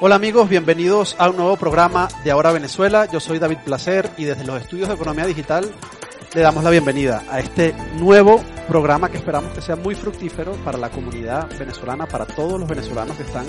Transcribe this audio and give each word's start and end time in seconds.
Hola 0.00 0.14
amigos, 0.14 0.48
bienvenidos 0.48 1.16
a 1.18 1.28
un 1.28 1.38
nuevo 1.38 1.56
programa 1.56 2.06
de 2.22 2.30
Ahora 2.30 2.52
Venezuela. 2.52 3.06
Yo 3.06 3.18
soy 3.18 3.40
David 3.40 3.58
Placer 3.64 4.08
y 4.16 4.26
desde 4.26 4.44
los 4.44 4.62
estudios 4.62 4.86
de 4.86 4.94
Economía 4.94 5.26
Digital 5.26 5.68
le 6.34 6.40
damos 6.40 6.62
la 6.62 6.70
bienvenida 6.70 7.24
a 7.28 7.40
este 7.40 7.74
nuevo 7.98 8.40
programa 8.68 9.08
que 9.08 9.16
esperamos 9.16 9.52
que 9.54 9.60
sea 9.60 9.74
muy 9.74 9.96
fructífero 9.96 10.52
para 10.64 10.78
la 10.78 10.90
comunidad 10.90 11.48
venezolana, 11.58 12.06
para 12.06 12.26
todos 12.26 12.60
los 12.60 12.68
venezolanos 12.68 13.16
que 13.16 13.24
están 13.24 13.46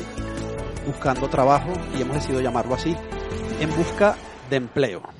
buscando 0.87 1.29
trabajo 1.29 1.71
y 1.95 2.01
hemos 2.01 2.15
decidido 2.15 2.41
llamarlo 2.41 2.73
así, 2.73 2.97
en 3.59 3.69
busca 3.77 4.15
de 4.49 4.55
empleo. 4.55 5.18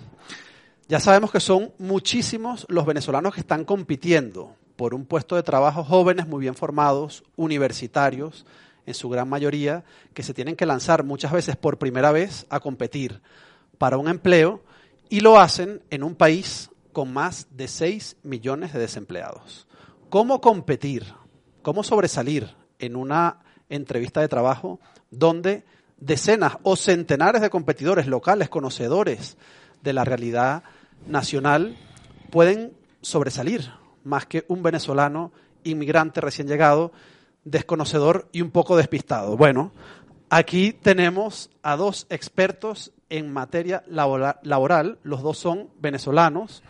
Ya 0.89 0.99
sabemos 0.99 1.31
que 1.31 1.39
son 1.39 1.71
muchísimos 1.77 2.65
los 2.67 2.83
venezolanos 2.83 3.35
que 3.35 3.41
están 3.41 3.63
compitiendo 3.63 4.55
por 4.75 4.95
un 4.95 5.05
puesto 5.05 5.35
de 5.35 5.43
trabajo, 5.43 5.83
jóvenes 5.83 6.27
muy 6.27 6.41
bien 6.41 6.55
formados, 6.55 7.23
universitarios, 7.35 8.43
en 8.87 8.95
su 8.95 9.07
gran 9.07 9.29
mayoría, 9.29 9.83
que 10.15 10.23
se 10.23 10.33
tienen 10.33 10.55
que 10.55 10.65
lanzar 10.65 11.03
muchas 11.03 11.31
veces 11.31 11.55
por 11.55 11.77
primera 11.77 12.11
vez 12.11 12.47
a 12.49 12.59
competir 12.59 13.21
para 13.77 13.99
un 13.99 14.07
empleo 14.07 14.63
y 15.09 15.19
lo 15.19 15.39
hacen 15.39 15.83
en 15.91 16.01
un 16.03 16.15
país 16.15 16.71
con 16.91 17.13
más 17.13 17.45
de 17.51 17.67
6 17.67 18.17
millones 18.23 18.73
de 18.73 18.79
desempleados. 18.79 19.67
¿Cómo 20.09 20.41
competir? 20.41 21.05
¿Cómo 21.61 21.83
sobresalir 21.83 22.55
en 22.79 22.95
una 22.95 23.41
entrevista 23.69 24.21
de 24.21 24.27
trabajo 24.27 24.79
donde 25.11 25.65
decenas 25.97 26.57
o 26.63 26.75
centenares 26.75 27.43
de 27.43 27.51
competidores 27.51 28.07
locales, 28.07 28.49
conocedores 28.49 29.37
de 29.83 29.93
la 29.93 30.03
realidad 30.03 30.63
nacional, 31.07 31.77
pueden 32.29 32.73
sobresalir 33.01 33.71
más 34.03 34.25
que 34.25 34.45
un 34.47 34.63
venezolano 34.63 35.31
inmigrante 35.63 36.21
recién 36.21 36.47
llegado 36.47 36.91
desconocedor 37.43 38.27
y 38.31 38.41
un 38.41 38.51
poco 38.51 38.77
despistado. 38.77 39.37
Bueno, 39.37 39.71
aquí 40.29 40.73
tenemos 40.73 41.49
a 41.63 41.75
dos 41.75 42.07
expertos 42.09 42.91
en 43.09 43.33
materia 43.33 43.83
laboral, 43.87 44.99
los 45.03 45.21
dos 45.21 45.37
son 45.37 45.69
venezolanos. 45.79 46.63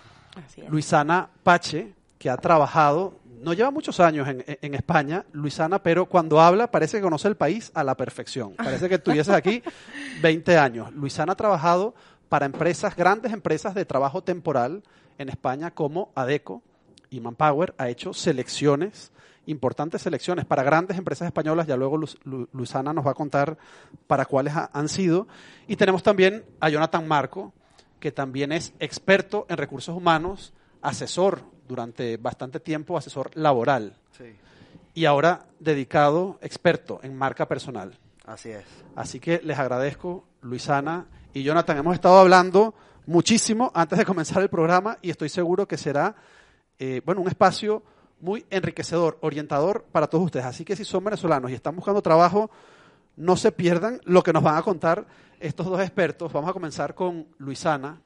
Luisana 0.70 1.30
Pache, 1.44 1.94
que 2.18 2.30
ha 2.30 2.38
trabajado, 2.38 3.20
no 3.42 3.54
lleva 3.54 3.72
muchos 3.72 4.00
años 4.00 4.28
en, 4.28 4.74
España, 4.74 5.26
Luisana, 5.34 5.82
pero 5.82 6.06
cuando 6.06 6.40
habla 6.40 6.72
parece 6.72 6.98
que 6.98 7.04
conoce 7.04 7.28
el 7.28 7.36
país 7.36 7.72
a 7.74 7.84
la 7.84 7.96
perfección. 7.96 8.54
Parece 8.56 8.88
que 8.88 8.96
estuvieses 8.96 9.34
aquí 9.34 9.62
20 10.22 10.58
años. 10.58 10.94
Luisana 10.94 11.34
ha 11.34 11.36
trabajado 11.36 11.94
para 12.30 12.46
empresas, 12.46 12.96
grandes 12.96 13.34
empresas 13.34 13.74
de 13.76 13.86
trabajo 13.86 14.24
temporal 14.24 14.84
en 15.18 15.30
España 15.30 15.72
como 15.72 16.12
ADECO 16.16 16.62
y 17.10 17.20
Manpower, 17.20 17.74
ha 17.78 17.90
hecho 17.90 18.14
selecciones 18.14 19.12
importantes 19.50 20.04
selecciones 20.04 20.46
para 20.46 20.64
grandes 20.64 20.98
empresas 20.98 21.26
españolas, 21.26 21.66
ya 21.66 21.76
luego 21.76 22.00
Luisana 22.52 22.94
nos 22.94 23.06
va 23.06 23.12
a 23.12 23.16
contar 23.16 23.58
para 24.06 24.26
cuáles 24.26 24.54
han 24.56 24.90
sido. 24.90 25.28
Y 25.68 25.76
tenemos 25.76 26.04
también 26.04 26.46
a 26.60 26.70
Jonathan 26.70 27.08
Marco, 27.08 27.52
que 28.00 28.12
también 28.12 28.52
es 28.52 28.74
experto 28.80 29.48
en 29.50 29.58
recursos 29.58 29.96
humanos, 29.96 30.54
asesor 30.82 31.42
durante 31.68 32.18
bastante 32.18 32.60
tiempo, 32.60 32.98
asesor 32.98 33.32
laboral. 33.36 33.96
Y 34.94 35.06
ahora 35.06 35.48
dedicado, 35.60 36.38
experto 36.42 37.00
en 37.04 37.18
marca 37.18 37.48
personal. 37.48 37.98
Así 38.26 38.50
es. 38.50 38.66
Así 38.96 39.20
que 39.20 39.42
les 39.44 39.58
agradezco, 39.58 40.28
Luisana 40.42 41.08
y 41.34 41.44
Jonathan. 41.44 41.78
Hemos 41.78 41.96
estado 41.96 42.20
hablando 42.20 42.74
muchísimo 43.06 43.72
antes 43.74 43.98
de 44.00 44.06
comenzar 44.06 44.42
el 44.42 44.50
programa 44.50 44.98
y 45.02 45.10
estoy 45.10 45.30
seguro 45.30 45.68
que 45.68 45.78
será, 45.78 46.16
eh, 46.78 47.02
bueno, 47.06 47.22
un 47.22 47.28
espacio 47.28 47.84
muy 48.20 48.46
enriquecedor, 48.50 49.18
orientador 49.22 49.86
para 49.92 50.08
todos 50.08 50.26
ustedes. 50.26 50.46
Así 50.46 50.66
que 50.66 50.76
si 50.76 50.84
son 50.84 51.04
venezolanos 51.04 51.52
y 51.52 51.54
están 51.54 51.76
buscando 51.76 52.02
trabajo, 52.02 52.50
no 53.16 53.36
se 53.36 53.52
pierdan 53.52 54.02
lo 54.06 54.24
que 54.24 54.34
nos 54.34 54.44
van 54.44 54.58
a 54.58 54.62
contar 54.62 55.06
estos 55.40 55.66
dos 55.66 55.80
expertos. 55.82 56.32
Vamos 56.34 56.50
a 56.50 56.54
comenzar 56.54 56.96
con 56.96 57.28
Luisana, 57.38 58.02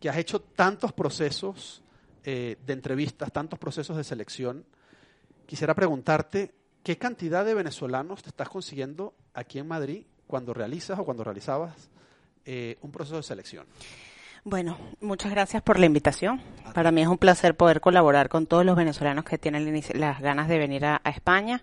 que 0.00 0.08
has 0.08 0.16
hecho 0.16 0.40
tantos 0.40 0.92
procesos 0.92 1.82
eh, 2.24 2.56
de 2.64 2.72
entrevistas, 2.72 3.32
tantos 3.32 3.58
procesos 3.58 3.96
de 3.96 4.04
selección. 4.04 4.64
Quisiera 5.46 5.74
preguntarte, 5.74 6.54
¿qué 6.82 6.98
cantidad 6.98 7.44
de 7.44 7.54
venezolanos 7.54 8.22
te 8.22 8.30
estás 8.30 8.48
consiguiendo 8.48 9.14
aquí 9.34 9.58
en 9.58 9.68
Madrid 9.68 10.06
cuando 10.26 10.52
realizas 10.54 10.98
o 10.98 11.04
cuando 11.04 11.22
realizabas 11.22 11.90
eh, 12.46 12.76
un 12.80 12.90
proceso 12.90 13.16
de 13.16 13.22
selección? 13.22 13.66
Bueno, 14.48 14.78
muchas 15.00 15.32
gracias 15.32 15.60
por 15.60 15.76
la 15.76 15.86
invitación. 15.86 16.40
Para 16.72 16.92
mí 16.92 17.02
es 17.02 17.08
un 17.08 17.18
placer 17.18 17.56
poder 17.56 17.80
colaborar 17.80 18.28
con 18.28 18.46
todos 18.46 18.64
los 18.64 18.76
venezolanos 18.76 19.24
que 19.24 19.38
tienen 19.38 19.82
las 19.94 20.20
ganas 20.20 20.46
de 20.46 20.58
venir 20.58 20.84
a, 20.84 21.02
España. 21.04 21.62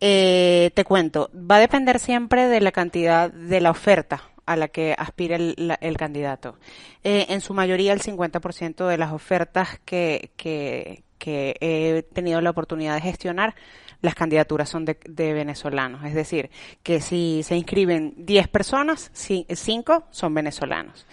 Eh, 0.00 0.70
te 0.74 0.84
cuento, 0.84 1.30
va 1.34 1.56
a 1.56 1.60
depender 1.60 1.98
siempre 1.98 2.48
de 2.48 2.62
la 2.62 2.72
cantidad 2.72 3.30
de 3.30 3.60
la 3.60 3.70
oferta 3.70 4.22
a 4.46 4.56
la 4.56 4.68
que 4.68 4.94
aspira 4.96 5.36
el, 5.36 5.96
candidato. 5.98 6.56
Eh, 7.02 7.26
en 7.28 7.42
su 7.42 7.52
mayoría, 7.52 7.92
el 7.92 8.00
50% 8.00 8.86
de 8.86 8.96
las 8.96 9.12
ofertas 9.12 9.80
que, 9.84 10.30
que, 10.36 11.04
que 11.18 11.56
he 11.60 12.02
tenido 12.14 12.40
la 12.40 12.50
oportunidad 12.50 12.94
de 12.94 13.00
gestionar 13.02 13.54
las 14.04 14.14
candidaturas 14.14 14.68
son 14.68 14.84
de, 14.84 15.32
venezolanos. 15.32 16.04
Es 16.04 16.12
decir, 16.12 16.50
que 16.82 17.00
si 17.00 17.42
se 17.42 17.56
inscriben 17.56 18.12
10 18.18 18.48
personas, 18.48 19.10
5 19.14 20.04
son 20.10 20.34
venezolanos. 20.34 21.06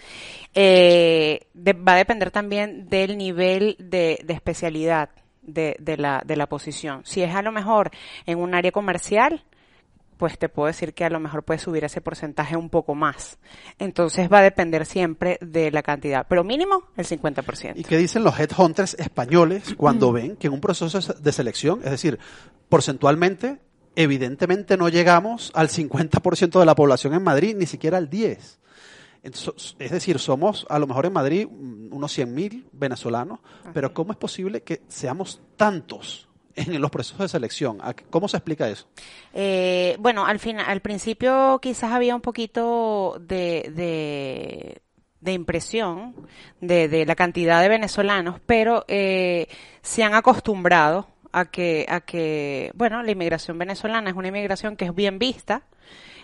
Eh, 0.54 1.46
va 1.56 1.94
a 1.94 1.96
depender 1.96 2.30
también 2.30 2.90
del 2.90 3.16
nivel 3.16 3.76
de, 3.78 4.22
especialidad 4.28 5.08
de, 5.40 5.74
la, 5.96 6.22
de 6.26 6.36
la 6.36 6.46
posición. 6.46 7.00
Si 7.06 7.22
es 7.22 7.34
a 7.34 7.40
lo 7.40 7.50
mejor 7.50 7.90
en 8.26 8.38
un 8.38 8.54
área 8.54 8.72
comercial, 8.72 9.42
pues 10.16 10.38
te 10.38 10.48
puedo 10.48 10.66
decir 10.66 10.94
que 10.94 11.04
a 11.04 11.10
lo 11.10 11.20
mejor 11.20 11.42
puede 11.42 11.58
subir 11.58 11.84
ese 11.84 12.00
porcentaje 12.00 12.56
un 12.56 12.70
poco 12.70 12.94
más. 12.94 13.38
Entonces 13.78 14.30
va 14.32 14.38
a 14.38 14.42
depender 14.42 14.86
siempre 14.86 15.38
de 15.40 15.70
la 15.70 15.82
cantidad, 15.82 16.26
pero 16.28 16.44
mínimo 16.44 16.84
el 16.96 17.06
50%. 17.06 17.72
¿Y 17.76 17.84
qué 17.84 17.98
dicen 17.98 18.24
los 18.24 18.38
headhunters 18.38 18.94
españoles 18.94 19.74
cuando 19.76 20.12
ven 20.12 20.36
que 20.36 20.46
en 20.46 20.52
un 20.52 20.60
proceso 20.60 21.00
de 21.14 21.32
selección, 21.32 21.80
es 21.84 21.90
decir, 21.90 22.18
porcentualmente, 22.68 23.58
evidentemente 23.96 24.76
no 24.76 24.88
llegamos 24.88 25.50
al 25.54 25.68
50% 25.68 26.58
de 26.58 26.66
la 26.66 26.74
población 26.74 27.14
en 27.14 27.22
Madrid, 27.22 27.56
ni 27.56 27.66
siquiera 27.66 27.98
al 27.98 28.08
10%? 28.08 28.58
es 29.22 29.90
decir, 29.90 30.18
somos 30.18 30.66
a 30.68 30.80
lo 30.80 30.88
mejor 30.88 31.06
en 31.06 31.12
Madrid 31.12 31.46
unos 31.46 32.18
100.000 32.18 32.64
venezolanos, 32.72 33.38
pero 33.72 33.94
¿cómo 33.94 34.10
es 34.10 34.18
posible 34.18 34.62
que 34.62 34.82
seamos 34.88 35.40
tantos 35.56 36.28
en 36.56 36.80
los 36.80 36.90
procesos 36.90 37.18
de 37.18 37.28
selección. 37.28 37.78
¿Cómo 38.10 38.28
se 38.28 38.36
explica 38.36 38.68
eso? 38.68 38.86
Eh, 39.32 39.96
bueno, 39.98 40.26
al 40.26 40.38
final, 40.38 40.66
al 40.68 40.80
principio 40.80 41.58
quizás 41.60 41.92
había 41.92 42.14
un 42.14 42.20
poquito 42.20 43.16
de, 43.20 44.80
de, 45.20 45.32
impresión 45.32 46.14
de, 46.60 46.88
de, 46.88 47.06
la 47.06 47.14
cantidad 47.14 47.62
de 47.62 47.68
venezolanos, 47.68 48.40
pero 48.46 48.84
eh, 48.88 49.48
se 49.82 50.02
han 50.02 50.14
acostumbrado 50.14 51.08
a 51.32 51.46
que, 51.46 51.86
a 51.88 52.00
que, 52.00 52.70
bueno, 52.74 53.02
la 53.02 53.10
inmigración 53.10 53.58
venezolana 53.58 54.10
es 54.10 54.16
una 54.16 54.28
inmigración 54.28 54.76
que 54.76 54.84
es 54.84 54.94
bien 54.94 55.18
vista, 55.18 55.62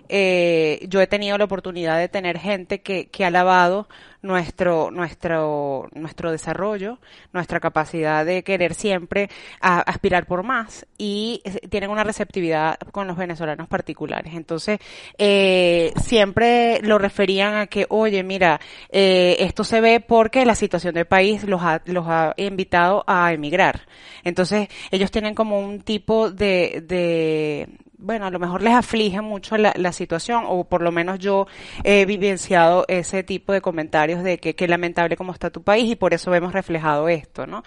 eh, 0.08 0.86
yo 0.88 1.00
he 1.00 1.06
tenido 1.06 1.38
la 1.38 1.44
oportunidad 1.44 1.98
de 1.98 2.08
tener 2.08 2.38
gente 2.38 2.80
que, 2.80 3.08
que 3.08 3.24
ha 3.24 3.28
alabado 3.28 3.88
nuestro, 4.22 4.90
nuestro, 4.90 5.88
nuestro 5.94 6.32
desarrollo, 6.32 6.98
nuestra 7.32 7.60
capacidad 7.60 8.26
de 8.26 8.42
querer 8.42 8.74
siempre 8.74 9.30
aspirar 9.60 10.26
por 10.26 10.42
más 10.42 10.86
y 10.96 11.42
tienen 11.70 11.90
una 11.90 12.04
receptividad 12.04 12.78
con 12.92 13.06
los 13.06 13.16
venezolanos 13.16 13.68
particulares. 13.68 14.34
Entonces, 14.34 14.80
eh, 15.18 15.92
siempre 16.02 16.80
lo 16.82 16.98
referían 16.98 17.54
a 17.56 17.66
que, 17.66 17.86
oye, 17.88 18.22
mira, 18.22 18.60
eh, 18.90 19.36
esto 19.40 19.62
se 19.64 19.80
ve 19.80 20.00
porque 20.00 20.44
la 20.44 20.54
situación 20.54 20.94
del 20.94 21.06
país 21.06 21.44
los 21.44 21.62
ha, 21.62 21.80
los 21.86 22.06
ha 22.08 22.34
invitado 22.36 23.04
a 23.06 23.32
emigrar. 23.32 23.82
Entonces, 24.24 24.68
ellos 24.90 25.10
tienen 25.10 25.34
como 25.34 25.60
un 25.60 25.80
tipo 25.80 26.30
de, 26.30 26.82
de 26.86 27.68
bueno, 27.98 28.26
a 28.26 28.30
lo 28.30 28.38
mejor 28.38 28.62
les 28.62 28.74
aflige 28.74 29.20
mucho 29.20 29.56
la, 29.56 29.74
la, 29.76 29.92
situación, 29.92 30.44
o 30.46 30.64
por 30.64 30.82
lo 30.82 30.92
menos 30.92 31.18
yo 31.18 31.46
he 31.82 32.06
vivenciado 32.06 32.84
ese 32.88 33.24
tipo 33.24 33.52
de 33.52 33.60
comentarios 33.60 34.22
de 34.22 34.38
que 34.38 34.54
qué 34.54 34.68
lamentable 34.68 35.16
cómo 35.16 35.32
está 35.32 35.50
tu 35.50 35.62
país 35.62 35.90
y 35.90 35.96
por 35.96 36.14
eso 36.14 36.30
vemos 36.30 36.52
reflejado 36.52 37.08
esto, 37.08 37.46
¿no? 37.46 37.64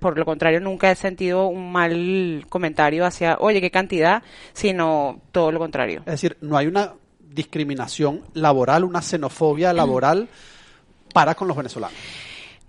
por 0.00 0.18
lo 0.18 0.24
contrario, 0.24 0.60
nunca 0.60 0.90
he 0.90 0.96
sentido 0.96 1.46
un 1.46 1.70
mal 1.70 2.44
comentario 2.48 3.04
hacia, 3.04 3.36
oye, 3.38 3.60
qué 3.60 3.70
cantidad, 3.70 4.22
sino 4.52 5.20
todo 5.32 5.52
lo 5.52 5.58
contrario. 5.58 6.00
Es 6.00 6.12
decir, 6.12 6.36
no 6.40 6.56
hay 6.56 6.66
una 6.66 6.94
discriminación 7.20 8.22
laboral, 8.34 8.84
una 8.84 9.02
xenofobia 9.02 9.72
laboral 9.72 10.28
para 11.14 11.34
con 11.34 11.46
los 11.46 11.56
venezolanos. 11.56 11.96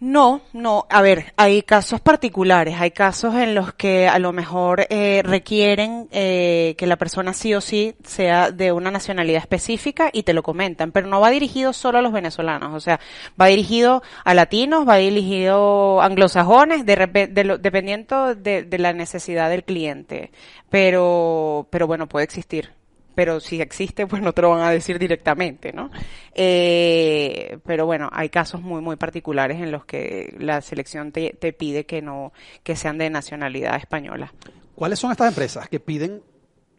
No, 0.02 0.42
no. 0.54 0.86
A 0.90 1.02
ver, 1.02 1.34
hay 1.36 1.62
casos 1.62 2.00
particulares, 2.00 2.76
hay 2.80 2.92
casos 2.92 3.36
en 3.36 3.54
los 3.54 3.74
que 3.74 4.08
a 4.08 4.18
lo 4.18 4.32
mejor 4.32 4.88
eh, 4.90 5.22
requieren 5.26 6.08
eh, 6.12 6.76
que 6.78 6.88
la 6.88 6.96
persona 6.96 7.34
sí 7.34 7.54
o 7.54 7.60
sí 7.60 7.96
sea 8.06 8.52
de 8.52 8.72
una 8.72 8.92
nacionalidad 8.92 9.42
específica 9.42 10.10
y 10.14 10.24
te 10.24 10.34
lo 10.34 10.42
comentan, 10.42 10.94
pero 10.94 11.08
no 11.08 11.20
va 11.20 11.30
dirigido 11.30 11.74
solo 11.74 11.98
a 11.98 12.02
los 12.02 12.14
venezolanos, 12.14 12.74
o 12.74 12.80
sea, 12.80 13.02
va 13.40 13.48
dirigido 13.48 14.02
a 14.24 14.34
latinos, 14.34 14.88
va 14.88 14.96
dirigido 14.96 16.00
a 16.02 16.06
anglosajones, 16.06 16.86
de, 16.86 16.96
de 16.96 17.58
dependiendo 17.60 18.36
de, 18.36 18.64
de 18.64 18.78
la 18.80 18.94
necesidad 18.94 19.50
del 19.50 19.66
cliente. 19.66 20.32
Pero, 20.70 21.68
pero 21.72 21.88
bueno, 21.88 22.08
puede 22.08 22.24
existir 22.24 22.79
pero 23.20 23.42
si 23.42 23.60
existe, 23.60 24.08
pues 24.08 24.22
no 24.22 24.32
te 24.32 24.42
lo 24.42 24.52
van 24.52 24.62
a 24.62 24.72
decir 24.72 24.98
directamente, 24.98 25.74
¿no? 25.74 25.92
Eh, 26.34 27.60
pero 27.66 27.86
bueno, 27.86 28.08
hay 28.14 28.30
casos 28.30 28.62
muy, 28.62 28.82
muy 28.82 28.96
particulares 28.96 29.60
en 29.60 29.74
los 29.74 29.84
que 29.84 30.34
la 30.40 30.62
selección 30.62 31.12
te, 31.12 31.36
te 31.38 31.52
pide 31.52 31.86
que 31.86 32.02
no, 32.02 32.32
que 32.64 32.78
sean 32.78 32.98
de 32.98 33.10
nacionalidad 33.10 33.76
española. 33.76 34.34
¿Cuáles 34.74 35.00
son 35.00 35.12
estas 35.12 35.28
empresas 35.28 35.68
que 35.68 35.82
piden 35.82 36.24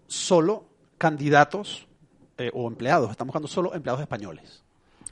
solo 0.06 0.64
candidatos 0.96 1.86
eh, 2.38 2.50
o 2.54 2.68
empleados? 2.68 3.10
Estamos 3.10 3.34
buscando 3.34 3.48
solo 3.48 3.74
empleados 3.74 4.00
españoles. 4.00 4.64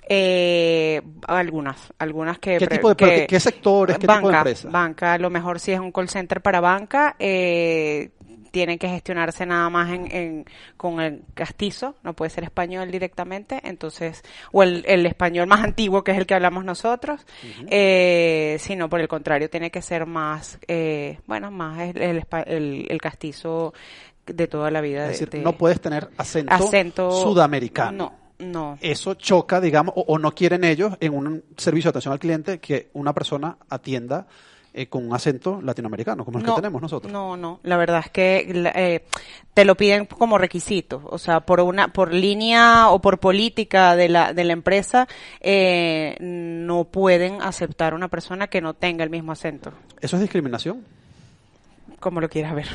Eh, 0.08 1.02
algunas, 1.26 1.92
algunas 1.98 2.38
que... 2.38 2.56
¿Qué 2.56 2.66
tipo 2.66 2.94
de, 2.94 3.26
qué 3.26 3.38
sectores, 3.38 3.98
qué 3.98 4.06
banca, 4.06 4.20
tipo 4.20 4.30
de 4.30 4.36
empresas? 4.38 4.72
Banca, 4.72 5.12
a 5.12 5.18
lo 5.18 5.28
mejor 5.28 5.60
si 5.60 5.72
es 5.72 5.78
un 5.78 5.92
call 5.92 6.08
center 6.08 6.40
para 6.40 6.62
banca, 6.62 7.16
eh, 7.18 8.12
tienen 8.58 8.76
que 8.76 8.88
gestionarse 8.88 9.46
nada 9.46 9.70
más 9.70 9.88
en, 9.88 10.44
con 10.76 10.98
el 10.98 11.22
castizo, 11.32 11.94
no 12.02 12.14
puede 12.14 12.28
ser 12.28 12.42
español 12.42 12.90
directamente, 12.90 13.60
entonces, 13.62 14.24
o 14.50 14.64
el, 14.64 15.06
español 15.06 15.46
más 15.46 15.62
antiguo 15.62 16.02
que 16.02 16.10
es 16.10 16.18
el 16.18 16.26
que 16.26 16.34
hablamos 16.34 16.64
nosotros, 16.64 17.24
eh, 17.70 18.56
sino 18.58 18.88
por 18.88 18.98
el 19.00 19.06
contrario, 19.06 19.48
tiene 19.48 19.70
que 19.70 19.80
ser 19.80 20.06
más, 20.06 20.58
eh, 20.66 21.20
bueno, 21.28 21.52
más 21.52 21.94
el, 21.94 22.24
el, 22.88 23.00
castizo 23.00 23.74
de 24.26 24.48
toda 24.48 24.72
la 24.72 24.80
vida. 24.80 25.08
Es 25.08 25.20
decir, 25.20 25.40
no 25.40 25.52
puedes 25.52 25.80
tener 25.80 26.08
acento, 26.16 27.12
sudamericano. 27.12 28.18
No. 28.40 28.44
No. 28.44 28.78
Eso 28.80 29.14
choca, 29.14 29.60
digamos, 29.60 29.94
o, 29.96 30.18
no 30.18 30.32
quieren 30.32 30.64
ellos 30.64 30.94
en 30.98 31.14
un 31.14 31.44
servicio 31.56 31.88
de 31.88 31.90
atención 31.90 32.12
al 32.12 32.20
cliente 32.20 32.58
que 32.58 32.88
una 32.92 33.12
persona 33.12 33.56
atienda 33.68 34.26
eh, 34.78 34.86
con 34.86 35.04
un 35.04 35.12
acento 35.12 35.60
latinoamericano, 35.60 36.24
como 36.24 36.38
el 36.38 36.44
que 36.44 36.52
tenemos 36.52 36.80
nosotros. 36.80 37.12
No, 37.12 37.36
no, 37.36 37.58
la 37.64 37.76
verdad 37.76 37.98
es 38.04 38.10
que 38.10 38.70
eh, 38.76 39.04
te 39.52 39.64
lo 39.64 39.76
piden 39.76 40.06
como 40.06 40.38
requisito, 40.38 41.02
o 41.04 41.18
sea, 41.18 41.40
por 41.40 41.58
una, 41.62 41.88
por 41.88 42.14
línea 42.14 42.90
o 42.90 43.00
por 43.00 43.18
política 43.18 43.96
de 43.96 44.08
la, 44.08 44.32
de 44.32 44.44
la 44.44 44.52
empresa, 44.52 45.08
eh, 45.40 46.16
no 46.20 46.84
pueden 46.84 47.42
aceptar 47.42 47.92
una 47.92 48.06
persona 48.06 48.46
que 48.46 48.60
no 48.60 48.74
tenga 48.74 49.02
el 49.02 49.10
mismo 49.10 49.32
acento. 49.32 49.72
¿Eso 50.00 50.14
es 50.14 50.22
discriminación? 50.22 50.84
Como 52.00 52.20
lo 52.20 52.28
quieras 52.28 52.54
ver. 52.54 52.68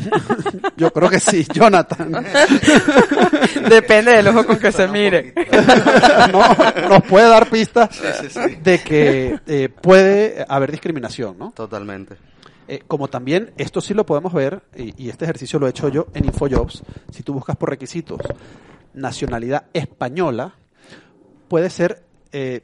Yo 0.76 0.92
creo 0.92 1.10
que 1.10 1.20
sí, 1.20 1.46
Jonathan. 1.52 2.12
Depende 3.68 4.12
del 4.12 4.28
ojo 4.28 4.46
con 4.46 4.58
que 4.58 4.72
se 4.72 4.88
mire. 4.88 5.34
no, 6.32 6.88
nos 6.88 7.02
puede 7.04 7.28
dar 7.28 7.48
pistas 7.50 8.00
de 8.62 8.80
que 8.80 9.40
eh, 9.46 9.68
puede 9.68 10.44
haber 10.48 10.70
discriminación, 10.70 11.38
¿no? 11.38 11.52
Totalmente. 11.52 12.16
Eh, 12.66 12.82
como 12.86 13.08
también, 13.08 13.52
esto 13.58 13.80
sí 13.80 13.92
lo 13.92 14.06
podemos 14.06 14.32
ver, 14.32 14.62
y, 14.74 15.10
este 15.10 15.26
ejercicio 15.26 15.58
lo 15.58 15.66
he 15.66 15.70
hecho 15.70 15.88
yo 15.90 16.06
en 16.14 16.24
InfoJobs, 16.24 16.82
si 17.10 17.22
tú 17.22 17.34
buscas 17.34 17.56
por 17.56 17.68
requisitos 17.68 18.20
nacionalidad 18.94 19.66
española, 19.72 20.54
puede 21.48 21.68
ser 21.68 22.04
eh, 22.32 22.62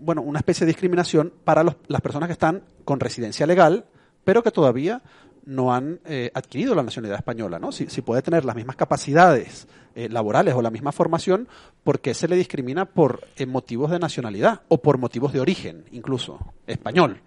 bueno, 0.00 0.22
una 0.22 0.38
especie 0.38 0.64
de 0.64 0.72
discriminación 0.72 1.32
para 1.44 1.64
las 1.64 2.00
personas 2.00 2.28
que 2.28 2.34
están 2.34 2.62
con 2.84 3.00
residencia 3.00 3.46
legal, 3.46 3.86
pero 4.30 4.44
que 4.44 4.52
todavía 4.52 5.02
no 5.44 5.74
han 5.74 5.98
eh, 6.04 6.30
adquirido 6.34 6.76
la 6.76 6.84
nacionalidad 6.84 7.18
española, 7.18 7.58
¿no? 7.58 7.72
Si, 7.72 7.86
puede 8.00 8.22
tener 8.22 8.44
las 8.44 8.54
mismas 8.54 8.76
capacidades 8.76 9.66
eh, 9.96 10.08
laborales 10.08 10.54
o 10.54 10.62
la 10.62 10.70
misma 10.70 10.92
formación, 10.92 11.48
¿por 11.82 11.98
qué 11.98 12.14
se 12.14 12.28
le 12.28 12.36
discrimina 12.36 12.84
por 12.84 13.26
eh, 13.34 13.44
motivos 13.44 13.90
de 13.90 13.98
nacionalidad 13.98 14.60
o 14.68 14.78
por 14.78 14.98
motivos 14.98 15.32
de 15.32 15.40
origen, 15.40 15.84
incluso 15.90 16.38
español? 16.68 17.22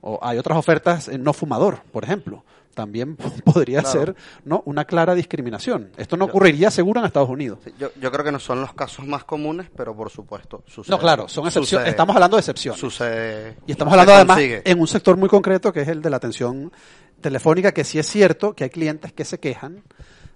O 0.00 0.18
hay 0.22 0.38
otras 0.38 0.58
ofertas 0.58 1.08
no 1.20 1.32
fumador, 1.32 1.82
por 1.92 2.02
ejemplo 2.02 2.42
también 2.74 3.16
podría 3.44 3.82
ser 3.82 4.14
no 4.44 4.62
una 4.66 4.84
clara 4.84 5.14
discriminación. 5.14 5.90
Esto 5.96 6.16
no 6.16 6.26
ocurriría 6.26 6.70
seguro 6.70 7.00
en 7.00 7.06
Estados 7.06 7.28
Unidos. 7.28 7.58
yo, 7.78 7.90
yo, 8.00 8.10
creo 8.10 8.24
que 8.24 8.32
no 8.32 8.38
son 8.38 8.60
los 8.60 8.72
casos 8.74 9.06
más 9.06 9.24
comunes, 9.24 9.68
pero 9.74 9.94
por 9.96 10.10
supuesto 10.10 10.62
sucede. 10.66 10.92
No, 10.94 10.98
claro, 10.98 11.28
son 11.28 11.46
excepciones. 11.46 11.88
Estamos 11.88 12.14
hablando 12.14 12.36
de 12.36 12.40
excepciones. 12.40 12.80
Sucede. 12.80 13.56
Y 13.66 13.72
estamos 13.72 13.92
hablando 13.92 14.14
además 14.14 14.38
en 14.40 14.80
un 14.80 14.86
sector 14.86 15.16
muy 15.16 15.28
concreto 15.28 15.72
que 15.72 15.82
es 15.82 15.88
el 15.88 16.02
de 16.02 16.10
la 16.10 16.16
atención 16.16 16.72
telefónica, 17.20 17.72
que 17.72 17.84
sí 17.84 17.98
es 17.98 18.06
cierto 18.06 18.54
que 18.54 18.64
hay 18.64 18.70
clientes 18.70 19.12
que 19.12 19.24
se 19.24 19.38
quejan 19.38 19.82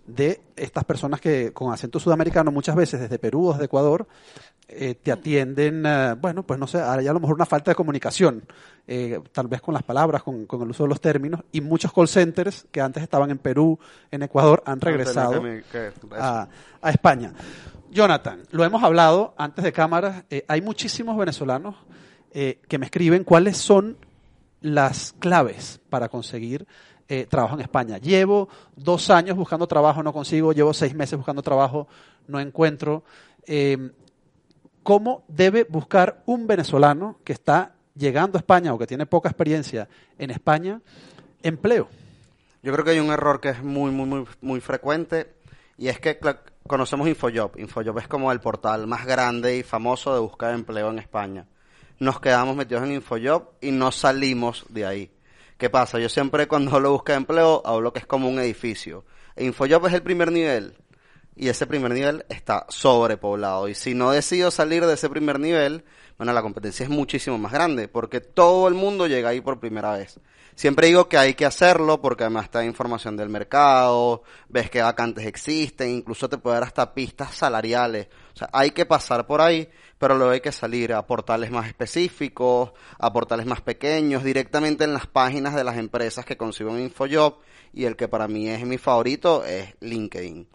de 0.06 0.42
estas 0.56 0.84
personas 0.84 1.20
que 1.20 1.52
con 1.52 1.72
acento 1.72 1.98
sudamericano 1.98 2.50
muchas 2.50 2.76
veces 2.76 3.00
desde 3.00 3.18
Perú 3.18 3.48
o 3.48 3.52
desde 3.52 3.64
Ecuador 3.66 4.06
eh, 4.68 4.94
te 4.94 5.12
atienden, 5.12 5.84
eh, 5.86 6.14
bueno, 6.20 6.42
pues 6.42 6.58
no 6.58 6.66
sé, 6.66 6.80
hay 6.80 7.06
a 7.06 7.12
lo 7.12 7.20
mejor 7.20 7.36
una 7.36 7.46
falta 7.46 7.70
de 7.70 7.74
comunicación, 7.74 8.44
eh, 8.86 9.18
tal 9.32 9.48
vez 9.48 9.62
con 9.62 9.72
las 9.72 9.82
palabras, 9.82 10.22
con, 10.22 10.46
el 10.50 10.70
uso 10.70 10.82
de 10.82 10.88
los 10.88 11.00
términos, 11.00 11.40
y 11.52 11.60
muchos 11.62 11.92
call 11.92 12.06
centers 12.06 12.66
que 12.70 12.80
antes 12.80 13.02
estaban 13.02 13.30
en 13.30 13.38
Perú, 13.38 13.78
en 14.10 14.22
Ecuador, 14.22 14.62
han 14.66 14.80
regresado 14.80 15.42
a, 16.12 16.48
a, 16.82 16.90
España. 16.90 17.32
Jonathan, 17.90 18.42
lo 18.50 18.64
hemos 18.64 18.82
hablado 18.82 19.34
antes 19.38 19.64
de 19.64 19.72
cámaras, 19.72 20.24
hay 20.48 20.60
muchísimos 20.60 21.16
venezolanos 21.16 21.76
que 22.32 22.78
me 22.78 22.86
escriben 22.86 23.22
cuáles 23.22 23.56
son 23.56 23.96
las 24.60 25.14
claves 25.20 25.80
para 25.88 26.08
conseguir 26.08 26.66
trabajo 27.28 27.54
en 27.54 27.60
España. 27.60 27.98
Llevo 27.98 28.48
dos 28.74 29.08
años 29.10 29.36
buscando 29.36 29.68
trabajo, 29.68 30.02
no 30.02 30.12
consigo, 30.12 30.52
llevo 30.52 30.74
seis 30.74 30.94
meses 30.94 31.16
buscando 31.16 31.42
trabajo, 31.42 31.86
no 32.26 32.40
encuentro 32.40 33.04
cómo 34.82 35.24
debe 35.28 35.64
buscar 35.64 36.22
un 36.26 36.46
venezolano 36.46 37.18
que 37.24 37.32
está 37.32 37.73
llegando 37.94 38.38
a 38.38 38.40
España 38.40 38.72
o 38.72 38.78
que 38.78 38.86
tiene 38.86 39.06
poca 39.06 39.28
experiencia 39.28 39.88
en 40.18 40.30
España 40.30 40.80
empleo. 41.42 41.88
Yo 42.62 42.72
creo 42.72 42.84
que 42.84 42.92
hay 42.92 42.98
un 42.98 43.10
error 43.10 43.40
que 43.40 43.50
es 43.50 43.62
muy, 43.62 43.90
muy, 43.90 44.06
muy, 44.06 44.26
muy 44.40 44.60
frecuente 44.60 45.34
y 45.76 45.88
es 45.88 46.00
que 46.00 46.18
conocemos 46.66 47.06
Infojob. 47.08 47.58
Infojob 47.58 47.98
es 47.98 48.08
como 48.08 48.32
el 48.32 48.40
portal 48.40 48.86
más 48.86 49.06
grande 49.06 49.58
y 49.58 49.62
famoso 49.62 50.14
de 50.14 50.20
buscar 50.20 50.54
empleo 50.54 50.90
en 50.90 50.98
España. 50.98 51.46
Nos 51.98 52.20
quedamos 52.20 52.56
metidos 52.56 52.84
en 52.84 52.92
Infojob 52.92 53.50
y 53.60 53.70
no 53.70 53.92
salimos 53.92 54.64
de 54.68 54.86
ahí. 54.86 55.10
¿Qué 55.58 55.70
pasa? 55.70 55.98
Yo 55.98 56.08
siempre 56.08 56.48
cuando 56.48 56.74
hablo 56.74 56.88
de 56.88 56.94
busca 56.94 57.14
empleo 57.14 57.62
hablo 57.64 57.92
que 57.92 58.00
es 58.00 58.06
como 58.06 58.28
un 58.28 58.38
edificio. 58.38 59.04
Infojob 59.36 59.86
es 59.86 59.92
el 59.92 60.02
primer 60.02 60.32
nivel 60.32 60.74
y 61.36 61.48
ese 61.48 61.66
primer 61.66 61.92
nivel 61.92 62.24
está 62.28 62.66
sobrepoblado. 62.68 63.68
Y 63.68 63.74
si 63.74 63.94
no 63.94 64.10
decido 64.10 64.50
salir 64.50 64.86
de 64.86 64.94
ese 64.94 65.08
primer 65.08 65.40
nivel, 65.40 65.84
bueno, 66.16 66.32
la 66.32 66.42
competencia 66.42 66.84
es 66.84 66.90
muchísimo 66.90 67.38
más 67.38 67.52
grande, 67.52 67.88
porque 67.88 68.20
todo 68.20 68.68
el 68.68 68.74
mundo 68.74 69.06
llega 69.06 69.30
ahí 69.30 69.40
por 69.40 69.58
primera 69.58 69.92
vez. 69.92 70.20
Siempre 70.54 70.86
digo 70.86 71.08
que 71.08 71.18
hay 71.18 71.34
que 71.34 71.46
hacerlo 71.46 72.00
porque 72.00 72.22
además 72.22 72.44
está 72.44 72.64
información 72.64 73.16
del 73.16 73.28
mercado, 73.28 74.22
ves 74.48 74.70
que 74.70 74.82
vacantes 74.82 75.26
existen, 75.26 75.90
incluso 75.90 76.28
te 76.28 76.38
puede 76.38 76.54
dar 76.54 76.62
hasta 76.62 76.94
pistas 76.94 77.34
salariales. 77.34 78.06
O 78.34 78.36
sea, 78.36 78.48
hay 78.52 78.70
que 78.70 78.86
pasar 78.86 79.26
por 79.26 79.40
ahí, 79.40 79.68
pero 79.98 80.16
luego 80.16 80.30
hay 80.30 80.40
que 80.40 80.52
salir 80.52 80.92
a 80.92 81.04
portales 81.04 81.50
más 81.50 81.66
específicos, 81.66 82.70
a 83.00 83.12
portales 83.12 83.46
más 83.46 83.62
pequeños, 83.62 84.22
directamente 84.22 84.84
en 84.84 84.92
las 84.92 85.08
páginas 85.08 85.56
de 85.56 85.64
las 85.64 85.76
empresas 85.76 86.24
que 86.24 86.36
consigo 86.36 86.70
un 86.70 86.78
InfoJob 86.78 87.38
y 87.72 87.86
el 87.86 87.96
que 87.96 88.06
para 88.06 88.28
mí 88.28 88.48
es 88.48 88.64
mi 88.64 88.78
favorito 88.78 89.44
es 89.44 89.74
LinkedIn. 89.80 90.46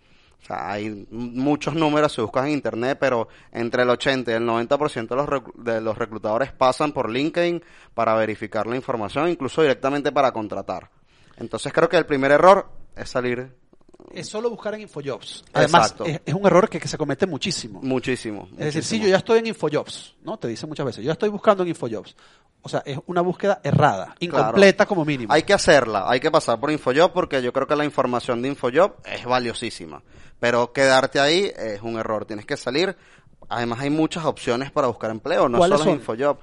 O 0.41 0.45
sea, 0.45 0.71
hay 0.71 1.05
muchos 1.11 1.75
números, 1.75 2.13
se 2.13 2.21
buscan 2.21 2.47
en 2.47 2.53
internet, 2.53 2.97
pero 2.99 3.27
entre 3.51 3.83
el 3.83 3.89
80 3.89 4.31
y 4.31 4.33
el 4.35 4.43
90% 4.43 5.07
de 5.07 5.15
los, 5.15 5.43
de 5.55 5.81
los 5.81 5.97
reclutadores 5.97 6.51
pasan 6.53 6.91
por 6.91 7.09
LinkedIn 7.09 7.63
para 7.93 8.15
verificar 8.15 8.65
la 8.65 8.75
información, 8.75 9.29
incluso 9.29 9.61
directamente 9.61 10.11
para 10.11 10.31
contratar. 10.31 10.89
Entonces 11.37 11.71
creo 11.73 11.89
que 11.89 11.97
el 11.97 12.05
primer 12.05 12.31
error 12.31 12.69
es 12.95 13.09
salir 13.09 13.53
Es 14.13 14.27
solo 14.27 14.49
buscar 14.49 14.73
en 14.75 14.81
Infojobs. 14.81 15.43
Además, 15.53 15.91
Exacto. 15.91 16.05
es, 16.05 16.21
es 16.25 16.33
un 16.33 16.45
error 16.45 16.69
que, 16.69 16.79
que 16.79 16.87
se 16.87 16.97
comete 16.97 17.25
muchísimo. 17.27 17.81
Muchísimo. 17.81 18.47
Es 18.53 18.57
decir, 18.57 18.81
muchísimo. 18.81 19.03
yo 19.03 19.09
ya 19.09 19.17
estoy 19.17 19.39
en 19.39 19.47
Infojobs, 19.47 20.15
¿no? 20.23 20.39
Te 20.39 20.47
dicen 20.47 20.69
muchas 20.69 20.85
veces, 20.85 21.03
yo 21.03 21.07
ya 21.07 21.13
estoy 21.13 21.29
buscando 21.29 21.63
en 21.63 21.69
Infojobs. 21.69 22.15
O 22.61 22.67
sea, 22.67 22.83
es 22.85 22.99
una 23.07 23.21
búsqueda 23.21 23.61
errada, 23.63 24.15
incompleta 24.19 24.85
como 24.85 25.05
mínimo. 25.05 25.31
Hay 25.31 25.43
que 25.43 25.53
hacerla, 25.53 26.09
hay 26.09 26.19
que 26.19 26.29
pasar 26.29 26.59
por 26.59 26.71
Infojob 26.71 27.13
porque 27.13 27.41
yo 27.41 27.53
creo 27.53 27.67
que 27.67 27.75
la 27.75 27.85
información 27.85 28.41
de 28.41 28.49
Infojob 28.49 28.95
es 29.05 29.23
valiosísima. 29.23 30.03
Pero 30.39 30.71
quedarte 30.71 31.19
ahí 31.19 31.51
es 31.55 31.81
un 31.81 31.97
error. 31.97 32.25
Tienes 32.25 32.45
que 32.45 32.57
salir. 32.57 32.95
Además 33.49 33.79
hay 33.79 33.89
muchas 33.89 34.25
opciones 34.25 34.71
para 34.71 34.87
buscar 34.87 35.11
empleo, 35.11 35.49
no 35.49 35.57
¿Cuáles 35.57 35.79
solo 35.79 35.91
son? 35.91 35.99
Infojob. 35.99 36.37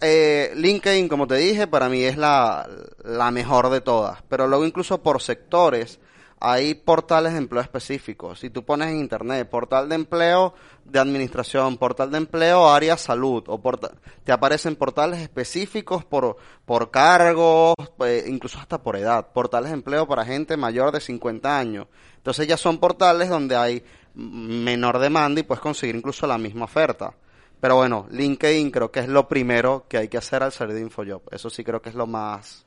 Eh, 0.00 0.52
LinkedIn, 0.54 1.08
como 1.08 1.26
te 1.26 1.36
dije, 1.36 1.66
para 1.66 1.88
mí 1.88 2.02
es 2.02 2.16
la, 2.16 2.68
la 3.02 3.30
mejor 3.30 3.70
de 3.70 3.80
todas. 3.80 4.22
Pero 4.28 4.46
luego 4.46 4.66
incluso 4.66 5.02
por 5.02 5.22
sectores 5.22 5.98
hay 6.38 6.74
portales 6.74 7.32
de 7.32 7.38
empleo 7.38 7.62
específicos. 7.62 8.40
Si 8.40 8.50
tú 8.50 8.64
pones 8.64 8.88
en 8.88 8.98
internet 8.98 9.48
portal 9.48 9.88
de 9.88 9.94
empleo 9.94 10.54
de 10.84 10.98
administración, 10.98 11.78
portal 11.78 12.10
de 12.10 12.18
empleo 12.18 12.68
área 12.68 12.96
salud, 12.98 13.42
o 13.46 13.60
porta- 13.60 13.92
te 14.22 14.32
aparecen 14.32 14.76
portales 14.76 15.20
específicos 15.20 16.04
por, 16.04 16.36
por 16.64 16.90
cargos, 16.90 17.74
eh, 18.04 18.24
incluso 18.28 18.58
hasta 18.58 18.82
por 18.82 18.96
edad. 18.96 19.32
Portales 19.32 19.70
de 19.70 19.74
empleo 19.76 20.06
para 20.06 20.24
gente 20.24 20.56
mayor 20.56 20.92
de 20.92 21.00
50 21.00 21.58
años. 21.58 21.86
Entonces 22.18 22.46
ya 22.46 22.56
son 22.56 22.78
portales 22.78 23.28
donde 23.28 23.56
hay 23.56 23.82
menor 24.14 24.98
demanda 24.98 25.40
y 25.40 25.44
puedes 25.44 25.60
conseguir 25.62 25.96
incluso 25.96 26.26
la 26.26 26.38
misma 26.38 26.64
oferta. 26.66 27.14
Pero 27.60 27.76
bueno, 27.76 28.06
LinkedIn 28.10 28.70
creo 28.70 28.90
que 28.90 29.00
es 29.00 29.08
lo 29.08 29.26
primero 29.28 29.86
que 29.88 29.96
hay 29.98 30.08
que 30.08 30.18
hacer 30.18 30.42
al 30.42 30.52
salir 30.52 30.74
de 30.74 30.82
Infojob. 30.82 31.22
Eso 31.30 31.48
sí 31.48 31.64
creo 31.64 31.80
que 31.80 31.88
es 31.88 31.94
lo 31.94 32.06
más... 32.06 32.66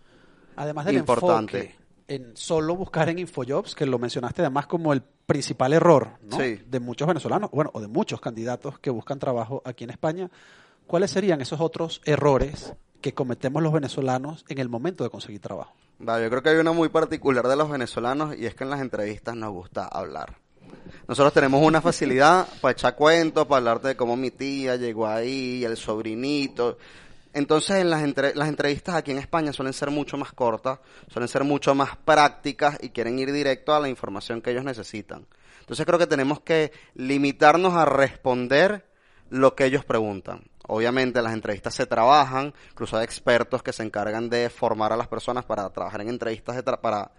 Además 0.55 0.85
del 0.85 0.97
Importante. 0.97 1.57
enfoque 1.59 1.78
en 2.09 2.35
solo 2.35 2.75
buscar 2.75 3.07
en 3.07 3.19
Infojobs, 3.19 3.75
que 3.75 3.85
lo 3.85 3.99
mencionaste 3.99 4.41
además 4.41 4.67
como 4.67 4.91
el 4.91 5.01
principal 5.01 5.73
error 5.73 6.09
¿no? 6.23 6.37
Sí. 6.37 6.59
de 6.67 6.79
muchos 6.79 7.07
venezolanos, 7.07 7.51
bueno, 7.51 7.69
o 7.73 7.79
de 7.79 7.87
muchos 7.87 8.19
candidatos 8.19 8.79
que 8.79 8.89
buscan 8.89 9.19
trabajo 9.19 9.61
aquí 9.63 9.83
en 9.83 9.91
España, 9.91 10.29
¿cuáles 10.87 11.11
serían 11.11 11.39
esos 11.39 11.61
otros 11.61 12.01
errores 12.03 12.73
que 12.99 13.13
cometemos 13.13 13.61
los 13.63 13.71
venezolanos 13.71 14.43
en 14.49 14.57
el 14.57 14.69
momento 14.69 15.03
de 15.03 15.09
conseguir 15.09 15.39
trabajo? 15.39 15.73
Yo 15.99 16.29
creo 16.29 16.41
que 16.41 16.49
hay 16.49 16.57
una 16.57 16.71
muy 16.71 16.89
particular 16.89 17.47
de 17.47 17.55
los 17.55 17.69
venezolanos 17.69 18.35
y 18.37 18.45
es 18.45 18.55
que 18.55 18.63
en 18.63 18.71
las 18.71 18.81
entrevistas 18.81 19.35
nos 19.35 19.51
gusta 19.51 19.85
hablar. 19.85 20.37
Nosotros 21.07 21.33
tenemos 21.33 21.61
una 21.63 21.81
facilidad 21.81 22.47
para 22.61 22.71
echar 22.71 22.95
cuentos, 22.95 23.45
para 23.45 23.57
hablarte 23.57 23.89
de 23.89 23.95
cómo 23.95 24.15
mi 24.15 24.31
tía 24.31 24.75
llegó 24.77 25.07
ahí, 25.07 25.63
el 25.63 25.77
sobrinito. 25.77 26.77
Entonces, 27.33 27.77
en 27.77 27.89
las, 27.89 28.03
entre- 28.03 28.33
las 28.35 28.47
entrevistas 28.49 28.95
aquí 28.95 29.11
en 29.11 29.19
España 29.19 29.53
suelen 29.53 29.73
ser 29.73 29.91
mucho 29.91 30.17
más 30.17 30.31
cortas, 30.33 30.79
suelen 31.09 31.27
ser 31.27 31.43
mucho 31.43 31.75
más 31.75 31.95
prácticas 31.97 32.77
y 32.81 32.89
quieren 32.89 33.19
ir 33.19 33.31
directo 33.31 33.73
a 33.75 33.79
la 33.79 33.87
información 33.89 34.41
que 34.41 34.51
ellos 34.51 34.63
necesitan. 34.63 35.27
Entonces, 35.59 35.85
creo 35.85 35.99
que 35.99 36.07
tenemos 36.07 36.39
que 36.41 36.71
limitarnos 36.95 37.75
a 37.75 37.85
responder 37.85 38.87
lo 39.29 39.55
que 39.55 39.65
ellos 39.65 39.85
preguntan. 39.85 40.41
Obviamente 40.67 41.21
las 41.21 41.33
entrevistas 41.33 41.73
se 41.73 41.85
trabajan, 41.85 42.53
incluso 42.71 42.97
hay 42.97 43.03
expertos 43.03 43.63
que 43.63 43.73
se 43.73 43.83
encargan 43.83 44.29
de 44.29 44.49
formar 44.49 44.93
a 44.93 44.97
las 44.97 45.07
personas 45.07 45.45
para 45.45 45.69
trabajar 45.71 46.01
en 46.01 46.09
entrevistas 46.09 46.55
de 46.55 46.63
tra- 46.63 46.79
para 46.79 47.11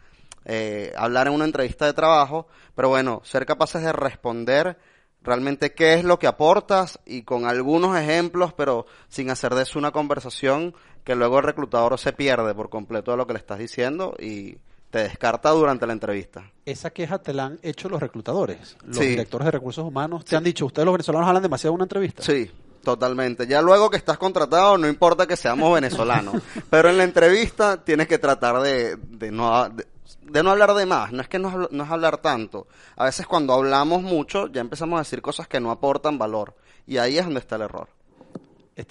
eh, 0.44 0.92
hablar 0.96 1.26
en 1.26 1.34
una 1.34 1.44
entrevista 1.44 1.84
de 1.86 1.92
trabajo, 1.92 2.46
pero 2.74 2.88
bueno, 2.88 3.20
ser 3.24 3.46
capaces 3.46 3.82
de 3.82 3.92
responder 3.92 4.78
realmente 5.22 5.72
qué 5.74 5.94
es 5.94 6.04
lo 6.04 6.18
que 6.18 6.26
aportas 6.26 6.98
y 7.06 7.22
con 7.22 7.44
algunos 7.46 7.96
ejemplos, 7.96 8.52
pero 8.52 8.86
sin 9.08 9.30
hacer 9.30 9.54
de 9.54 9.62
eso 9.62 9.78
una 9.78 9.90
conversación 9.90 10.74
que 11.04 11.14
luego 11.14 11.38
el 11.38 11.44
reclutador 11.44 11.98
se 11.98 12.12
pierde 12.12 12.54
por 12.54 12.70
completo 12.70 13.10
de 13.10 13.16
lo 13.16 13.26
que 13.26 13.34
le 13.34 13.38
estás 13.38 13.58
diciendo 13.58 14.14
y 14.18 14.56
te 14.90 14.98
descarta 15.00 15.50
durante 15.50 15.86
la 15.86 15.92
entrevista. 15.92 16.50
Esa 16.64 16.90
queja 16.90 17.18
te 17.18 17.32
la 17.32 17.44
han 17.46 17.58
hecho 17.62 17.88
los 17.88 18.00
reclutadores, 18.00 18.76
los 18.84 18.96
Sí. 18.98 19.06
directores 19.06 19.44
de 19.46 19.50
recursos 19.52 19.84
humanos. 19.86 20.24
Te 20.24 20.36
han 20.36 20.42
dicho, 20.44 20.66
ustedes 20.66 20.84
los 20.84 20.94
venezolanos 20.94 21.28
hablan 21.28 21.42
demasiado 21.42 21.72
en 21.72 21.76
una 21.76 21.84
entrevista. 21.84 22.22
Sí, 22.22 22.50
totalmente. 22.82 23.46
Ya 23.46 23.62
luego 23.62 23.88
que 23.88 23.96
estás 23.96 24.18
contratado, 24.18 24.76
no 24.78 24.88
importa 24.88 25.26
que 25.26 25.36
seamos 25.36 25.72
venezolanos, 25.74 26.34
pero 26.70 26.88
en 26.90 26.98
la 26.98 27.04
entrevista 27.04 27.76
tienes 27.84 28.08
que 28.08 28.18
tratar 28.18 28.60
de, 28.62 28.96
de 28.96 29.30
no 29.30 29.68
de, 29.68 29.86
de 30.30 30.42
no 30.42 30.50
hablar 30.50 30.74
de 30.74 30.86
más. 30.86 31.12
No 31.12 31.20
es 31.22 31.28
que 31.28 31.38
no, 31.38 31.68
no 31.70 31.84
es 31.84 31.90
hablar 31.90 32.18
tanto. 32.18 32.66
A 32.96 33.04
veces 33.04 33.26
cuando 33.26 33.52
hablamos 33.52 34.02
mucho 34.02 34.46
ya 34.48 34.60
empezamos 34.60 34.96
a 34.96 35.00
decir 35.00 35.20
cosas 35.22 35.48
que 35.48 35.60
no 35.60 35.70
aportan 35.70 36.18
valor 36.18 36.54
y 36.86 36.98
ahí 36.98 37.18
es 37.18 37.24
donde 37.24 37.40
está 37.40 37.56
el 37.56 37.62
error. 37.62 37.88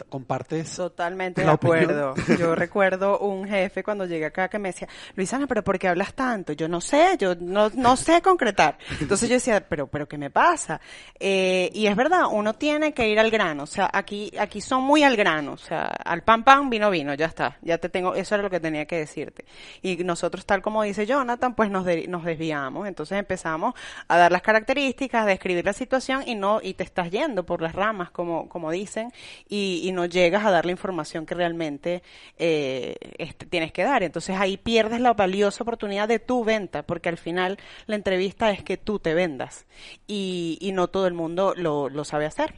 Compartes 0.09 0.75
Totalmente 0.75 1.41
de 1.43 1.49
opinión. 1.49 1.83
acuerdo. 1.83 2.15
Yo 2.37 2.55
recuerdo 2.55 3.19
un 3.19 3.47
jefe 3.47 3.83
cuando 3.83 4.05
llegué 4.05 4.25
acá 4.25 4.47
que 4.49 4.59
me 4.59 4.69
decía, 4.69 4.87
Luisana, 5.15 5.47
pero 5.47 5.63
¿por 5.63 5.77
qué 5.79 5.87
hablas 5.87 6.13
tanto? 6.13 6.53
Yo 6.53 6.67
no 6.67 6.81
sé, 6.81 7.15
yo 7.19 7.35
no, 7.35 7.69
no 7.75 7.95
sé 7.95 8.21
concretar. 8.21 8.77
Entonces 8.99 9.29
yo 9.29 9.35
decía, 9.35 9.65
pero, 9.67 9.87
pero 9.87 10.07
¿qué 10.07 10.17
me 10.17 10.29
pasa? 10.29 10.79
Eh, 11.19 11.69
y 11.73 11.87
es 11.87 11.95
verdad, 11.95 12.23
uno 12.31 12.53
tiene 12.53 12.93
que 12.93 13.07
ir 13.09 13.19
al 13.19 13.31
grano. 13.31 13.63
O 13.63 13.67
sea, 13.67 13.89
aquí, 13.91 14.31
aquí 14.39 14.61
son 14.61 14.83
muy 14.83 15.03
al 15.03 15.15
grano. 15.15 15.53
O 15.53 15.57
sea, 15.57 15.85
al 15.85 16.23
pan 16.23 16.43
pan, 16.43 16.69
vino 16.69 16.89
vino, 16.89 17.13
ya 17.13 17.25
está. 17.27 17.57
Ya 17.61 17.77
te 17.77 17.89
tengo, 17.89 18.15
eso 18.15 18.35
era 18.35 18.43
lo 18.43 18.49
que 18.49 18.59
tenía 18.59 18.85
que 18.85 18.97
decirte. 18.97 19.45
Y 19.81 19.97
nosotros, 20.03 20.45
tal 20.45 20.61
como 20.61 20.83
dice 20.83 21.05
Jonathan, 21.05 21.55
pues 21.55 21.69
nos, 21.69 21.85
de- 21.85 22.07
nos 22.07 22.23
desviamos. 22.23 22.87
Entonces 22.87 23.17
empezamos 23.17 23.73
a 24.07 24.17
dar 24.17 24.31
las 24.31 24.41
características, 24.41 25.23
a 25.23 25.25
describir 25.25 25.65
la 25.65 25.73
situación 25.73 26.23
y 26.25 26.35
no, 26.35 26.59
y 26.61 26.73
te 26.73 26.83
estás 26.83 27.11
yendo 27.11 27.45
por 27.45 27.61
las 27.61 27.73
ramas, 27.73 28.11
como, 28.11 28.47
como 28.49 28.71
dicen, 28.71 29.11
y, 29.47 29.78
y 29.81 29.91
no 29.91 30.05
llegas 30.05 30.45
a 30.45 30.51
dar 30.51 30.65
la 30.65 30.71
información 30.71 31.25
que 31.25 31.35
realmente 31.35 32.03
eh, 32.37 32.95
este, 33.17 33.45
tienes 33.45 33.71
que 33.71 33.83
dar. 33.83 34.03
Entonces 34.03 34.35
ahí 34.39 34.57
pierdes 34.57 35.01
la 35.01 35.13
valiosa 35.13 35.63
oportunidad 35.63 36.07
de 36.07 36.19
tu 36.19 36.43
venta, 36.43 36.83
porque 36.83 37.09
al 37.09 37.17
final 37.17 37.57
la 37.87 37.95
entrevista 37.95 38.51
es 38.51 38.63
que 38.63 38.77
tú 38.77 38.99
te 38.99 39.13
vendas 39.13 39.65
y, 40.07 40.57
y 40.61 40.71
no 40.71 40.87
todo 40.87 41.07
el 41.07 41.13
mundo 41.13 41.53
lo, 41.55 41.89
lo 41.89 42.03
sabe 42.03 42.25
hacer. 42.25 42.55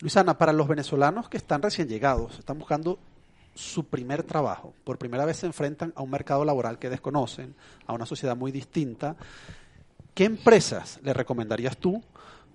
Luisana, 0.00 0.36
para 0.36 0.52
los 0.52 0.66
venezolanos 0.66 1.28
que 1.28 1.36
están 1.36 1.62
recién 1.62 1.88
llegados, 1.88 2.38
están 2.38 2.58
buscando 2.58 2.98
su 3.54 3.84
primer 3.84 4.22
trabajo, 4.22 4.74
por 4.84 4.98
primera 4.98 5.24
vez 5.24 5.38
se 5.38 5.46
enfrentan 5.46 5.92
a 5.94 6.02
un 6.02 6.10
mercado 6.10 6.44
laboral 6.44 6.78
que 6.78 6.88
desconocen, 6.88 7.54
a 7.86 7.92
una 7.92 8.06
sociedad 8.06 8.36
muy 8.36 8.50
distinta, 8.50 9.16
¿qué 10.14 10.24
empresas 10.24 10.98
le 11.02 11.12
recomendarías 11.12 11.76
tú 11.76 12.02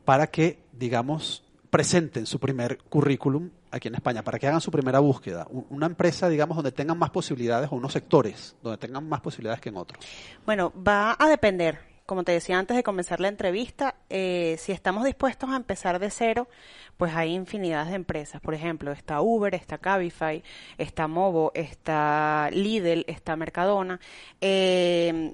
para 0.05 0.27
que, 0.27 0.59
digamos, 0.73 1.43
presenten 1.69 2.25
su 2.25 2.39
primer 2.39 2.79
currículum 2.89 3.51
aquí 3.71 3.87
en 3.87 3.95
España, 3.95 4.23
para 4.23 4.39
que 4.39 4.47
hagan 4.47 4.61
su 4.61 4.71
primera 4.71 4.99
búsqueda? 4.99 5.45
Un- 5.49 5.65
Una 5.69 5.85
empresa, 5.85 6.29
digamos, 6.29 6.55
donde 6.55 6.71
tengan 6.71 6.97
más 6.97 7.09
posibilidades 7.09 7.71
o 7.71 7.75
unos 7.75 7.93
sectores 7.93 8.55
donde 8.61 8.77
tengan 8.77 9.07
más 9.07 9.21
posibilidades 9.21 9.61
que 9.61 9.69
en 9.69 9.77
otros. 9.77 10.03
Bueno, 10.45 10.71
va 10.75 11.15
a 11.17 11.27
depender. 11.27 11.79
Como 12.05 12.23
te 12.23 12.31
decía 12.31 12.57
antes 12.57 12.77
de 12.77 12.83
comenzar 12.83 13.19
la 13.19 13.27
entrevista, 13.27 13.95
eh, 14.09 14.55
si 14.59 14.71
estamos 14.71 15.03
dispuestos 15.03 15.49
a 15.49 15.57
empezar 15.57 15.99
de 15.99 16.09
cero, 16.09 16.47
pues 16.95 17.13
hay 17.13 17.33
infinidad 17.33 17.85
de 17.85 17.95
empresas. 17.95 18.39
Por 18.39 18.53
ejemplo, 18.53 18.93
está 18.93 19.19
Uber, 19.19 19.53
está 19.53 19.77
Cabify, 19.77 20.41
está 20.77 21.09
Movo, 21.09 21.51
está 21.53 22.49
Lidl, 22.53 23.03
está 23.07 23.35
Mercadona. 23.35 23.99
Eh, 24.39 25.33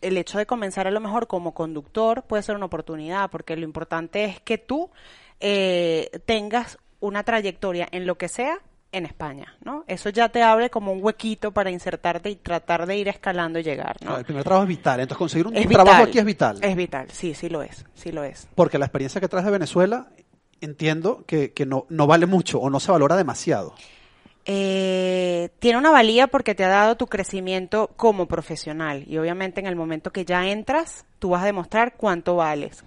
el 0.00 0.16
hecho 0.18 0.38
de 0.38 0.46
comenzar 0.46 0.88
a 0.88 0.90
lo 0.90 1.00
mejor 1.00 1.28
como 1.28 1.54
conductor 1.54 2.24
puede 2.24 2.42
ser 2.42 2.56
una 2.56 2.66
oportunidad, 2.66 3.30
porque 3.30 3.54
lo 3.56 3.62
importante 3.64 4.24
es 4.24 4.40
que 4.40 4.58
tú 4.58 4.90
eh, 5.38 6.10
tengas 6.26 6.78
una 7.00 7.22
trayectoria 7.22 7.88
en 7.90 8.06
lo 8.06 8.16
que 8.16 8.28
sea 8.28 8.58
en 8.92 9.04
España, 9.04 9.54
¿no? 9.64 9.84
Eso 9.88 10.08
ya 10.10 10.28
te 10.30 10.42
abre 10.42 10.70
como 10.70 10.92
un 10.92 11.02
huequito 11.04 11.52
para 11.52 11.70
insertarte 11.70 12.30
y 12.30 12.36
tratar 12.36 12.86
de 12.86 12.96
ir 12.96 13.08
escalando 13.08 13.58
y 13.58 13.62
llegar, 13.62 13.96
¿no? 14.02 14.16
El 14.16 14.24
primer 14.24 14.44
trabajo 14.44 14.62
es 14.62 14.68
vital, 14.68 15.00
entonces 15.00 15.18
conseguir 15.18 15.46
un 15.48 15.56
Es 15.56 15.68
trabajo 15.68 15.96
vital. 15.98 16.08
aquí 16.08 16.18
es 16.18 16.24
vital. 16.24 16.58
Es 16.62 16.76
vital, 16.76 17.10
sí, 17.10 17.34
sí 17.34 17.48
lo 17.48 17.62
es, 17.62 17.84
sí 17.94 18.12
lo 18.12 18.24
es. 18.24 18.48
Porque 18.54 18.78
la 18.78 18.86
experiencia 18.86 19.20
que 19.20 19.28
traes 19.28 19.44
de 19.44 19.52
Venezuela, 19.52 20.08
entiendo 20.60 21.24
que, 21.26 21.52
que 21.52 21.66
no, 21.66 21.84
no 21.90 22.06
vale 22.06 22.26
mucho 22.26 22.58
o 22.60 22.70
no 22.70 22.80
se 22.80 22.90
valora 22.92 23.16
demasiado. 23.16 23.74
Eh, 24.48 25.50
tiene 25.58 25.76
una 25.78 25.90
valía 25.90 26.28
porque 26.28 26.54
te 26.54 26.64
ha 26.64 26.68
dado 26.68 26.96
tu 26.96 27.08
crecimiento 27.08 27.90
como 27.96 28.26
profesional 28.26 29.02
y 29.08 29.18
obviamente 29.18 29.58
en 29.60 29.66
el 29.66 29.74
momento 29.74 30.12
que 30.12 30.24
ya 30.24 30.46
entras, 30.46 31.04
tú 31.18 31.30
vas 31.30 31.42
a 31.42 31.46
demostrar 31.46 31.94
cuánto 31.96 32.36
vales. 32.36 32.84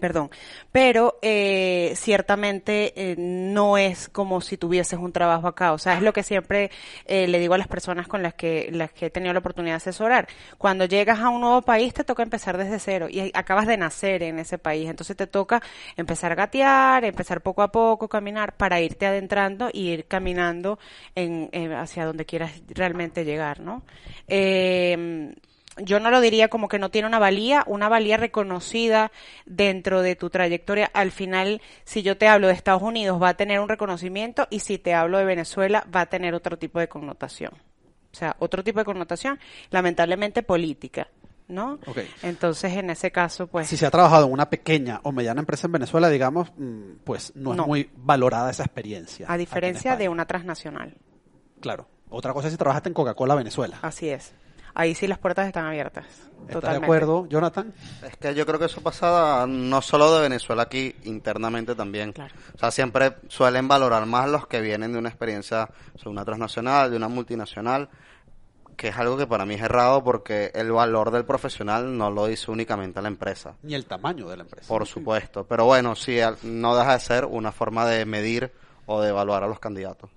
Perdón, 0.00 0.30
pero 0.72 1.18
eh, 1.22 1.94
ciertamente 1.96 2.92
eh, 2.96 3.16
no 3.16 3.78
es 3.78 4.08
como 4.08 4.40
si 4.40 4.56
tuvieses 4.56 4.98
un 4.98 5.12
trabajo 5.12 5.48
acá, 5.48 5.72
o 5.72 5.78
sea, 5.78 5.94
es 5.94 6.02
lo 6.02 6.12
que 6.12 6.22
siempre 6.22 6.70
eh, 7.06 7.26
le 7.26 7.38
digo 7.38 7.54
a 7.54 7.58
las 7.58 7.68
personas 7.68 8.06
con 8.08 8.22
las 8.22 8.34
que, 8.34 8.68
las 8.72 8.92
que 8.92 9.06
he 9.06 9.10
tenido 9.10 9.32
la 9.32 9.38
oportunidad 9.38 9.74
de 9.74 9.76
asesorar. 9.76 10.28
Cuando 10.58 10.84
llegas 10.84 11.20
a 11.20 11.30
un 11.30 11.40
nuevo 11.40 11.62
país 11.62 11.94
te 11.94 12.04
toca 12.04 12.22
empezar 12.22 12.58
desde 12.58 12.78
cero 12.78 13.08
y 13.10 13.30
acabas 13.34 13.66
de 13.66 13.76
nacer 13.76 14.22
en 14.22 14.38
ese 14.38 14.58
país, 14.58 14.88
entonces 14.88 15.16
te 15.16 15.26
toca 15.26 15.62
empezar 15.96 16.32
a 16.32 16.34
gatear, 16.34 17.04
empezar 17.04 17.40
poco 17.40 17.62
a 17.62 17.72
poco, 17.72 18.08
caminar 18.08 18.56
para 18.56 18.80
irte 18.80 19.06
adentrando 19.06 19.70
y 19.72 19.88
ir 19.88 20.06
caminando 20.06 20.78
en, 21.14 21.48
eh, 21.52 21.74
hacia 21.74 22.04
donde 22.04 22.26
quieras 22.26 22.52
realmente 22.68 23.24
llegar, 23.24 23.60
¿no? 23.60 23.82
Yo 25.78 26.00
no 26.00 26.10
lo 26.10 26.20
diría 26.20 26.48
como 26.48 26.68
que 26.68 26.78
no 26.78 26.90
tiene 26.90 27.06
una 27.08 27.18
valía, 27.18 27.62
una 27.66 27.88
valía 27.88 28.16
reconocida 28.16 29.12
dentro 29.44 30.02
de 30.02 30.16
tu 30.16 30.30
trayectoria. 30.30 30.90
Al 30.94 31.10
final, 31.10 31.60
si 31.84 32.02
yo 32.02 32.16
te 32.16 32.28
hablo 32.28 32.46
de 32.46 32.54
Estados 32.54 32.82
Unidos, 32.82 33.20
va 33.22 33.30
a 33.30 33.34
tener 33.36 33.60
un 33.60 33.68
reconocimiento 33.68 34.46
y 34.50 34.60
si 34.60 34.78
te 34.78 34.94
hablo 34.94 35.18
de 35.18 35.24
Venezuela, 35.24 35.86
va 35.94 36.02
a 36.02 36.06
tener 36.06 36.34
otro 36.34 36.58
tipo 36.58 36.78
de 36.80 36.88
connotación. 36.88 37.52
O 37.54 38.18
sea, 38.18 38.36
otro 38.38 38.64
tipo 38.64 38.78
de 38.78 38.84
connotación, 38.86 39.38
lamentablemente 39.70 40.42
política. 40.42 41.08
¿no? 41.48 41.78
Ok. 41.86 41.98
Entonces, 42.22 42.72
en 42.72 42.90
ese 42.90 43.12
caso, 43.12 43.46
pues... 43.46 43.68
Si 43.68 43.76
se 43.76 43.86
ha 43.86 43.90
trabajado 43.90 44.26
en 44.26 44.32
una 44.32 44.50
pequeña 44.50 45.00
o 45.04 45.12
mediana 45.12 45.40
empresa 45.40 45.66
en 45.68 45.72
Venezuela, 45.72 46.08
digamos, 46.08 46.50
mm, 46.56 46.96
pues 47.04 47.32
no, 47.36 47.54
No. 47.54 47.62
es 47.62 47.68
muy 47.68 47.90
valorada 47.94 48.50
esa 48.50 48.64
experiencia. 48.64 49.26
A 49.28 49.36
diferencia 49.36 49.96
de 49.96 50.08
una 50.08 50.26
transnacional. 50.26 50.94
Claro. 51.60 51.86
Otra 52.08 52.32
cosa 52.32 52.48
es 52.48 52.52
si 52.54 52.58
trabajaste 52.58 52.88
en 52.88 52.94
Coca-Cola 52.94 53.34
Venezuela. 53.34 53.78
Así 53.82 54.08
es. 54.08 54.32
Ahí 54.78 54.94
sí 54.94 55.06
las 55.06 55.18
puertas 55.18 55.46
están 55.46 55.64
abiertas. 55.64 56.04
¿Estás 56.46 56.78
de 56.78 56.84
acuerdo, 56.84 57.26
Jonathan? 57.30 57.72
Es 58.06 58.14
que 58.18 58.34
yo 58.34 58.44
creo 58.44 58.58
que 58.58 58.66
eso 58.66 58.82
pasa 58.82 59.46
no 59.48 59.80
solo 59.80 60.14
de 60.14 60.20
Venezuela 60.20 60.64
aquí, 60.64 60.94
internamente 61.04 61.74
también. 61.74 62.12
Claro. 62.12 62.34
O 62.54 62.58
sea, 62.58 62.70
siempre 62.70 63.16
suelen 63.28 63.68
valorar 63.68 64.04
más 64.04 64.28
los 64.28 64.46
que 64.46 64.60
vienen 64.60 64.92
de 64.92 64.98
una 64.98 65.08
experiencia, 65.08 65.70
o 65.94 65.98
sea, 65.98 66.12
una 66.12 66.26
transnacional, 66.26 66.90
de 66.90 66.98
una 66.98 67.08
multinacional, 67.08 67.88
que 68.76 68.88
es 68.88 68.96
algo 68.98 69.16
que 69.16 69.26
para 69.26 69.46
mí 69.46 69.54
es 69.54 69.62
errado 69.62 70.04
porque 70.04 70.52
el 70.54 70.70
valor 70.72 71.10
del 71.10 71.24
profesional 71.24 71.96
no 71.96 72.10
lo 72.10 72.26
dice 72.26 72.50
únicamente 72.50 73.00
la 73.00 73.08
empresa. 73.08 73.54
Ni 73.62 73.74
el 73.74 73.86
tamaño 73.86 74.28
de 74.28 74.36
la 74.36 74.42
empresa. 74.42 74.68
Por 74.68 74.86
supuesto. 74.86 75.46
Pero 75.46 75.64
bueno, 75.64 75.96
sí, 75.96 76.18
no 76.42 76.76
deja 76.76 76.92
de 76.92 77.00
ser 77.00 77.24
una 77.24 77.50
forma 77.50 77.86
de 77.86 78.04
medir 78.04 78.52
o 78.84 79.00
de 79.00 79.08
evaluar 79.08 79.42
a 79.42 79.48
los 79.48 79.58
candidatos. 79.58 80.10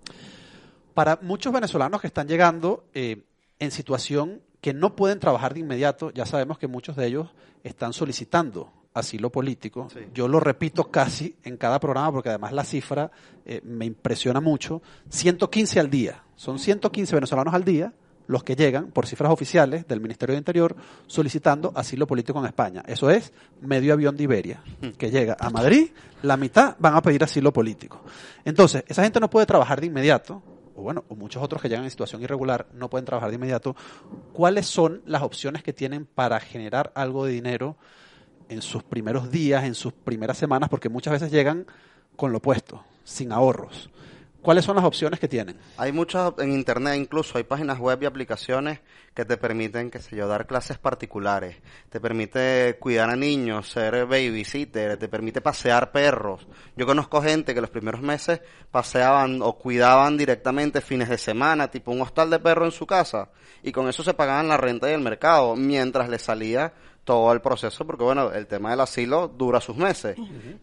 Para 0.94 1.18
muchos 1.22 1.54
venezolanos 1.54 2.02
que 2.02 2.08
están 2.08 2.28
llegando 2.28 2.84
eh, 2.94 3.24
en 3.60 3.72
situación 3.72 4.42
que 4.62 4.74
no 4.74 4.96
pueden 4.96 5.20
trabajar 5.20 5.54
de 5.54 5.62
inmediato, 5.62 6.12
ya 6.12 6.26
sabemos 6.26 6.58
que 6.58 6.68
muchos 6.68 6.96
de 6.96 7.08
ellos 7.08 7.30
están 7.64 7.94
solicitando 7.94 8.72
asilo 8.94 9.32
político. 9.32 9.88
Sí. 9.94 10.00
Yo 10.14 10.28
lo 10.28 10.40
repito 10.40 10.90
casi 10.92 11.36
en 11.44 11.58
cada 11.58 11.80
programa 11.80 12.12
porque 12.12 12.30
además 12.30 12.52
la 12.54 12.64
cifra 12.64 13.12
eh, 13.46 13.62
me 13.64 13.86
impresiona 13.86 14.42
mucho. 14.42 14.82
115 15.10 15.80
al 15.80 15.90
día. 15.90 16.24
Son 16.36 16.60
115 16.60 17.16
venezolanos 17.16 17.54
al 17.54 17.64
día 17.64 17.94
los 18.30 18.44
que 18.44 18.56
llegan, 18.56 18.92
por 18.92 19.08
cifras 19.08 19.32
oficiales 19.32 19.88
del 19.88 20.02
Ministerio 20.02 20.34
de 20.34 20.38
Interior, 20.38 20.76
solicitando 21.08 21.72
asilo 21.74 22.06
político 22.06 22.38
en 22.38 22.46
España. 22.46 22.84
Eso 22.86 23.10
es 23.10 23.34
medio 23.60 23.92
avión 23.92 24.16
de 24.16 24.24
Iberia, 24.24 24.62
que 25.00 25.10
llega 25.10 25.36
a 25.40 25.50
Madrid, 25.50 25.90
la 26.22 26.38
mitad 26.38 26.76
van 26.78 26.96
a 26.96 27.02
pedir 27.02 27.24
asilo 27.24 27.52
político. 27.52 28.04
Entonces, 28.46 28.84
esa 28.88 29.02
gente 29.02 29.20
no 29.20 29.32
puede 29.32 29.48
trabajar 29.48 29.82
de 29.82 29.88
inmediato, 29.88 30.44
o 30.80 30.82
bueno, 30.82 31.04
o 31.10 31.16
muchos 31.16 31.44
otros 31.44 31.62
que 31.62 31.68
llegan 31.68 31.84
en 31.84 31.92
situación 31.92 32.22
irregular 32.22 32.68
no 32.74 32.90
pueden 32.90 33.06
trabajar 33.06 33.30
de 33.30 33.36
inmediato. 33.36 33.76
¿Cuáles 34.34 34.66
son 34.66 35.02
las 35.06 35.22
opciones 35.22 35.62
que 35.62 35.74
tienen 35.74 36.06
para 36.06 36.40
generar 36.40 36.92
algo 36.96 37.26
de 37.26 37.34
dinero 37.34 37.76
en 38.48 38.62
sus 38.62 38.84
primeros 38.84 39.30
días, 39.30 39.66
en 39.66 39.76
sus 39.76 39.94
primeras 39.94 40.38
semanas? 40.38 40.70
Porque 40.70 40.90
muchas 40.90 41.14
veces 41.14 41.32
llegan 41.32 41.68
con 42.16 42.32
lo 42.32 42.38
opuesto, 42.38 42.84
sin 43.04 43.32
ahorros. 43.32 43.90
¿Cuáles 44.42 44.64
son 44.64 44.78
las 44.78 44.86
opciones 44.86 45.20
que 45.20 45.28
tienen? 45.28 45.58
Hay 45.78 45.92
muchas 45.92 46.32
en 46.38 46.54
internet, 46.54 46.96
incluso 46.96 47.38
hay 47.38 47.44
páginas 47.44 47.78
web 47.78 48.02
y 48.02 48.06
aplicaciones 48.06 48.80
que 49.14 49.26
te 49.26 49.36
permiten, 49.36 49.92
qué 49.92 50.00
sé 50.00 50.16
yo, 50.16 50.30
dar 50.30 50.48
clases 50.48 50.78
particulares, 50.78 51.58
te 51.90 52.00
permite 52.00 52.78
cuidar 52.80 53.10
a 53.10 53.18
niños, 53.18 53.68
ser 53.70 54.06
babysitter, 54.06 54.96
te 54.96 55.10
permite 55.10 55.42
pasear 55.42 55.92
perros. 55.92 56.48
Yo 56.78 56.86
conozco 56.86 57.22
gente 57.22 57.54
que 57.54 57.60
los 57.60 57.70
primeros 57.70 58.02
meses 58.02 58.40
paseaban 58.72 59.42
o 59.42 59.58
cuidaban 59.58 60.16
directamente 60.16 60.80
fines 60.80 61.10
de 61.10 61.18
semana, 61.18 61.70
tipo 61.70 61.92
un 61.92 62.02
hostal 62.02 62.30
de 62.30 62.40
perro 62.40 62.64
en 62.64 62.72
su 62.72 62.88
casa, 62.88 63.32
y 63.62 63.74
con 63.74 63.90
eso 63.90 64.04
se 64.04 64.14
pagaban 64.14 64.48
la 64.48 64.56
renta 64.56 64.90
y 64.90 64.94
el 64.94 65.02
mercado, 65.02 65.58
mientras 65.58 66.08
les 66.08 66.22
salía 66.22 66.72
todo 67.10 67.34
el 67.34 67.42
proceso, 67.42 67.88
porque 67.88 68.04
bueno, 68.04 68.32
el 68.32 68.46
tema 68.46 68.70
del 68.70 68.82
asilo 68.82 69.28
dura 69.28 69.60
sus 69.60 69.76
meses. 69.76 70.16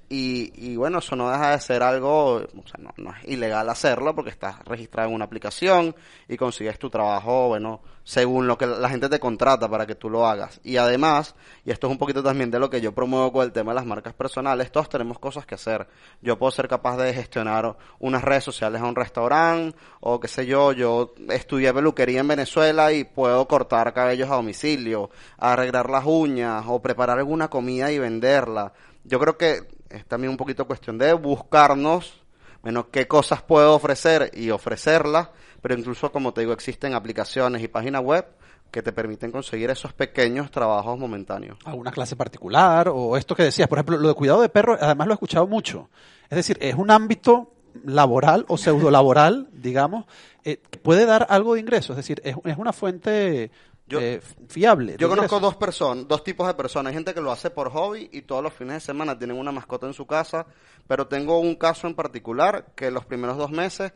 y, 0.09 0.53
y 0.55 0.77
bueno, 0.77 1.01
eso 1.01 1.17
no 1.17 1.29
deja 1.29 1.51
de 1.51 1.61
ser 1.61 1.83
algo, 1.83 2.37
o 2.37 2.69
sea, 2.69 2.79
no, 2.79 2.95
no 2.99 3.11
es 3.17 3.25
ilegal 3.25 3.69
hacerlo 3.69 4.15
porque 4.15 4.31
estás 4.31 4.65
registrado 4.65 5.09
en 5.09 5.17
una 5.17 5.25
aplicación 5.25 5.93
y 6.29 6.37
consigues 6.37 6.79
tu 6.79 6.89
trabajo, 6.89 7.49
bueno, 7.49 7.81
según 8.07 8.47
lo 8.47 8.57
que 8.57 8.69
la 8.69 8.89
gente 8.89 9.09
te 9.09 9.19
contrata 9.19 9.69
para 9.69 9.85
que 9.85 9.97
tú 9.97 10.09
lo 10.09 10.29
hagas. 10.29 10.61
Y 10.63 10.77
además, 10.77 11.35
y 11.65 11.73
esto 11.73 11.89
es 11.89 11.91
un 11.91 11.99
poquito 11.99 12.23
también 12.23 12.53
de 12.53 12.61
lo 12.61 12.71
que 12.71 12.81
yo 12.81 12.93
promuevo 12.95 13.33
con 13.33 13.45
el 13.45 13.51
tema 13.51 13.73
de 13.73 13.75
las 13.75 13.85
marcas 13.85 14.15
personales, 14.15 14.71
todos 14.71 14.89
tenemos 14.89 15.19
cosas 15.19 15.45
que 15.45 15.57
hacer. 15.57 15.89
Yo 16.23 16.39
puedo 16.39 16.53
ser 16.53 16.69
capaz 16.69 16.97
de 16.99 17.13
gestionar 17.13 17.77
unas 17.99 18.23
redes 18.23 18.45
sociales 18.45 18.81
a 18.81 18.85
un 18.85 18.95
restaurante, 18.95 19.77
o 19.99 20.21
qué 20.21 20.29
sé 20.29 20.47
yo, 20.47 20.71
yo 20.71 21.15
estudié 21.31 21.75
peluquería 21.75 22.21
en 22.21 22.29
Venezuela 22.29 22.93
y 22.93 23.03
puedo 23.03 23.49
cortar 23.49 23.93
cabellos 23.93 24.31
a 24.31 24.37
domicilio, 24.37 25.11
arreglar 25.37 25.91
las 25.91 26.05
uñas, 26.07 26.65
o 26.69 26.81
preparar 26.81 27.19
alguna 27.19 27.49
comida 27.49 27.91
y 27.91 27.99
venderla. 27.99 28.73
Yo 29.03 29.19
creo 29.19 29.37
que 29.37 29.67
es 29.91 30.07
también 30.07 30.31
un 30.31 30.37
poquito 30.37 30.65
cuestión 30.69 30.97
de 30.97 31.13
buscarnos, 31.13 32.23
bueno, 32.63 32.89
qué 32.89 33.09
cosas 33.09 33.43
puedo 33.43 33.75
ofrecer 33.75 34.31
y 34.33 34.51
ofrecerlas, 34.51 35.31
pero 35.63 35.75
incluso, 35.79 36.11
como 36.13 36.33
te 36.33 36.41
digo, 36.43 36.53
existen 36.53 36.95
aplicaciones 36.95 37.63
y 37.63 37.69
páginas 37.69 38.03
web 38.03 38.27
que 38.71 38.83
te 38.83 38.93
permiten 38.93 39.31
conseguir 39.31 39.71
esos 39.71 39.93
pequeños 39.93 40.51
trabajos 40.51 40.99
momentáneos. 40.99 41.57
alguna 41.65 41.93
clase 41.93 42.17
particular 42.17 42.89
o 42.93 43.17
esto 43.17 43.35
que 43.37 43.45
decías, 43.45 43.69
por 43.69 43.79
ejemplo, 43.79 43.97
lo 43.97 44.09
de 44.09 44.15
cuidado 44.15 44.41
de 44.43 44.49
perros, 44.49 44.79
además 44.81 45.07
lo 45.07 45.13
he 45.13 45.15
escuchado 45.15 45.47
mucho. 45.47 45.89
Es 46.29 46.37
decir, 46.37 46.59
es 46.61 46.75
un 46.75 46.91
ámbito 46.91 47.53
laboral 47.85 48.45
o 48.49 48.57
pseudo 48.59 48.91
laboral, 48.91 49.49
digamos, 49.53 50.07
eh, 50.45 50.61
que 50.71 50.79
puede 50.79 51.07
dar 51.07 51.27
algo 51.31 51.55
de 51.55 51.61
ingreso, 51.61 51.93
es 51.93 51.99
decir, 51.99 52.21
es, 52.25 52.37
es 52.45 52.57
una 52.59 52.73
fuente 52.73 53.51
Yo- 53.87 54.01
eh, 54.01 54.21
fiable. 54.49 54.97
Yo 54.99 55.09
conozco 55.09 55.37
ingresos. 55.37 55.43
dos 55.43 55.57
personas, 55.57 56.09
dos 56.09 56.25
tipos 56.25 56.47
de 56.49 56.55
personas. 56.55 56.91
Hay 56.91 56.95
gente 56.95 57.15
que 57.15 57.21
lo 57.21 57.31
hace 57.31 57.51
por 57.51 57.71
hobby 57.71 58.09
y 58.13 58.23
todos 58.23 58.43
los 58.43 58.53
fines 58.53 58.75
de 58.75 58.81
semana 58.81 59.17
tienen 59.17 59.39
una 59.39 59.53
mascota 59.53 59.87
en 59.87 59.93
su 59.95 60.07
casa, 60.07 60.45
pero 60.89 61.07
tengo 61.07 61.39
un 61.39 61.55
caso 61.55 61.87
en 61.87 61.95
particular 61.95 62.67
que 62.75 62.91
los 62.91 63.05
primeros 63.05 63.37
dos 63.39 63.51
meses, 63.53 63.93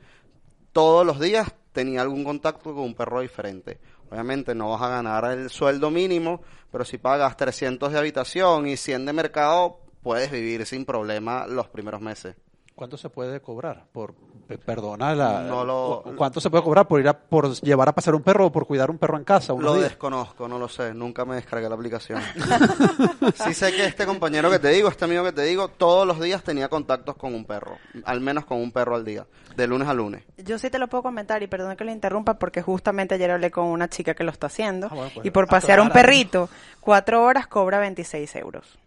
todos 0.72 1.04
los 1.04 1.20
días 1.20 1.52
tenía 1.72 2.02
algún 2.02 2.24
contacto 2.24 2.74
con 2.74 2.84
un 2.84 2.94
perro 2.94 3.20
diferente. 3.20 3.78
Obviamente 4.10 4.54
no 4.54 4.70
vas 4.70 4.82
a 4.82 4.88
ganar 4.88 5.24
el 5.26 5.50
sueldo 5.50 5.90
mínimo, 5.90 6.42
pero 6.70 6.84
si 6.84 6.98
pagas 6.98 7.36
300 7.36 7.92
de 7.92 7.98
habitación 7.98 8.66
y 8.66 8.76
100 8.76 9.06
de 9.06 9.12
mercado, 9.12 9.80
puedes 10.02 10.30
vivir 10.30 10.66
sin 10.66 10.84
problema 10.84 11.46
los 11.46 11.68
primeros 11.68 12.00
meses. 12.00 12.36
¿Cuánto 12.80 12.96
se 12.96 13.10
puede 13.10 13.40
cobrar 13.42 13.84
por, 13.92 14.14
pe- 14.48 14.56
perdona, 14.56 15.14
la, 15.14 15.42
No 15.42 15.66
lo- 15.66 16.02
cuánto 16.16 16.40
se 16.40 16.48
puede 16.48 16.64
cobrar 16.64 16.88
por 16.88 16.98
ir 16.98 17.08
a, 17.08 17.12
por 17.12 17.52
llevar 17.60 17.90
a 17.90 17.92
pasar 17.94 18.14
un 18.14 18.22
perro 18.22 18.46
o 18.46 18.50
por 18.50 18.66
cuidar 18.66 18.90
un 18.90 18.96
perro 18.96 19.18
en 19.18 19.24
casa? 19.24 19.52
Lo 19.52 19.74
días? 19.74 19.90
desconozco, 19.90 20.48
no 20.48 20.58
lo 20.58 20.66
sé, 20.66 20.94
nunca 20.94 21.26
me 21.26 21.34
descargué 21.34 21.68
la 21.68 21.74
aplicación. 21.74 22.22
sí 23.34 23.52
sé 23.52 23.72
que 23.72 23.84
este 23.84 24.06
compañero 24.06 24.50
que 24.50 24.58
te 24.58 24.68
digo, 24.70 24.88
este 24.88 25.04
amigo 25.04 25.22
que 25.24 25.32
te 25.32 25.42
digo, 25.42 25.68
todos 25.68 26.06
los 26.06 26.18
días 26.22 26.42
tenía 26.42 26.70
contactos 26.70 27.16
con 27.16 27.34
un 27.34 27.44
perro, 27.44 27.76
al 28.06 28.22
menos 28.22 28.46
con 28.46 28.56
un 28.56 28.72
perro 28.72 28.94
al 28.96 29.04
día, 29.04 29.26
de 29.56 29.66
lunes 29.66 29.86
a 29.86 29.92
lunes. 29.92 30.24
Yo 30.38 30.58
sí 30.58 30.70
te 30.70 30.78
lo 30.78 30.88
puedo 30.88 31.02
comentar 31.02 31.42
y 31.42 31.48
perdón 31.48 31.76
que 31.76 31.84
le 31.84 31.92
interrumpa 31.92 32.38
porque 32.38 32.62
justamente 32.62 33.16
ayer 33.16 33.30
hablé 33.30 33.50
con 33.50 33.66
una 33.66 33.88
chica 33.88 34.14
que 34.14 34.24
lo 34.24 34.30
está 34.30 34.46
haciendo 34.46 34.86
Ah, 34.90 34.94
bueno, 34.94 35.10
pues, 35.16 35.26
y 35.26 35.30
por 35.30 35.48
pasear 35.48 35.82
un 35.82 35.90
perrito, 35.90 36.48
cuatro 36.80 37.22
horas 37.24 37.46
cobra 37.46 37.78
26 37.78 38.36
euros. 38.36 38.78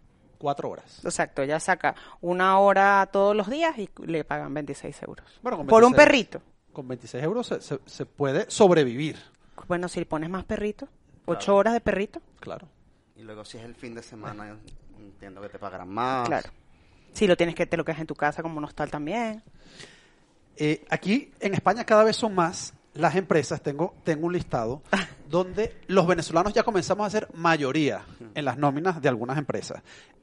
Cuatro 0.44 0.70
horas. 0.70 1.00
Exacto, 1.06 1.42
ella 1.42 1.58
saca 1.58 1.96
una 2.20 2.60
hora 2.60 3.08
todos 3.14 3.34
los 3.34 3.50
días 3.50 3.78
y 3.80 3.90
le 4.06 4.26
pagan 4.26 4.54
26 4.54 5.02
euros. 5.04 5.26
Bueno, 5.42 5.56
con 5.58 5.68
por 5.68 5.86
un 5.86 5.94
26 5.94 6.06
perrito. 6.06 6.42
Con 6.74 6.86
26 6.86 7.24
euros 7.24 7.48
se, 7.48 7.62
se- 7.62 7.80
se 7.86 8.06
puede 8.06 8.52
sobrevivir, 8.52 9.16
Bueno, 9.70 9.88
si 9.88 10.02
le 10.02 10.06
pones 10.06 10.30
más 10.30 10.44
perrito, 10.44 10.90
ocho 11.28 11.56
horas 11.56 11.74
de 11.74 11.80
perrito, 11.80 12.22
claro. 12.42 12.68
Y 13.16 13.22
luego 13.22 13.46
si 13.46 13.58
es 13.58 13.64
el 13.64 13.74
fin 13.74 13.96
de 13.96 14.04
semana, 14.04 14.58
entiendo 15.00 15.40
que 15.42 15.48
te 15.48 15.60
pagarán 15.60 15.88
más. 15.88 16.28
claro. 16.28 16.50
Si 17.14 17.26
lo 17.26 17.38
tienes 17.38 17.56
que 17.56 17.66
te 17.66 17.78
lo 17.78 17.86
quedas 17.86 18.02
en 18.02 18.08
tu 18.08 18.16
casa 18.16 18.42
como 18.42 18.58
un 18.58 18.66
hostal 18.66 18.92
también. 18.92 19.42
Eh, 20.58 20.84
aquí 20.90 21.32
en 21.40 21.54
España 21.54 21.86
cada 21.86 22.04
vez 22.04 22.18
son 22.18 22.36
más 22.36 22.74
las 22.94 23.16
empresas, 23.16 23.62
tengo, 23.62 23.96
tengo 24.04 24.28
un 24.28 24.34
listado, 24.34 24.82
donde 25.30 25.78
los 25.88 26.06
venezolanos 26.08 26.54
ya 26.54 26.64
comenzamos 26.64 27.08
a 27.08 27.10
ser 27.10 27.28
mayoría 27.34 28.04
en 28.36 28.46
las 28.46 28.58
nóminas 28.58 29.02
de 29.02 29.10
algunas 29.10 29.38
empresas. 29.38 29.82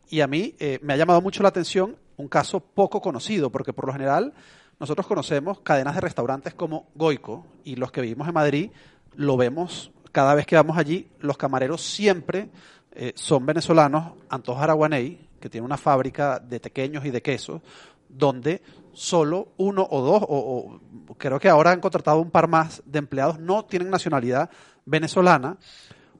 Y 0.08 0.20
a 0.20 0.26
mí 0.26 0.54
eh, 0.58 0.78
me 0.82 0.92
ha 0.92 0.96
llamado 0.96 1.20
mucho 1.20 1.42
la 1.42 1.48
atención 1.50 1.96
un 2.16 2.28
caso 2.28 2.60
poco 2.60 3.00
conocido, 3.00 3.50
porque 3.50 3.72
por 3.72 3.86
lo 3.86 3.92
general 3.92 4.32
nosotros 4.78 5.06
conocemos 5.06 5.60
cadenas 5.60 5.94
de 5.94 6.00
restaurantes 6.00 6.54
como 6.54 6.88
Goico 6.94 7.46
y 7.64 7.76
los 7.76 7.92
que 7.92 8.00
vivimos 8.00 8.28
en 8.28 8.34
Madrid 8.34 8.70
lo 9.14 9.36
vemos 9.36 9.92
cada 10.12 10.34
vez 10.34 10.46
que 10.46 10.56
vamos 10.56 10.76
allí, 10.76 11.08
los 11.20 11.36
camareros 11.36 11.82
siempre 11.82 12.50
eh, 12.92 13.12
son 13.14 13.46
venezolanos, 13.46 14.14
Antojo 14.28 14.60
Araguaney, 14.60 15.28
que 15.40 15.48
tiene 15.48 15.64
una 15.64 15.76
fábrica 15.76 16.38
de 16.40 16.60
pequeños 16.60 17.04
y 17.04 17.10
de 17.10 17.22
quesos, 17.22 17.62
donde 18.08 18.60
solo 18.92 19.48
uno 19.56 19.86
o 19.90 20.00
dos, 20.02 20.22
o, 20.28 20.80
creo 21.18 21.38
que 21.38 21.48
ahora 21.48 21.70
han 21.72 21.80
contratado 21.80 22.20
un 22.20 22.30
par 22.30 22.48
más 22.48 22.82
de 22.86 22.98
empleados, 22.98 23.38
no 23.38 23.64
tienen 23.64 23.90
nacionalidad 23.90 24.50
venezolana, 24.84 25.56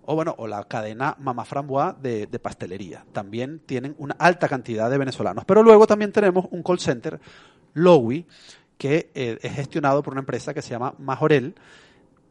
o 0.05 0.15
bueno, 0.15 0.35
o 0.39 0.47
la 0.47 0.65
cadena 0.65 1.17
Mamá 1.21 1.45
Frambois 1.45 1.95
de, 2.03 2.27
pastelería. 2.43 3.05
También 3.13 3.61
tienen 3.67 3.95
una 3.99 4.17
alta 4.19 4.49
cantidad 4.49 4.91
de 4.91 4.99
venezolanos. 4.99 5.45
Pero 5.45 5.63
luego 5.63 5.87
también 5.87 6.11
tenemos 6.11 6.47
un 6.51 6.63
call 6.63 6.81
center, 6.81 7.21
Lowy, 7.75 8.27
que 8.77 9.11
eh, 9.15 9.39
es 9.43 9.53
gestionado 9.53 10.03
por 10.03 10.15
una 10.15 10.21
empresa 10.21 10.53
que 10.55 10.63
se 10.63 10.71
llama 10.71 10.95
Majorel, 10.99 11.55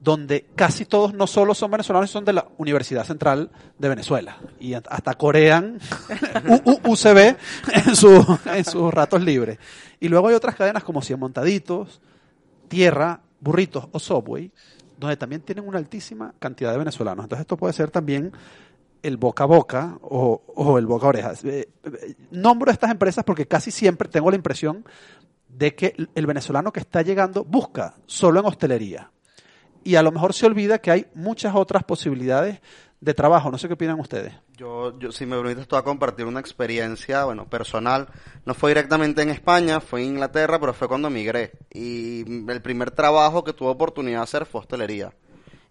donde 0.02 0.46
casi 0.56 0.86
todos 0.86 1.14
no 1.14 1.28
solo 1.28 1.54
son 1.54 1.72
venezolanos, 1.72 2.10
son 2.10 2.26
de 2.26 2.34
la 2.34 2.48
Universidad 2.58 3.04
Central 3.06 3.50
de 3.78 3.90
Venezuela. 3.90 4.38
Y 4.60 4.74
hasta 4.74 5.14
corean 5.16 5.78
UCB 6.86 7.36
en, 7.74 7.96
su- 7.96 8.40
en 8.46 8.66
sus 8.66 8.94
ratos 8.94 9.22
libres. 9.22 9.58
Y 10.00 10.08
luego 10.08 10.30
hay 10.30 10.36
otras 10.36 10.56
cadenas 10.56 10.84
como 10.84 11.02
Cien 11.02 11.20
Montaditos, 11.20 12.02
Tierra, 12.68 13.22
Burritos 13.40 13.88
o 13.92 14.00
Subway, 14.00 14.52
donde 14.98 15.18
también 15.18 15.42
tienen 15.42 15.68
una 15.68 15.78
altísima 15.78 16.34
cantidad 16.40 16.72
de 16.72 16.78
venezolanos. 16.78 17.26
Entonces 17.26 17.42
esto 17.42 17.58
puede 17.58 17.74
ser 17.74 17.92
también 17.92 18.32
el 19.02 19.18
boca 19.18 19.44
a 19.44 19.48
boca 19.48 19.98
o, 20.02 20.78
el 20.78 20.86
boca 20.86 21.06
a 21.06 21.10
orejas. 21.10 21.44
Eh, 21.46 21.70
eh, 21.84 22.16
nombro 22.32 22.72
estas 22.72 22.92
empresas 22.92 23.24
porque 23.24 23.48
casi 23.48 23.72
siempre 23.72 24.10
tengo 24.10 24.30
la 24.30 24.36
impresión 24.36 24.86
de 25.48 25.76
que 25.76 25.96
el 26.14 26.26
venezolano 26.26 26.72
que 26.72 26.80
está 26.80 27.02
llegando 27.02 27.44
busca 27.44 27.96
solo 28.06 28.40
en 28.40 28.46
hostelería. 28.46 29.12
Y 29.84 29.96
a 29.96 30.04
lo 30.04 30.12
mejor 30.12 30.34
se 30.34 30.46
olvida 30.46 30.80
que 30.80 30.92
hay 30.92 31.08
muchas 31.16 31.56
otras 31.56 31.84
posibilidades 31.84 32.62
de 33.02 33.14
trabajo. 33.14 33.50
No 33.52 33.58
sé 33.58 33.68
qué 33.68 33.74
opinan 33.74 34.00
ustedes. 34.00 34.34
Yo, 34.58 34.98
yo 35.00 35.12
si 35.12 35.26
me 35.26 35.38
permites, 35.38 35.68
tú 35.68 35.76
a 35.76 35.84
compartir 35.84 36.26
una 36.26 36.40
experiencia, 36.40 37.26
bueno, 37.26 37.50
personal. 37.50 38.08
No 38.46 38.54
fue 38.54 38.72
directamente 38.72 39.22
en 39.22 39.30
España, 39.30 39.80
fue 39.80 40.02
en 40.02 40.10
Inglaterra, 40.10 40.60
pero 40.60 40.74
fue 40.74 40.88
cuando 40.88 41.10
migré. 41.10 41.54
Y 41.74 42.50
el 42.52 42.62
primer 42.62 42.92
trabajo 42.92 43.44
que 43.44 43.54
tuve 43.54 43.70
oportunidad 43.70 44.20
de 44.20 44.24
hacer 44.24 44.46
fue 44.46 44.62
hostelería. 44.62 45.14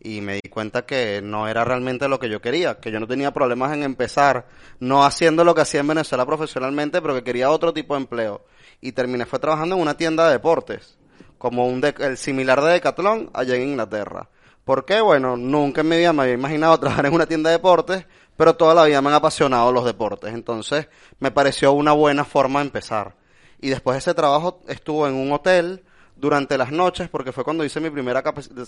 Y 0.01 0.21
me 0.21 0.35
di 0.35 0.49
cuenta 0.49 0.87
que 0.87 1.21
no 1.23 1.49
era 1.49 1.65
realmente 1.65 2.07
lo 2.07 2.21
que 2.21 2.29
yo 2.29 2.41
quería, 2.41 2.79
que 2.79 2.93
yo 2.93 3.01
no 3.01 3.09
tenía 3.09 3.33
problemas 3.33 3.73
en 3.73 3.83
empezar, 3.83 4.47
no 4.79 5.05
haciendo 5.05 5.43
lo 5.43 5.57
que 5.57 5.63
hacía 5.63 5.81
en 5.81 5.89
Venezuela 5.89 6.25
profesionalmente, 6.25 7.03
pero 7.03 7.15
que 7.15 7.25
quería 7.25 7.51
otro 7.51 7.73
tipo 7.73 7.95
de 7.95 8.03
empleo. 8.03 8.45
Y 8.81 8.93
terminé 8.93 9.27
fue 9.27 9.41
trabajando 9.41 9.75
en 9.75 9.83
una 9.83 9.97
tienda 9.97 10.27
de 10.27 10.35
deportes, 10.35 10.97
como 11.37 11.67
un 11.67 11.83
el 11.85 12.17
similar 12.17 12.63
de 12.63 12.75
Decathlon 12.75 13.31
allá 13.35 13.57
en 13.57 13.71
Inglaterra 13.71 14.29
¿Por 14.69 14.85
qué? 14.85 15.01
Bueno, 15.01 15.39
nunca 15.39 15.81
en 15.81 15.89
mi 15.89 15.97
vida 15.97 16.13
me 16.13 16.25
había 16.25 16.35
imaginado 16.35 16.79
trabajar 16.79 17.07
en 17.07 17.15
una 17.15 17.25
tienda 17.25 17.49
de 17.49 17.57
deportes, 17.57 18.05
pero 18.37 18.55
toda 18.55 18.75
la 18.75 18.85
vida 18.85 19.01
me 19.01 19.09
han 19.09 19.15
apasionado 19.15 19.73
los 19.73 19.87
deportes. 19.87 20.35
Entonces, 20.35 20.89
me 21.21 21.31
pareció 21.31 21.73
una 21.73 21.93
buena 21.93 22.23
forma 22.27 22.61
de 22.61 22.67
empezar. 22.67 23.17
Y 23.63 23.71
después 23.71 23.95
de 23.95 24.01
ese 24.01 24.13
trabajo 24.13 24.61
estuvo 24.69 25.09
en 25.09 25.15
un 25.15 25.33
hotel 25.33 25.85
durante 26.17 26.59
las 26.59 26.71
noches, 26.71 27.09
porque 27.09 27.33
fue 27.33 27.45
cuando 27.45 27.65
hice 27.65 27.81
mi 27.81 27.89
primera 27.89 28.23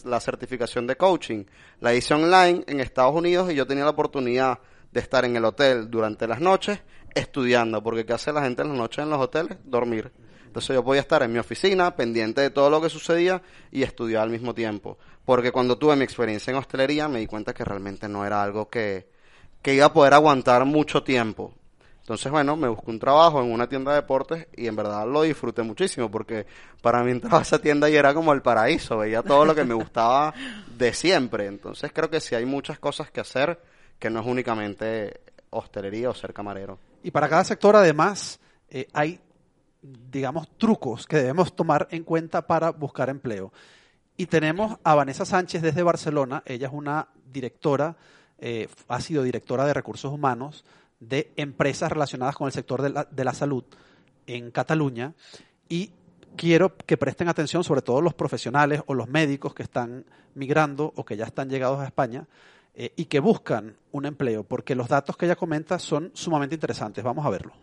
la 0.05 0.21
certificación 0.21 0.87
de 0.87 0.97
coaching. 0.97 1.45
La 1.81 1.93
hice 1.93 2.15
online 2.15 2.65
en 2.67 2.81
Estados 2.81 3.15
Unidos 3.15 3.53
y 3.53 3.55
yo 3.55 3.67
tenía 3.67 3.85
la 3.85 3.91
oportunidad 3.91 4.59
de 4.91 5.01
estar 5.01 5.27
en 5.27 5.37
el 5.37 5.45
hotel 5.45 5.91
durante 5.91 6.27
las 6.27 6.41
noches 6.41 6.81
estudiando, 7.15 7.83
porque 7.83 8.07
¿qué 8.07 8.15
hace 8.15 8.33
la 8.33 8.41
gente 8.41 8.63
en 8.63 8.69
las 8.69 8.79
noches 8.79 9.03
en 9.03 9.11
los 9.11 9.21
hoteles? 9.21 9.59
Dormir. 9.65 10.11
Entonces 10.51 10.75
yo 10.75 10.83
podía 10.83 11.03
estar 11.03 11.23
en 11.23 11.33
mi 11.33 11.39
oficina, 11.39 11.95
pendiente 11.95 12.41
de 12.41 12.51
todo 12.51 12.71
lo 12.71 12.81
que 12.81 12.89
sucedía 12.89 13.41
y 13.71 13.85
estudiar 13.85 14.23
al 14.23 14.31
mismo 14.31 14.53
tiempo. 14.53 14.99
Porque 15.31 15.53
cuando 15.53 15.79
tuve 15.79 15.95
mi 15.95 16.03
experiencia 16.03 16.51
en 16.51 16.57
hostelería 16.57 17.07
me 17.07 17.21
di 17.21 17.29
cuenta 17.29 17.55
que 17.55 17.65
realmente 17.65 18.09
no 18.09 18.27
era 18.27 18.43
algo 18.43 18.69
que, 18.69 19.07
que 19.63 19.73
iba 19.73 19.87
a 19.87 19.93
poder 19.93 20.13
aguantar 20.13 20.65
mucho 20.65 21.05
tiempo. 21.05 21.55
Entonces, 22.01 22.33
bueno, 22.33 22.57
me 22.57 22.67
busqué 22.67 22.91
un 22.91 22.99
trabajo 22.99 23.41
en 23.41 23.53
una 23.53 23.69
tienda 23.69 23.93
de 23.93 24.01
deportes 24.01 24.49
y 24.57 24.67
en 24.67 24.75
verdad 24.75 25.07
lo 25.07 25.23
disfruté 25.23 25.63
muchísimo 25.63 26.11
porque 26.11 26.47
para 26.83 27.05
mí 27.05 27.13
entraba 27.13 27.39
a 27.39 27.43
esa 27.43 27.61
tienda 27.61 27.89
y 27.89 27.95
era 27.95 28.13
como 28.13 28.33
el 28.33 28.43
paraíso, 28.43 28.99
veía 28.99 29.23
todo 29.23 29.45
lo 29.45 29.55
que 29.55 29.63
me 29.63 29.73
gustaba 29.73 30.35
de 30.77 30.93
siempre. 30.93 31.47
Entonces 31.47 31.93
creo 31.95 32.11
que 32.11 32.19
sí 32.19 32.35
hay 32.35 32.45
muchas 32.45 32.81
cosas 32.81 33.13
que 33.13 33.21
hacer 33.21 33.63
que 34.01 34.11
no 34.11 34.23
es 34.23 34.27
únicamente 34.27 35.21
hostelería 35.51 36.11
o 36.11 36.15
ser 36.15 36.33
camarero. 36.33 36.81
Y 37.05 37.13
para 37.13 37.29
cada 37.29 37.45
sector 37.45 37.77
además 37.77 38.41
eh, 38.69 38.89
hay 38.93 39.21
digamos, 39.81 40.49
trucos 40.59 41.07
que 41.07 41.19
debemos 41.19 41.55
tomar 41.55 41.87
en 41.93 42.03
cuenta 42.03 42.45
para 42.45 42.71
buscar 42.71 43.09
empleo. 43.09 43.53
Y 44.21 44.27
tenemos 44.27 44.77
a 44.85 44.95
Vanessa 44.95 45.25
Sánchez 45.25 45.63
desde 45.63 45.83
Barcelona. 45.83 46.43
Ella 46.45 46.67
es 46.67 46.75
una 46.75 47.09
directora, 47.33 47.97
eh, 48.39 48.69
ha 48.89 49.01
sido 49.01 49.23
directora 49.23 49.65
de 49.65 49.73
recursos 49.73 50.13
humanos 50.13 50.67
de 50.99 51.33
empresas 51.37 51.91
relacionadas 51.91 52.37
con 52.37 52.47
el 52.47 52.53
sector 52.53 52.83
de 52.83 52.91
la, 52.91 53.09
de 53.11 53.25
la 53.25 53.33
salud 53.33 53.65
en 54.27 54.51
Cataluña. 54.51 55.15
Y 55.71 55.93
quiero 56.37 56.77
que 56.77 56.99
presten 56.99 57.29
atención, 57.29 57.65
sobre 57.65 57.81
todo 57.81 58.03
los 58.03 58.13
profesionales 58.13 58.83
o 58.85 58.93
los 58.93 59.09
médicos 59.09 59.55
que 59.55 59.63
están 59.63 60.05
migrando 60.35 60.93
o 60.97 61.03
que 61.03 61.17
ya 61.17 61.25
están 61.25 61.49
llegados 61.49 61.81
a 61.81 61.87
España 61.87 62.27
eh, 62.75 62.93
y 62.97 63.07
que 63.07 63.21
buscan 63.21 63.75
un 63.91 64.05
empleo, 64.05 64.45
porque 64.45 64.75
los 64.75 64.89
datos 64.89 65.17
que 65.17 65.25
ella 65.25 65.37
comenta 65.37 65.79
son 65.79 66.11
sumamente 66.13 66.55
interesantes. 66.55 67.03
Vamos 67.03 67.25
a 67.25 67.31
verlo. 67.31 67.55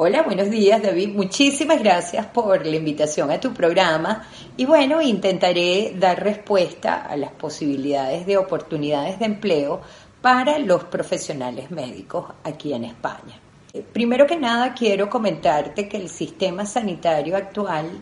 Hola, 0.00 0.22
buenos 0.22 0.48
días 0.48 0.80
David. 0.80 1.08
Muchísimas 1.08 1.80
gracias 1.80 2.24
por 2.26 2.64
la 2.64 2.76
invitación 2.76 3.32
a 3.32 3.40
tu 3.40 3.52
programa 3.52 4.28
y 4.56 4.64
bueno, 4.64 5.02
intentaré 5.02 5.92
dar 5.98 6.22
respuesta 6.22 7.02
a 7.02 7.16
las 7.16 7.32
posibilidades 7.32 8.24
de 8.24 8.36
oportunidades 8.36 9.18
de 9.18 9.24
empleo 9.24 9.80
para 10.22 10.60
los 10.60 10.84
profesionales 10.84 11.72
médicos 11.72 12.26
aquí 12.44 12.72
en 12.72 12.84
España. 12.84 13.40
Eh, 13.72 13.82
primero 13.92 14.24
que 14.24 14.36
nada, 14.36 14.72
quiero 14.72 15.10
comentarte 15.10 15.88
que 15.88 15.96
el 15.96 16.08
sistema 16.08 16.64
sanitario 16.64 17.36
actual, 17.36 18.00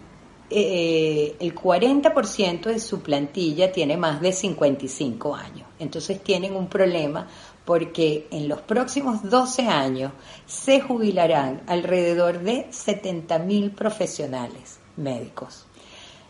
eh, 0.50 1.34
el 1.40 1.54
40% 1.54 2.64
de 2.64 2.78
su 2.78 3.00
plantilla 3.00 3.72
tiene 3.72 3.96
más 3.96 4.20
de 4.20 4.34
55 4.34 5.34
años. 5.34 5.66
Entonces 5.78 6.22
tienen 6.22 6.56
un 6.56 6.68
problema 6.68 7.26
porque 7.66 8.28
en 8.30 8.48
los 8.48 8.62
próximos 8.62 9.28
12 9.28 9.66
años 9.66 10.12
se 10.46 10.80
jubilarán 10.80 11.62
alrededor 11.66 12.40
de 12.40 12.68
70.000 12.70 13.74
profesionales 13.74 14.78
médicos. 14.96 15.66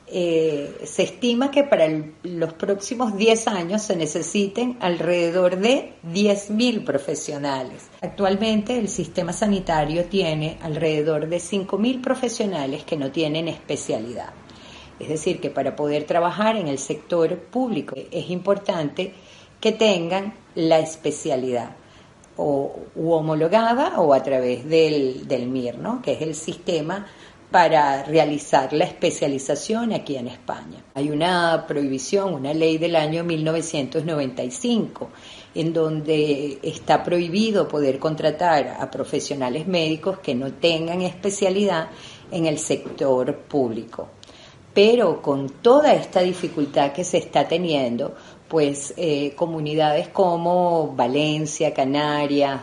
Eh, 0.08 0.82
se 0.84 1.02
estima 1.02 1.50
que 1.50 1.64
para 1.64 1.88
los 2.22 2.52
próximos 2.54 3.16
10 3.16 3.48
años 3.48 3.82
se 3.82 3.96
necesiten 3.96 4.78
alrededor 4.80 5.56
de 5.56 5.94
10.000 6.04 6.84
profesionales. 6.84 7.88
Actualmente 8.00 8.78
el 8.78 8.88
sistema 8.88 9.32
sanitario 9.32 10.04
tiene 10.04 10.58
alrededor 10.62 11.28
de 11.28 11.38
5.000 11.38 12.00
profesionales 12.00 12.84
que 12.84 12.96
no 12.96 13.10
tienen 13.10 13.48
especialidad. 13.48 14.32
Es 14.98 15.08
decir, 15.08 15.40
que 15.40 15.50
para 15.50 15.76
poder 15.76 16.04
trabajar 16.04 16.56
en 16.56 16.68
el 16.68 16.78
sector 16.78 17.36
público 17.38 17.94
es 18.10 18.30
importante 18.30 19.12
que 19.60 19.72
tengan 19.72 20.34
la 20.54 20.78
especialidad 20.78 21.70
o 22.36 22.74
u 22.94 23.12
homologada 23.12 24.00
o 24.00 24.12
a 24.12 24.22
través 24.22 24.68
del, 24.68 25.26
del 25.26 25.46
MIR, 25.46 25.78
¿no? 25.78 26.02
que 26.02 26.12
es 26.12 26.22
el 26.22 26.34
sistema 26.34 27.06
para 27.50 28.02
realizar 28.02 28.72
la 28.72 28.84
especialización 28.84 29.92
aquí 29.92 30.16
en 30.16 30.28
España. 30.28 30.84
Hay 30.94 31.10
una 31.10 31.64
prohibición, 31.66 32.34
una 32.34 32.52
ley 32.52 32.76
del 32.76 32.96
año 32.96 33.22
1995, 33.24 35.10
en 35.54 35.72
donde 35.72 36.58
está 36.62 37.02
prohibido 37.02 37.68
poder 37.68 37.98
contratar 37.98 38.76
a 38.80 38.90
profesionales 38.90 39.66
médicos 39.66 40.18
que 40.18 40.34
no 40.34 40.52
tengan 40.54 41.02
especialidad 41.02 41.88
en 42.30 42.46
el 42.46 42.58
sector 42.58 43.34
público. 43.34 44.08
Pero 44.74 45.22
con 45.22 45.48
toda 45.48 45.94
esta 45.94 46.20
dificultad 46.20 46.92
que 46.92 47.04
se 47.04 47.16
está 47.16 47.48
teniendo, 47.48 48.14
pues 48.48 48.94
eh, 48.96 49.34
comunidades 49.34 50.08
como 50.08 50.94
Valencia, 50.94 51.74
Canarias, 51.74 52.60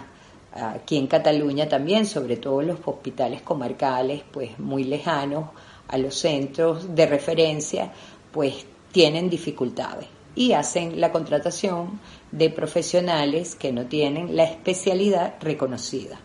aquí 0.54 0.98
en 0.98 1.08
Cataluña 1.08 1.68
también, 1.68 2.06
sobre 2.06 2.38
todo 2.38 2.62
los 2.62 2.80
hospitales 2.86 3.42
comarcales, 3.42 4.24
pues 4.32 4.58
muy 4.60 4.84
lejanos 4.84 5.50
a 5.88 5.98
los 5.98 6.16
centros 6.16 6.96
de 6.96 7.06
referencia, 7.06 7.92
pues 8.32 8.66
tienen 8.92 9.30
dificultades 9.30 10.08
y 10.36 10.54
hacen 10.54 11.00
la 11.00 11.12
contratación 11.12 12.00
de 12.32 12.50
profesionales 12.50 13.56
que 13.56 13.72
no 13.72 13.86
tienen 13.86 14.36
la 14.36 14.44
especialidad 14.44 15.36
reconocida. 15.42 16.20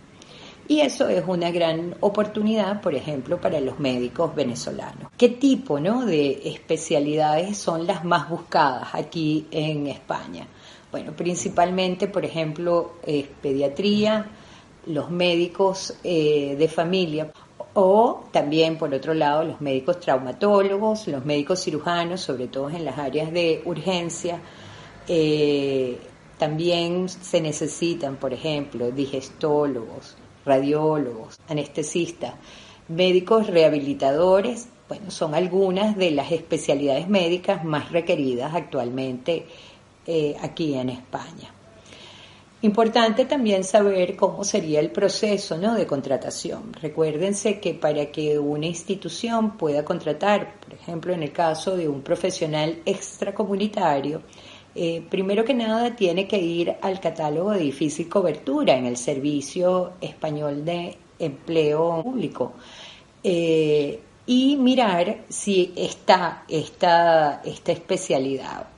Y 0.68 0.80
eso 0.80 1.08
es 1.08 1.24
una 1.26 1.50
gran 1.50 1.96
oportunidad, 2.00 2.82
por 2.82 2.94
ejemplo, 2.94 3.40
para 3.40 3.58
los 3.58 3.80
médicos 3.80 4.34
venezolanos. 4.34 5.10
¿Qué 5.16 5.30
tipo 5.30 5.80
¿no? 5.80 6.04
de 6.04 6.42
especialidades 6.44 7.56
son 7.56 7.86
las 7.86 8.04
más 8.04 8.28
buscadas 8.28 8.94
aquí 8.94 9.46
en 9.50 9.86
España? 9.86 10.46
Bueno, 10.92 11.12
principalmente, 11.12 12.06
por 12.06 12.26
ejemplo, 12.26 12.92
pediatría, 13.40 14.26
los 14.86 15.10
médicos 15.10 15.94
eh, 16.04 16.54
de 16.58 16.68
familia 16.68 17.32
o 17.74 18.24
también, 18.30 18.76
por 18.76 18.92
otro 18.92 19.14
lado, 19.14 19.44
los 19.44 19.60
médicos 19.60 20.00
traumatólogos, 20.00 21.08
los 21.08 21.24
médicos 21.24 21.62
cirujanos, 21.62 22.20
sobre 22.20 22.48
todo 22.48 22.68
en 22.70 22.84
las 22.84 22.98
áreas 22.98 23.32
de 23.32 23.62
urgencia. 23.64 24.40
Eh, 25.06 25.98
también 26.38 27.08
se 27.08 27.40
necesitan, 27.40 28.16
por 28.16 28.32
ejemplo, 28.32 28.90
digestólogos, 28.90 30.16
radiólogos, 30.48 31.38
anestesistas, 31.48 32.34
médicos 32.88 33.46
rehabilitadores, 33.46 34.68
bueno, 34.88 35.10
son 35.10 35.34
algunas 35.34 35.96
de 35.96 36.10
las 36.10 36.32
especialidades 36.32 37.08
médicas 37.08 37.64
más 37.64 37.92
requeridas 37.92 38.54
actualmente 38.54 39.46
eh, 40.06 40.34
aquí 40.40 40.74
en 40.74 40.88
España. 40.88 41.52
Importante 42.62 43.24
también 43.24 43.62
saber 43.62 44.16
cómo 44.16 44.42
sería 44.42 44.80
el 44.80 44.90
proceso 44.90 45.56
¿no? 45.56 45.76
de 45.76 45.86
contratación. 45.86 46.72
Recuérdense 46.72 47.60
que 47.60 47.74
para 47.74 48.06
que 48.06 48.36
una 48.36 48.66
institución 48.66 49.56
pueda 49.56 49.84
contratar, 49.84 50.58
por 50.58 50.74
ejemplo, 50.74 51.12
en 51.12 51.22
el 51.22 51.30
caso 51.30 51.76
de 51.76 51.86
un 51.86 52.02
profesional 52.02 52.82
extracomunitario, 52.84 54.22
eh, 54.74 55.02
primero 55.08 55.44
que 55.44 55.54
nada 55.54 55.96
tiene 55.96 56.28
que 56.28 56.38
ir 56.38 56.76
al 56.80 57.00
catálogo 57.00 57.50
de 57.50 57.60
difícil 57.60 58.08
cobertura 58.08 58.76
en 58.76 58.86
el 58.86 58.96
Servicio 58.96 59.92
Español 60.00 60.64
de 60.64 60.96
Empleo 61.18 62.02
Público 62.02 62.52
eh, 63.22 64.00
y 64.26 64.56
mirar 64.56 65.24
si 65.28 65.72
está 65.74 66.44
esta, 66.48 67.42
esta 67.44 67.72
especialidad. 67.72 68.68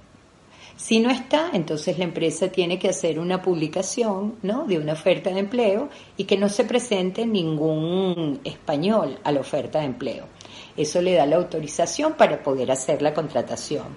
Si 0.77 0.99
no 0.99 1.11
está, 1.11 1.51
entonces 1.53 1.99
la 1.99 2.05
empresa 2.05 2.49
tiene 2.49 2.79
que 2.79 2.89
hacer 2.89 3.19
una 3.19 3.43
publicación 3.43 4.37
¿no? 4.43 4.65
de 4.65 4.79
una 4.79 4.95
oferta 4.95 5.29
de 5.29 5.41
empleo 5.41 5.91
y 6.17 6.25
que 6.25 6.39
no 6.39 6.49
se 6.49 6.65
presente 6.65 7.27
ningún 7.27 8.41
español 8.45 9.19
a 9.23 9.31
la 9.31 9.41
oferta 9.41 9.81
de 9.81 9.85
empleo. 9.85 10.25
Eso 10.79 11.03
le 11.03 11.13
da 11.13 11.27
la 11.27 11.37
autorización 11.37 12.15
para 12.15 12.43
poder 12.43 12.71
hacer 12.71 13.03
la 13.03 13.13
contratación. 13.13 13.89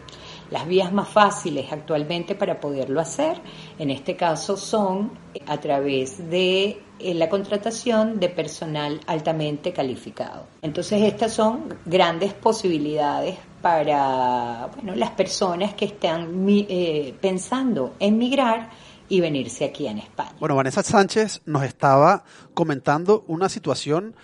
Las 0.53 0.67
vías 0.67 0.93
más 0.93 1.09
fáciles 1.09 1.71
actualmente 1.71 2.35
para 2.35 2.59
poderlo 2.59 3.01
hacer, 3.01 3.41
en 3.79 3.89
este 3.89 4.15
caso, 4.15 4.55
son 4.55 5.09
a 5.47 5.59
través 5.59 6.29
de 6.29 6.79
eh, 6.99 7.15
la 7.15 7.27
contratación 7.27 8.19
de 8.19 8.29
personal 8.29 8.99
altamente 9.07 9.73
calificado. 9.73 10.45
Entonces, 10.61 11.01
estas 11.01 11.33
son 11.33 11.73
grandes 11.85 12.35
posibilidades 12.35 13.39
para 13.63 14.69
bueno, 14.75 14.93
las 14.93 15.09
personas 15.09 15.73
que 15.73 15.85
están 15.85 16.45
eh, 16.47 17.15
pensando 17.19 17.95
en 17.99 18.19
migrar 18.19 18.69
y 19.09 19.21
venirse 19.21 19.65
aquí 19.65 19.87
en 19.87 19.97
España. 19.97 20.33
Bueno, 20.39 20.55
Vanessa 20.55 20.83
Sánchez 20.83 21.41
nos 21.47 21.63
estaba 21.63 22.25
comentando 22.53 23.23
una 23.25 23.49
situación 23.49 24.15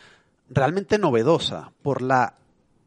realmente 0.47 0.99
novedosa 0.99 1.71
por 1.81 2.03
la 2.03 2.35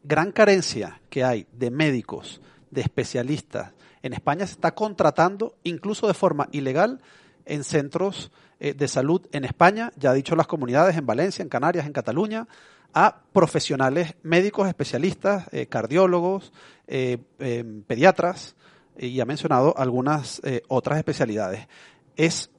gran 0.05 0.31
carencia 0.31 1.01
que 1.09 1.25
hay 1.25 1.45
de 1.51 1.71
médicos, 1.71 2.39
de 2.73 2.81
especialistas. 2.81 3.73
En 4.01 4.13
España 4.13 4.45
se 4.45 4.53
está 4.53 4.75
contratando, 4.75 5.55
incluso 5.63 6.07
de 6.07 6.13
forma 6.13 6.49
ilegal, 6.51 6.99
en 7.45 7.63
centros 7.63 8.31
eh, 8.59 8.73
de 8.73 8.87
salud 8.87 9.21
en 9.31 9.45
España, 9.45 9.91
ya 9.97 10.11
ha 10.11 10.13
dicho 10.13 10.35
las 10.35 10.47
comunidades, 10.47 10.97
en 10.97 11.05
Valencia, 11.05 11.43
en 11.43 11.49
Canarias, 11.49 11.85
en 11.85 11.93
Cataluña, 11.93 12.47
a 12.93 13.21
profesionales 13.33 14.15
médicos 14.23 14.67
especialistas, 14.67 15.47
eh, 15.51 15.65
cardiólogos, 15.65 16.53
eh, 16.87 17.17
em, 17.39 17.83
pediatras, 17.83 18.55
y 18.97 19.19
ha 19.19 19.25
mencionado 19.25 19.75
algunas 19.75 20.39
otras 20.67 20.99
especialidades. 20.99 21.67
Es, 22.15 22.51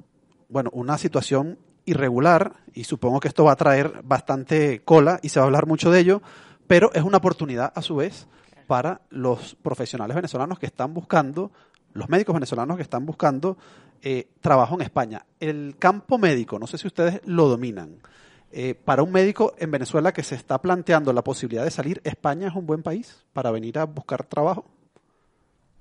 bueno, 0.49 0.69
una 0.73 0.99
situación 0.99 1.59
irregular 1.85 2.55
y 2.73 2.85
supongo 2.85 3.21
que 3.21 3.29
esto 3.29 3.45
va 3.45 3.53
a 3.53 3.57
traer 3.57 4.01
bastante 4.03 4.81
cola 4.81 5.21
y 5.23 5.29
se 5.29 5.39
va 5.39 5.45
a 5.45 5.47
hablar 5.47 5.67
mucho 5.67 5.93
de 5.93 6.01
ello, 6.01 6.23
pero 6.67 6.93
es 6.93 7.05
una 7.05 7.19
oportunidad 7.19 7.73
a 7.73 7.83
su 7.83 7.95
vez 7.95 8.27
para 8.67 9.03
los 9.11 9.55
profesionales 9.55 10.15
venezolanos 10.15 10.59
que 10.59 10.67
están 10.67 10.95
buscando, 10.95 11.53
los 11.93 12.09
médicos 12.09 12.35
venezolanos 12.35 12.77
que 12.77 12.83
están 12.83 13.07
buscando 13.07 13.57
eh, 14.03 14.29
trabajo 14.41 14.75
en 14.75 14.83
España. 14.83 15.25
El 15.41 15.77
campo 15.79 16.19
médico, 16.19 16.59
no 16.59 16.67
sé 16.67 16.79
si 16.79 16.87
ustedes 16.87 17.21
lo 17.25 17.49
dominan. 17.49 17.99
Eh, 18.53 18.75
para 18.75 19.03
un 19.03 19.11
médico 19.11 19.55
en 19.59 19.71
Venezuela 19.71 20.13
que 20.13 20.23
se 20.23 20.35
está 20.35 20.61
planteando 20.61 21.13
la 21.13 21.25
posibilidad 21.25 21.65
de 21.65 21.71
salir, 21.71 22.01
¿España 22.05 22.49
es 22.49 22.55
un 22.55 22.67
buen 22.67 22.83
país 22.83 23.25
para 23.33 23.51
venir 23.51 23.79
a 23.79 23.85
buscar 23.85 24.25
trabajo? 24.25 24.65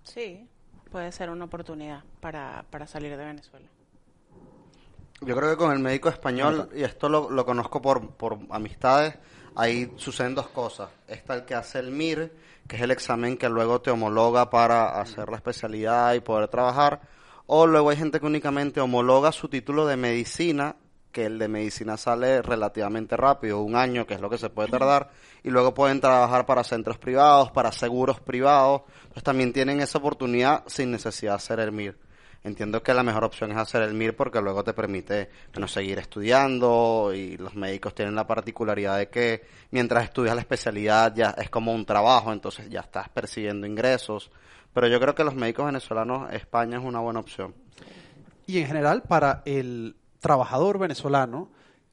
Sí, 0.04 0.48
puede 0.90 1.12
ser 1.12 1.30
una 1.30 1.46
oportunidad 1.46 2.04
para, 2.20 2.66
para 2.70 2.88
salir 2.88 3.16
de 3.16 3.26
Venezuela. 3.26 3.68
Yo 5.22 5.36
creo 5.36 5.52
que 5.52 5.58
con 5.58 5.72
el 5.72 5.80
médico 5.80 6.10
español, 6.10 6.70
y 6.76 6.84
esto 6.84 7.10
lo, 7.10 7.30
lo 7.30 7.46
conozco 7.46 7.82
por, 7.82 8.10
por 8.12 8.40
amistades, 8.50 9.18
ahí 9.56 9.94
suceden 9.98 10.36
dos 10.36 10.48
cosas. 10.48 10.90
Está 11.08 11.36
el 11.36 11.46
que 11.46 11.56
hace 11.56 11.80
el 11.80 11.92
MIR, 11.92 12.32
que 12.68 12.78
es 12.78 12.82
el 12.82 12.92
examen 12.92 13.38
que 13.38 13.50
luego 13.50 13.82
te 13.82 13.92
homologa 13.92 14.50
para 14.50 15.00
hacer 15.00 15.30
la 15.30 15.38
especialidad 15.38 16.14
y 16.14 16.22
poder 16.22 16.48
trabajar. 16.48 17.02
O 17.46 17.68
luego 17.68 17.90
hay 17.90 17.98
gente 17.98 18.20
que 18.20 18.26
únicamente 18.26 18.80
homologa 18.80 19.32
su 19.32 19.50
título 19.50 19.86
de 19.86 19.98
medicina, 19.98 20.76
que 21.12 21.26
el 21.26 21.38
de 21.38 21.48
medicina 21.48 21.98
sale 21.98 22.42
relativamente 22.42 23.18
rápido, 23.18 23.62
un 23.62 23.76
año, 23.76 24.08
que 24.08 24.16
es 24.16 24.22
lo 24.22 24.30
que 24.30 24.38
se 24.38 24.50
puede 24.50 24.70
tardar, 24.70 25.12
y 25.44 25.50
luego 25.50 25.74
pueden 25.74 26.02
trabajar 26.02 26.46
para 26.46 26.64
centros 26.64 26.98
privados, 26.98 27.52
para 27.52 27.72
seguros 27.72 28.20
privados. 28.20 28.84
Entonces 29.02 29.24
también 29.24 29.54
tienen 29.54 29.82
esa 29.82 30.00
oportunidad 30.00 30.64
sin 30.68 30.92
necesidad 30.92 31.34
de 31.34 31.36
hacer 31.36 31.60
el 31.60 31.72
MIR 31.72 32.13
entiendo 32.44 32.84
que 32.84 32.94
la 32.94 33.04
mejor 33.04 33.24
opción 33.24 33.52
es 33.52 33.58
hacer 33.58 33.82
el 33.84 33.94
MIR 33.94 34.16
porque 34.16 34.42
luego 34.42 34.64
te 34.64 34.74
permite 34.74 35.30
bueno, 35.54 35.68
seguir 35.68 36.00
estudiando 36.00 37.12
y 37.14 37.38
los 37.38 37.56
médicos 37.56 37.96
tienen 37.96 38.16
la 38.16 38.28
particularidad 38.28 38.98
de 38.98 39.10
que 39.10 39.44
mientras 39.72 40.04
estudias 40.04 40.36
la 40.36 40.42
especialidad 40.42 41.14
ya 41.16 41.32
es 41.32 41.50
como 41.50 41.74
un 41.74 41.86
trabajo, 41.86 42.34
entonces 42.34 42.70
ya 42.70 42.82
estás 42.82 43.10
persiguiendo 43.10 43.66
ingresos. 43.66 44.32
Pero 44.74 44.88
yo 44.88 45.00
creo 45.00 45.16
que 45.16 45.24
los 45.24 45.36
médicos 45.36 45.68
venezolanos, 45.68 46.34
España 46.34 46.78
es 46.78 46.84
una 46.84 47.00
buena 47.00 47.20
opción. 47.20 47.54
Y 48.46 48.58
en 48.58 48.68
general, 48.68 49.04
para 49.04 49.42
el 49.46 49.96
trabajador 50.20 50.80
venezolano 50.80 51.50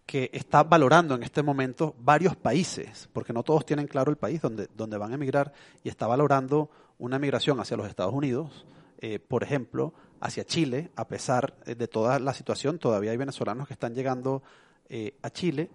que 0.07 0.31
está 0.33 0.65
valorando 0.65 1.15
en 1.15 1.23
este 1.23 1.43
momento 1.43 1.95
varios 1.99 2.35
países, 2.35 3.09
porque 3.13 3.33
no 3.33 3.45
todos 3.45 3.65
tienen 3.65 3.87
claro 3.87 4.11
el 4.11 4.17
país 4.17 4.41
donde, 4.41 4.69
donde 4.75 4.99
van 4.99 5.13
a 5.13 5.15
emigrar, 5.15 5.53
y 5.85 5.89
está 5.89 6.09
valorando 6.09 6.71
una 6.99 7.19
migración 7.19 7.61
hacia 7.61 7.77
los 7.77 7.87
Estados 7.87 8.13
Unidos, 8.13 8.65
eh, 9.01 9.19
por 9.19 9.43
ejemplo, 9.43 9.95
hacia 10.21 10.45
Chile, 10.45 10.91
a 10.95 11.09
pesar 11.09 11.55
eh, 11.65 11.75
de 11.75 11.89
toda 11.89 12.19
la 12.19 12.35
situación, 12.35 12.79
todavía 12.79 13.11
hay 13.11 13.17
venezolanos 13.17 13.67
que 13.67 13.73
están 13.73 13.95
llegando 13.95 14.43
eh, 14.89 15.15
a 15.23 15.31
Chile 15.31 15.71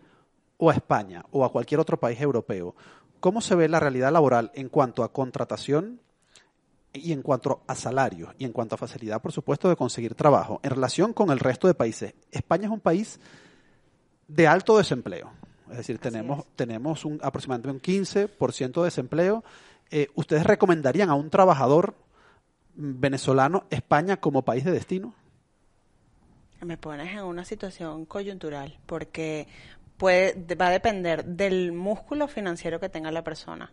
o 0.57 0.69
a 0.69 0.73
España 0.73 1.25
o 1.31 1.43
a 1.43 1.51
cualquier 1.51 1.79
otro 1.79 1.99
país 1.99 2.21
europeo. 2.21 2.75
¿Cómo 3.19 3.41
se 3.41 3.55
ve 3.55 3.67
la 3.67 3.79
realidad 3.79 4.11
laboral 4.11 4.51
en 4.53 4.69
cuanto 4.69 5.03
a 5.03 5.11
contratación 5.11 5.99
y 6.93 7.11
en 7.11 7.23
cuanto 7.23 7.63
a 7.67 7.75
salario 7.75 8.33
y 8.37 8.45
en 8.45 8.53
cuanto 8.53 8.75
a 8.75 8.77
facilidad, 8.77 9.21
por 9.21 9.31
supuesto, 9.31 9.67
de 9.69 9.75
conseguir 9.75 10.13
trabajo 10.13 10.59
en 10.61 10.69
relación 10.69 11.11
con 11.11 11.31
el 11.31 11.39
resto 11.39 11.67
de 11.67 11.73
países? 11.73 12.13
España 12.31 12.65
es 12.65 12.71
un 12.71 12.79
país 12.79 13.19
de 14.27 14.47
alto 14.47 14.77
desempleo. 14.77 15.31
Es 15.71 15.77
decir, 15.77 15.97
tenemos, 15.97 16.45
tenemos 16.55 17.05
un, 17.05 17.19
aproximadamente 17.23 17.71
un 17.71 17.81
15% 17.81 18.73
de 18.81 18.83
desempleo. 18.83 19.43
Eh, 19.89 20.09
¿Ustedes 20.13 20.43
recomendarían 20.43 21.09
a 21.09 21.15
un 21.15 21.31
trabajador 21.31 21.95
venezolano 22.75 23.65
España 23.69 24.17
como 24.17 24.43
país 24.43 24.63
de 24.63 24.71
destino? 24.71 25.13
Me 26.61 26.77
pones 26.77 27.11
en 27.13 27.23
una 27.23 27.45
situación 27.45 28.05
coyuntural 28.05 28.79
porque 28.85 29.47
puede, 29.97 30.55
va 30.55 30.67
a 30.67 30.71
depender 30.71 31.25
del 31.25 31.71
músculo 31.71 32.27
financiero 32.27 32.79
que 32.79 32.89
tenga 32.89 33.11
la 33.11 33.23
persona. 33.23 33.71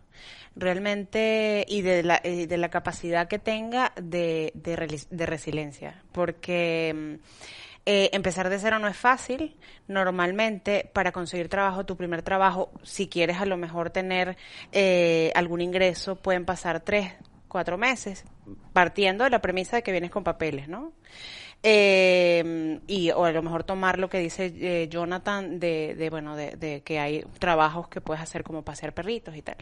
Realmente, 0.55 1.65
y 1.67 1.81
de 1.81 2.03
la, 2.03 2.19
de 2.19 2.57
la 2.57 2.69
capacidad 2.69 3.27
que 3.27 3.39
tenga 3.39 3.93
de, 4.01 4.51
de, 4.55 5.25
resiliencia. 5.25 6.03
Porque 6.11 6.93
mm, 6.95 7.23
eh, 7.85 8.09
empezar 8.13 8.49
de 8.49 8.59
cero 8.59 8.79
no 8.79 8.87
es 8.87 8.97
fácil. 8.97 9.55
Normalmente, 9.87 10.89
para 10.93 11.11
conseguir 11.11 11.49
trabajo, 11.49 11.85
tu 11.85 11.97
primer 11.97 12.21
trabajo, 12.21 12.71
si 12.83 13.07
quieres 13.07 13.37
a 13.37 13.45
lo 13.45 13.57
mejor 13.57 13.89
tener 13.89 14.37
eh, 14.71 15.31
algún 15.35 15.61
ingreso, 15.61 16.15
pueden 16.15 16.45
pasar 16.45 16.81
tres, 16.81 17.13
cuatro 17.53 17.77
meses, 17.77 18.25
partiendo 18.73 19.23
de 19.23 19.29
la 19.29 19.39
premisa 19.39 19.77
de 19.77 19.83
que 19.83 19.91
vienes 19.91 20.11
con 20.11 20.25
papeles, 20.25 20.67
¿no? 20.67 20.91
Eh, 21.65 22.81
y 22.87 23.11
o 23.11 23.23
a 23.23 23.31
lo 23.31 23.41
mejor 23.41 23.63
tomar 23.63 23.97
lo 23.97 24.09
que 24.09 24.19
dice 24.19 24.53
eh, 24.53 24.89
Jonathan 24.89 25.61
de, 25.61 26.09
bueno 26.11 26.35
de, 26.35 26.57
de, 26.57 26.81
que 26.81 26.99
hay 26.99 27.23
trabajos 27.39 27.87
que 27.87 28.01
puedes 28.01 28.21
hacer 28.21 28.43
como 28.43 28.63
pasear 28.63 28.93
perritos 28.93 29.33
y 29.37 29.41
tal 29.41 29.55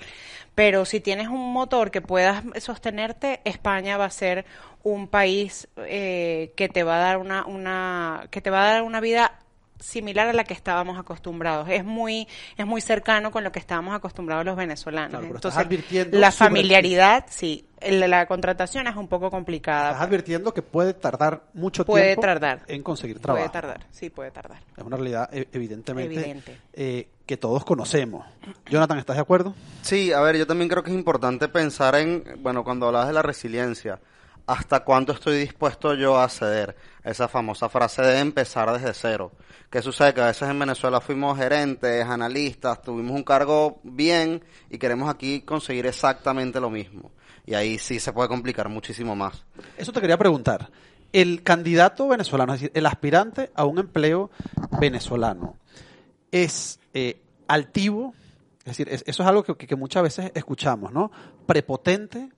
pero 0.56 0.84
si 0.86 1.00
tienes 1.00 1.28
un 1.28 1.54
motor 1.54 1.92
que 1.92 2.02
puedas 2.02 2.44
sostenerte 2.60 3.42
España 3.46 3.98
va 3.98 4.06
a 4.06 4.10
ser 4.10 4.46
un 4.82 5.10
país 5.10 5.68
eh, 5.78 6.54
que 6.56 6.70
te 6.70 6.82
va 6.82 6.96
a 6.96 7.02
dar 7.02 7.18
una 7.18 7.46
una 7.46 8.26
que 8.32 8.42
te 8.42 8.50
va 8.50 8.64
a 8.64 8.74
dar 8.74 8.82
una 8.82 9.00
vida 9.00 9.38
similar 9.82 10.28
a 10.28 10.34
la 10.34 10.44
que 10.44 10.54
estábamos 10.54 10.98
acostumbrados. 10.98 11.68
Es 11.70 11.84
muy, 11.84 12.28
es 12.58 12.66
muy 12.66 12.82
cercano 12.82 13.32
con 13.32 13.44
lo 13.44 13.52
que 13.52 13.60
estábamos 13.60 13.94
acostumbrados 13.94 14.46
los 14.46 14.56
venezolanos. 14.56 15.24
Entonces, 15.24 16.12
la 16.12 16.32
familiaridad, 16.32 17.26
sí, 17.30 17.66
la 17.82 18.26
contratación 18.28 18.88
es 18.88 18.96
un 18.96 19.08
poco 19.08 19.30
complicada. 19.30 19.92
Estás 19.92 20.08
advirtiendo 20.08 20.54
que 20.54 20.62
puede 20.62 20.94
tardar 20.94 21.44
mucho 21.54 21.86
puede 21.86 22.16
tiempo 22.16 22.22
tardar. 22.22 22.62
en 22.68 22.84
conseguir 22.84 23.20
trabajo. 23.20 23.44
Puede 23.44 23.54
tardar, 23.54 23.88
sí, 23.92 24.10
puede 24.10 24.32
tardar. 24.32 24.60
Es 24.78 24.84
una 24.84 24.98
realidad 24.98 25.30
e, 25.34 25.48
evidentemente 25.52 26.42
eh, 26.74 27.08
que 27.26 27.38
todos 27.38 27.66
conocemos. 27.66 28.26
Jonathan, 28.70 29.00
¿estás 29.00 29.16
de 29.16 29.22
acuerdo? 29.22 29.56
Sí, 29.82 30.14
a 30.14 30.22
ver, 30.22 30.38
yo 30.38 30.46
también 30.46 30.70
creo 30.70 30.84
que 30.84 30.92
es 30.92 30.98
importante 30.98 31.48
pensar 31.48 31.96
en, 31.96 32.24
bueno, 32.40 32.64
cuando 32.64 32.88
hablas 32.88 33.08
de 33.08 33.14
la 33.14 33.22
resiliencia, 33.22 34.00
¿hasta 34.46 34.82
cuánto 34.82 35.14
estoy 35.14 35.40
dispuesto 35.40 35.96
yo 35.96 36.20
a 36.20 36.30
ceder? 36.30 36.76
Esa 37.04 37.28
famosa 37.28 37.68
frase 37.68 38.02
de 38.04 38.20
empezar 38.20 38.72
desde 38.72 38.94
cero. 38.94 39.32
¿Qué 39.70 39.82
sucede? 39.82 40.14
Que 40.14 40.22
a 40.22 40.28
veces 40.28 40.48
en 40.50 40.60
Venezuela 40.60 41.02
fuimos 41.02 41.38
gerentes, 41.38 42.06
analistas, 42.06 42.82
tuvimos 42.82 43.16
un 43.16 43.24
cargo 43.24 43.80
bien 43.84 44.44
y 44.70 44.78
queremos 44.78 45.10
aquí 45.10 45.42
conseguir 45.42 45.88
exactamente 45.88 46.60
lo 46.60 46.70
mismo. 46.70 47.12
Y 47.46 47.56
ahí 47.56 47.80
sí 47.80 48.00
se 48.00 48.14
puede 48.14 48.30
complicar 48.30 48.70
muchísimo 48.70 49.16
más. 49.16 49.46
Eso 49.78 49.92
te 49.92 50.00
quería 50.00 50.18
preguntar. 50.18 50.70
El 51.12 51.42
candidato 51.44 52.08
venezolano, 52.08 52.54
es 52.54 52.62
decir, 52.62 52.72
el 52.76 52.86
aspirante 52.86 53.52
a 53.56 53.66
un 53.66 53.80
empleo 53.80 54.30
venezolano, 54.80 55.58
es 56.32 56.80
eh, 56.94 57.22
altivo, 57.48 58.14
es 58.60 58.78
decir, 58.78 58.90
eso 58.90 59.04
es 59.06 59.20
algo 59.28 59.44
que, 59.44 59.56
que 59.56 59.76
muchas 59.76 60.04
veces 60.04 60.32
escuchamos, 60.36 60.94
¿no? 60.94 61.12
Prepotente, 61.46 62.30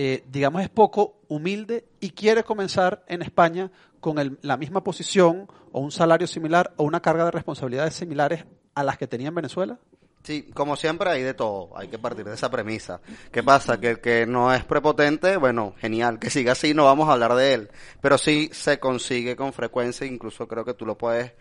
eh, 0.00 0.22
digamos, 0.30 0.62
es 0.62 0.68
poco 0.68 1.18
humilde 1.26 1.84
y 1.98 2.10
quiere 2.10 2.44
comenzar 2.44 3.04
en 3.08 3.20
España 3.20 3.72
con 3.98 4.38
la 4.42 4.56
misma 4.56 4.84
posición 4.84 5.48
o 5.72 5.80
un 5.80 5.90
salario 5.90 6.28
similar 6.28 6.72
o 6.76 6.84
una 6.84 7.02
carga 7.02 7.24
de 7.24 7.32
responsabilidades 7.32 7.94
similares 7.94 8.44
a 8.76 8.84
las 8.84 8.96
que 8.96 9.08
tenía 9.08 9.26
en 9.26 9.34
Venezuela? 9.34 9.80
Sí, 10.22 10.52
como 10.54 10.76
siempre 10.76 11.10
hay 11.10 11.22
de 11.22 11.34
todo, 11.34 11.76
hay 11.76 11.88
que 11.88 11.98
partir 11.98 12.24
de 12.24 12.34
esa 12.34 12.48
premisa. 12.48 13.00
¿Qué 13.32 13.42
pasa? 13.42 13.80
Que 13.80 13.90
el 13.90 14.00
que 14.00 14.24
no 14.24 14.54
es 14.54 14.64
prepotente, 14.64 15.36
bueno, 15.36 15.74
genial, 15.78 16.20
que 16.20 16.30
siga 16.30 16.52
así, 16.52 16.74
no 16.74 16.84
vamos 16.84 17.08
a 17.08 17.14
hablar 17.14 17.34
de 17.34 17.54
él. 17.54 17.70
Pero 18.00 18.18
sí 18.18 18.50
se 18.52 18.78
consigue 18.78 19.34
con 19.34 19.52
frecuencia, 19.52 20.06
incluso 20.06 20.46
creo 20.46 20.64
que 20.64 20.74
tú 20.74 20.86
lo 20.86 20.96
puedes 20.96 21.32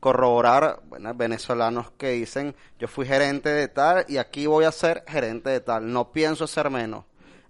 corroborar, 0.00 0.80
bueno, 0.88 1.12
venezolanos 1.14 1.90
que 1.98 2.12
dicen, 2.12 2.56
yo 2.78 2.88
fui 2.88 3.04
gerente 3.04 3.50
de 3.50 3.68
tal 3.68 4.06
y 4.08 4.16
aquí 4.16 4.46
voy 4.46 4.64
a 4.64 4.72
ser 4.72 5.04
gerente 5.06 5.50
de 5.50 5.60
tal, 5.60 5.92
no 5.92 6.12
pienso 6.12 6.46
ser 6.46 6.70
menos. 6.70 7.04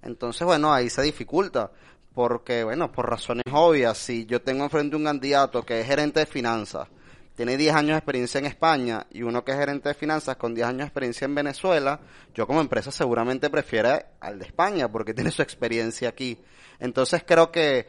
Entonces, 0.06 0.46
bueno, 0.46 0.72
ahí 0.72 0.88
se 0.88 1.02
dificulta, 1.02 1.70
porque, 2.14 2.64
bueno, 2.64 2.90
por 2.90 3.10
razones 3.10 3.44
obvias, 3.52 3.98
si 3.98 4.24
yo 4.24 4.40
tengo 4.40 4.64
enfrente 4.64 4.96
un 4.96 5.04
candidato 5.04 5.62
que 5.62 5.80
es 5.80 5.86
gerente 5.86 6.20
de 6.20 6.26
finanzas, 6.26 6.88
tiene 7.34 7.58
10 7.58 7.74
años 7.74 7.90
de 7.90 7.98
experiencia 7.98 8.38
en 8.38 8.46
España 8.46 9.06
y 9.10 9.22
uno 9.22 9.44
que 9.44 9.52
es 9.52 9.58
gerente 9.58 9.90
de 9.90 9.94
finanzas 9.94 10.36
con 10.36 10.54
10 10.54 10.68
años 10.68 10.78
de 10.78 10.84
experiencia 10.84 11.26
en 11.26 11.34
Venezuela, 11.34 12.00
yo 12.34 12.46
como 12.46 12.62
empresa 12.62 12.90
seguramente 12.90 13.50
prefiero 13.50 13.98
al 14.20 14.38
de 14.38 14.46
España 14.46 14.90
porque 14.90 15.12
tiene 15.14 15.30
su 15.30 15.42
experiencia 15.42 16.08
aquí. 16.08 16.38
Entonces 16.78 17.22
creo 17.26 17.52
que, 17.52 17.86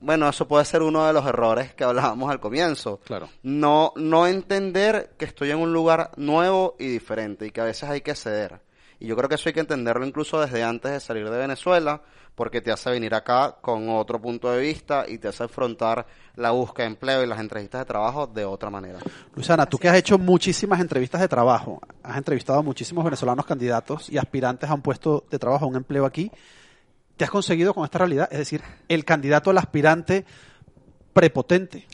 bueno, 0.00 0.28
eso 0.28 0.46
puede 0.46 0.66
ser 0.66 0.82
uno 0.82 1.06
de 1.06 1.14
los 1.14 1.24
errores 1.24 1.72
que 1.72 1.84
hablábamos 1.84 2.30
al 2.30 2.40
comienzo. 2.40 3.00
Claro. 3.06 3.30
No, 3.42 3.94
no 3.96 4.26
entender 4.26 5.14
que 5.16 5.24
estoy 5.24 5.50
en 5.50 5.58
un 5.58 5.72
lugar 5.72 6.10
nuevo 6.16 6.76
y 6.78 6.88
diferente 6.88 7.46
y 7.46 7.50
que 7.50 7.62
a 7.62 7.64
veces 7.64 7.88
hay 7.88 8.02
que 8.02 8.14
ceder. 8.14 8.60
Y 9.00 9.06
yo 9.06 9.16
creo 9.16 9.28
que 9.28 9.34
eso 9.34 9.48
hay 9.48 9.52
que 9.52 9.60
entenderlo 9.60 10.06
incluso 10.06 10.40
desde 10.40 10.62
antes 10.62 10.92
de 10.92 11.00
salir 11.00 11.28
de 11.28 11.36
Venezuela, 11.36 12.02
porque 12.34 12.60
te 12.60 12.72
hace 12.72 12.90
venir 12.90 13.14
acá 13.14 13.56
con 13.60 13.88
otro 13.88 14.20
punto 14.20 14.50
de 14.50 14.60
vista 14.60 15.04
y 15.08 15.18
te 15.18 15.28
hace 15.28 15.44
afrontar 15.44 16.06
la 16.36 16.50
búsqueda 16.50 16.86
de 16.86 16.92
empleo 16.92 17.22
y 17.22 17.26
las 17.26 17.38
entrevistas 17.38 17.82
de 17.82 17.84
trabajo 17.84 18.26
de 18.26 18.44
otra 18.44 18.70
manera. 18.70 18.98
Luisana, 19.34 19.66
tú 19.66 19.78
que 19.78 19.88
has 19.88 19.96
hecho 19.96 20.18
muchísimas 20.18 20.80
entrevistas 20.80 21.20
de 21.20 21.28
trabajo, 21.28 21.80
has 22.02 22.16
entrevistado 22.16 22.58
a 22.58 22.62
muchísimos 22.62 23.04
venezolanos 23.04 23.46
candidatos 23.46 24.10
y 24.10 24.18
aspirantes 24.18 24.68
a 24.68 24.74
un 24.74 24.82
puesto 24.82 25.24
de 25.30 25.38
trabajo, 25.38 25.64
a 25.64 25.68
un 25.68 25.76
empleo 25.76 26.06
aquí, 26.06 26.30
¿te 27.16 27.24
has 27.24 27.30
conseguido 27.30 27.72
con 27.72 27.84
esta 27.84 27.98
realidad? 27.98 28.28
Es 28.32 28.38
decir, 28.38 28.62
el 28.88 29.04
candidato 29.04 29.50
al 29.50 29.58
aspirante 29.58 30.24
prepotente. 31.12 31.86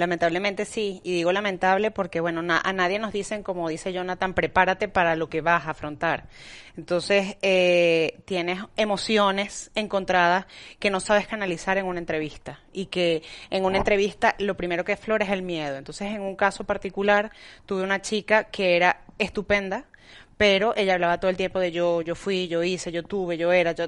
Lamentablemente 0.00 0.64
sí, 0.64 1.02
y 1.04 1.12
digo 1.12 1.30
lamentable 1.30 1.90
porque, 1.90 2.20
bueno, 2.20 2.40
na- 2.40 2.58
a 2.64 2.72
nadie 2.72 2.98
nos 2.98 3.12
dicen, 3.12 3.42
como 3.42 3.68
dice 3.68 3.92
Jonathan, 3.92 4.32
prepárate 4.32 4.88
para 4.88 5.14
lo 5.14 5.28
que 5.28 5.42
vas 5.42 5.66
a 5.66 5.72
afrontar. 5.72 6.26
Entonces, 6.74 7.36
eh, 7.42 8.18
tienes 8.24 8.60
emociones 8.78 9.70
encontradas 9.74 10.46
que 10.78 10.88
no 10.88 11.00
sabes 11.00 11.26
canalizar 11.26 11.76
en 11.76 11.84
una 11.84 11.98
entrevista 11.98 12.60
y 12.72 12.86
que 12.86 13.22
en 13.50 13.66
una 13.66 13.76
entrevista 13.76 14.36
lo 14.38 14.56
primero 14.56 14.84
que 14.86 14.96
flora 14.96 15.26
es 15.26 15.32
el 15.32 15.42
miedo. 15.42 15.76
Entonces, 15.76 16.08
en 16.08 16.22
un 16.22 16.34
caso 16.34 16.64
particular, 16.64 17.30
tuve 17.66 17.82
una 17.82 18.00
chica 18.00 18.44
que 18.44 18.76
era 18.76 19.02
estupenda, 19.18 19.84
pero 20.40 20.72
ella 20.74 20.94
hablaba 20.94 21.20
todo 21.20 21.30
el 21.30 21.36
tiempo 21.36 21.60
de 21.60 21.70
yo, 21.70 22.00
yo 22.00 22.14
fui, 22.14 22.48
yo 22.48 22.62
hice, 22.62 22.90
yo 22.90 23.02
tuve, 23.02 23.36
yo 23.36 23.52
era, 23.52 23.72
yo 23.72 23.84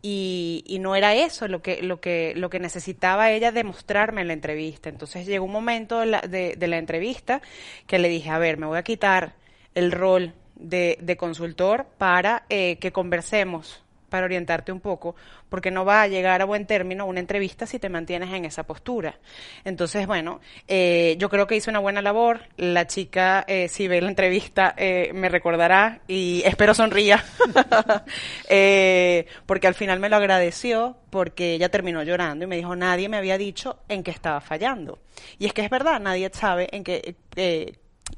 y, 0.00 0.62
y 0.64 0.78
no 0.78 0.94
era 0.94 1.16
eso 1.16 1.48
lo 1.48 1.62
que, 1.62 1.82
lo 1.82 2.00
que, 2.00 2.32
lo 2.36 2.48
que 2.48 2.60
necesitaba 2.60 3.32
ella 3.32 3.50
demostrarme 3.50 4.20
en 4.20 4.28
la 4.28 4.34
entrevista. 4.34 4.88
Entonces 4.88 5.26
llegó 5.26 5.46
un 5.46 5.50
momento 5.50 5.98
de 5.98 6.06
la, 6.06 6.20
de 6.20 6.66
la 6.68 6.78
entrevista 6.78 7.42
que 7.88 7.98
le 7.98 8.08
dije, 8.08 8.30
a 8.30 8.38
ver, 8.38 8.56
me 8.56 8.66
voy 8.66 8.78
a 8.78 8.84
quitar 8.84 9.34
el 9.74 9.90
rol 9.90 10.32
de, 10.54 10.96
de 11.00 11.16
consultor 11.16 11.86
para 11.98 12.44
eh, 12.50 12.76
que 12.76 12.92
conversemos 12.92 13.82
para 14.10 14.26
orientarte 14.26 14.72
un 14.72 14.80
poco, 14.80 15.16
porque 15.48 15.70
no 15.70 15.84
va 15.84 16.02
a 16.02 16.08
llegar 16.08 16.42
a 16.42 16.44
buen 16.44 16.66
término 16.66 17.06
una 17.06 17.20
entrevista 17.20 17.66
si 17.66 17.78
te 17.78 17.88
mantienes 17.88 18.30
en 18.32 18.44
esa 18.44 18.64
postura. 18.64 19.18
Entonces, 19.64 20.06
bueno, 20.06 20.40
eh, 20.68 21.16
yo 21.18 21.30
creo 21.30 21.46
que 21.46 21.56
hice 21.56 21.70
una 21.70 21.78
buena 21.78 22.02
labor. 22.02 22.40
La 22.56 22.86
chica, 22.86 23.44
eh, 23.46 23.68
si 23.68 23.88
ve 23.88 24.00
la 24.00 24.08
entrevista, 24.08 24.74
eh, 24.76 25.12
me 25.14 25.28
recordará 25.28 26.00
y 26.06 26.42
espero 26.44 26.74
sonría, 26.74 27.24
Eh, 28.48 29.26
porque 29.46 29.66
al 29.66 29.74
final 29.74 30.00
me 30.00 30.08
lo 30.08 30.16
agradeció, 30.16 30.96
porque 31.10 31.54
ella 31.54 31.68
terminó 31.68 32.02
llorando 32.02 32.44
y 32.44 32.48
me 32.48 32.56
dijo, 32.56 32.74
nadie 32.74 33.08
me 33.08 33.16
había 33.16 33.38
dicho 33.38 33.78
en 33.88 34.02
qué 34.02 34.10
estaba 34.10 34.40
fallando. 34.40 34.98
Y 35.38 35.46
es 35.46 35.52
que 35.52 35.62
es 35.62 35.70
verdad, 35.70 36.00
nadie 36.00 36.30
sabe 36.32 36.68
en 36.72 36.84
qué... 36.84 37.14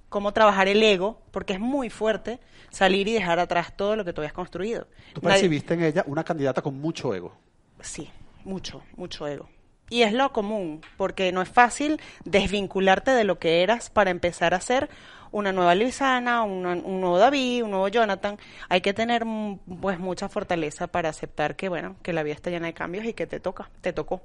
cómo 0.09 0.33
trabajar 0.33 0.69
el 0.69 0.83
ego, 0.83 1.21
porque 1.31 1.55
es 1.55 1.61
muy 1.61 1.91
fuerte 1.91 2.39
salir 2.71 3.09
y 3.09 3.13
dejar 3.15 3.39
atrás 3.39 3.77
todo 3.77 3.97
lo 3.97 4.05
que 4.05 4.13
tú 4.13 4.21
habías 4.21 4.33
construido. 4.33 4.87
Tú 5.15 5.21
Nadie- 5.23 5.35
percibiste 5.35 5.75
en 5.75 5.83
ella 5.85 6.05
una 6.07 6.25
candidata 6.25 6.63
con 6.63 6.81
mucho 6.81 7.15
ego. 7.15 7.33
Sí, 7.81 8.11
mucho, 8.45 8.83
mucho 8.97 9.27
ego. 9.27 9.49
Y 9.91 10.03
es 10.03 10.13
lo 10.15 10.33
común, 10.33 10.81
porque 10.97 11.33
no 11.33 11.43
es 11.43 11.49
fácil 11.51 12.01
desvincularte 12.25 13.11
de 13.11 13.25
lo 13.25 13.39
que 13.39 13.63
eras 13.63 13.91
para 13.91 14.11
empezar 14.11 14.55
a 14.55 14.61
ser 14.61 14.89
una 15.33 15.53
nueva 15.53 15.75
Luisana, 15.75 16.43
una- 16.45 16.73
un 16.73 17.01
nuevo 17.01 17.19
David, 17.19 17.65
un 17.65 17.71
nuevo 17.73 17.89
Jonathan. 17.89 18.39
Hay 18.71 18.81
que 18.81 18.95
tener 18.95 19.25
mm, 19.27 19.59
pues 19.81 19.99
mucha 19.99 20.29
fortaleza 20.31 20.87
para 20.87 21.11
aceptar 21.11 21.57
que 21.57 21.69
bueno, 21.69 21.97
que 22.03 22.13
la 22.15 22.23
vida 22.23 22.35
está 22.35 22.49
llena 22.51 22.67
de 22.69 22.75
cambios 22.75 23.05
y 23.05 23.13
que 23.13 23.27
te 23.27 23.39
toca, 23.41 23.71
te 23.83 23.93
tocó. 23.93 24.23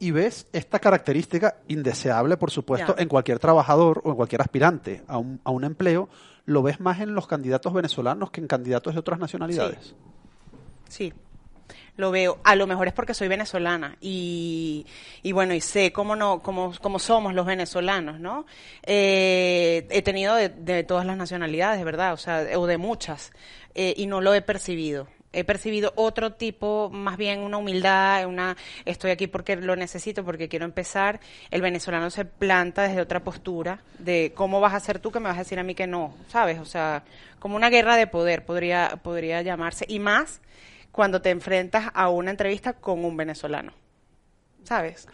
Y 0.00 0.12
ves 0.12 0.46
esta 0.52 0.78
característica 0.78 1.58
indeseable, 1.68 2.38
por 2.38 2.50
supuesto, 2.50 2.94
en 2.98 3.06
cualquier 3.06 3.38
trabajador 3.38 4.00
o 4.02 4.10
en 4.10 4.16
cualquier 4.16 4.40
aspirante 4.40 5.02
a 5.06 5.18
un, 5.18 5.40
a 5.44 5.50
un 5.50 5.62
empleo, 5.62 6.08
lo 6.46 6.62
ves 6.62 6.80
más 6.80 7.00
en 7.00 7.14
los 7.14 7.26
candidatos 7.26 7.72
venezolanos 7.74 8.30
que 8.30 8.40
en 8.40 8.46
candidatos 8.46 8.94
de 8.94 9.00
otras 9.00 9.18
nacionalidades. 9.18 9.94
Sí, 10.88 11.12
lo 11.98 12.10
veo. 12.10 12.38
A 12.44 12.56
lo 12.56 12.66
mejor 12.66 12.88
es 12.88 12.94
porque 12.94 13.12
soy 13.12 13.28
venezolana 13.28 13.98
y, 14.00 14.86
y 15.22 15.32
bueno, 15.32 15.52
y 15.52 15.60
sé 15.60 15.92
cómo, 15.92 16.16
no, 16.16 16.40
cómo, 16.40 16.72
cómo 16.80 16.98
somos 16.98 17.34
los 17.34 17.44
venezolanos, 17.44 18.18
¿no? 18.18 18.46
Eh, 18.82 19.86
he 19.90 20.00
tenido 20.00 20.34
de, 20.34 20.48
de 20.48 20.82
todas 20.82 21.04
las 21.04 21.18
nacionalidades, 21.18 21.84
¿verdad? 21.84 22.14
O 22.14 22.16
sea, 22.16 22.46
o 22.58 22.66
de 22.66 22.78
muchas, 22.78 23.32
eh, 23.74 23.92
y 23.98 24.06
no 24.06 24.22
lo 24.22 24.32
he 24.32 24.40
percibido. 24.40 25.08
He 25.32 25.44
percibido 25.44 25.92
otro 25.94 26.32
tipo, 26.32 26.90
más 26.92 27.16
bien 27.16 27.40
una 27.40 27.56
humildad, 27.58 28.26
una 28.26 28.56
estoy 28.84 29.12
aquí 29.12 29.28
porque 29.28 29.54
lo 29.54 29.76
necesito, 29.76 30.24
porque 30.24 30.48
quiero 30.48 30.64
empezar. 30.64 31.20
El 31.52 31.62
venezolano 31.62 32.10
se 32.10 32.24
planta 32.24 32.82
desde 32.82 33.00
otra 33.00 33.22
postura 33.22 33.80
de 34.00 34.32
cómo 34.34 34.60
vas 34.60 34.74
a 34.74 34.80
ser 34.80 34.98
tú 34.98 35.12
que 35.12 35.20
me 35.20 35.28
vas 35.28 35.36
a 35.36 35.40
decir 35.44 35.58
a 35.60 35.62
mí 35.62 35.74
que 35.76 35.86
no, 35.86 36.14
¿sabes? 36.28 36.58
O 36.58 36.64
sea, 36.64 37.04
como 37.38 37.54
una 37.54 37.70
guerra 37.70 37.96
de 37.96 38.08
poder 38.08 38.44
podría, 38.44 38.98
podría 39.02 39.40
llamarse. 39.42 39.84
Y 39.88 40.00
más 40.00 40.40
cuando 40.90 41.22
te 41.22 41.30
enfrentas 41.30 41.90
a 41.94 42.08
una 42.08 42.32
entrevista 42.32 42.72
con 42.72 43.04
un 43.04 43.16
venezolano. 43.16 43.72
¿Sabes? 44.64 45.06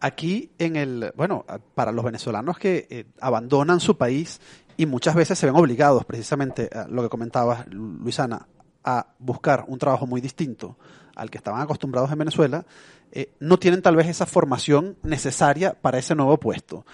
Aquí 0.00 0.50
en 0.58 0.74
el, 0.74 1.12
bueno, 1.14 1.46
para 1.76 1.92
los 1.92 2.04
venezolanos 2.04 2.58
que 2.58 2.88
eh, 2.90 3.04
abandonan 3.20 3.78
su 3.78 3.96
país 3.96 4.40
y 4.76 4.86
muchas 4.86 5.14
veces 5.14 5.38
se 5.38 5.46
ven 5.46 5.54
obligados, 5.54 6.04
precisamente 6.04 6.68
a 6.74 6.88
lo 6.88 7.02
que 7.02 7.08
comentabas, 7.08 7.68
Lu- 7.68 7.98
Luisana, 8.02 8.48
a 8.84 9.06
buscar 9.18 9.64
un 9.68 9.78
trabajo 9.78 10.06
muy 10.06 10.20
distinto 10.20 10.76
al 11.16 11.30
que 11.30 11.38
estaban 11.38 11.60
acostumbrados 11.60 12.10
en 12.12 12.18
Venezuela, 12.18 12.66
eh, 13.12 13.32
no 13.40 13.58
tienen 13.58 13.82
tal 13.82 13.96
vez 13.96 14.08
esa 14.08 14.26
formación 14.26 14.96
necesaria 15.02 15.74
para 15.74 15.98
ese 15.98 16.14
nuevo 16.14 16.38
puesto. 16.38 16.84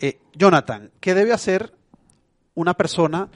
Eh, 0.00 0.20
Jonathan, 0.34 0.90
¿qué 1.00 1.14
debe 1.14 1.32
hacer 1.32 1.72
una 2.54 2.74
persona 2.74 3.30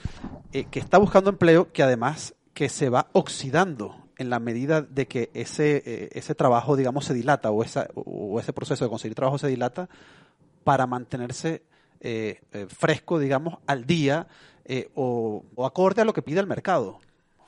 eh, 0.52 0.64
que 0.64 0.78
está 0.78 0.98
buscando 0.98 1.30
empleo 1.30 1.72
que 1.72 1.82
además 1.82 2.34
que 2.52 2.68
se 2.68 2.90
va 2.90 3.08
oxidando 3.12 3.96
en 4.18 4.30
la 4.30 4.40
medida 4.40 4.82
de 4.82 5.06
que 5.06 5.30
ese, 5.32 6.10
ese 6.12 6.34
trabajo, 6.34 6.76
digamos, 6.76 7.04
se 7.04 7.14
dilata 7.14 7.50
o, 7.52 7.62
esa, 7.62 7.88
o 7.94 8.40
ese 8.40 8.52
proceso 8.52 8.84
de 8.84 8.90
conseguir 8.90 9.14
trabajo 9.14 9.38
se 9.38 9.46
dilata 9.46 9.88
para 10.64 10.88
mantenerse 10.88 11.62
fresco, 12.68 13.20
digamos, 13.20 13.58
al 13.68 13.86
día 13.86 14.26
o 14.96 15.44
acorde 15.64 16.02
a 16.02 16.04
lo 16.04 16.12
que 16.12 16.22
pide 16.22 16.40
el 16.40 16.48
mercado? 16.48 16.98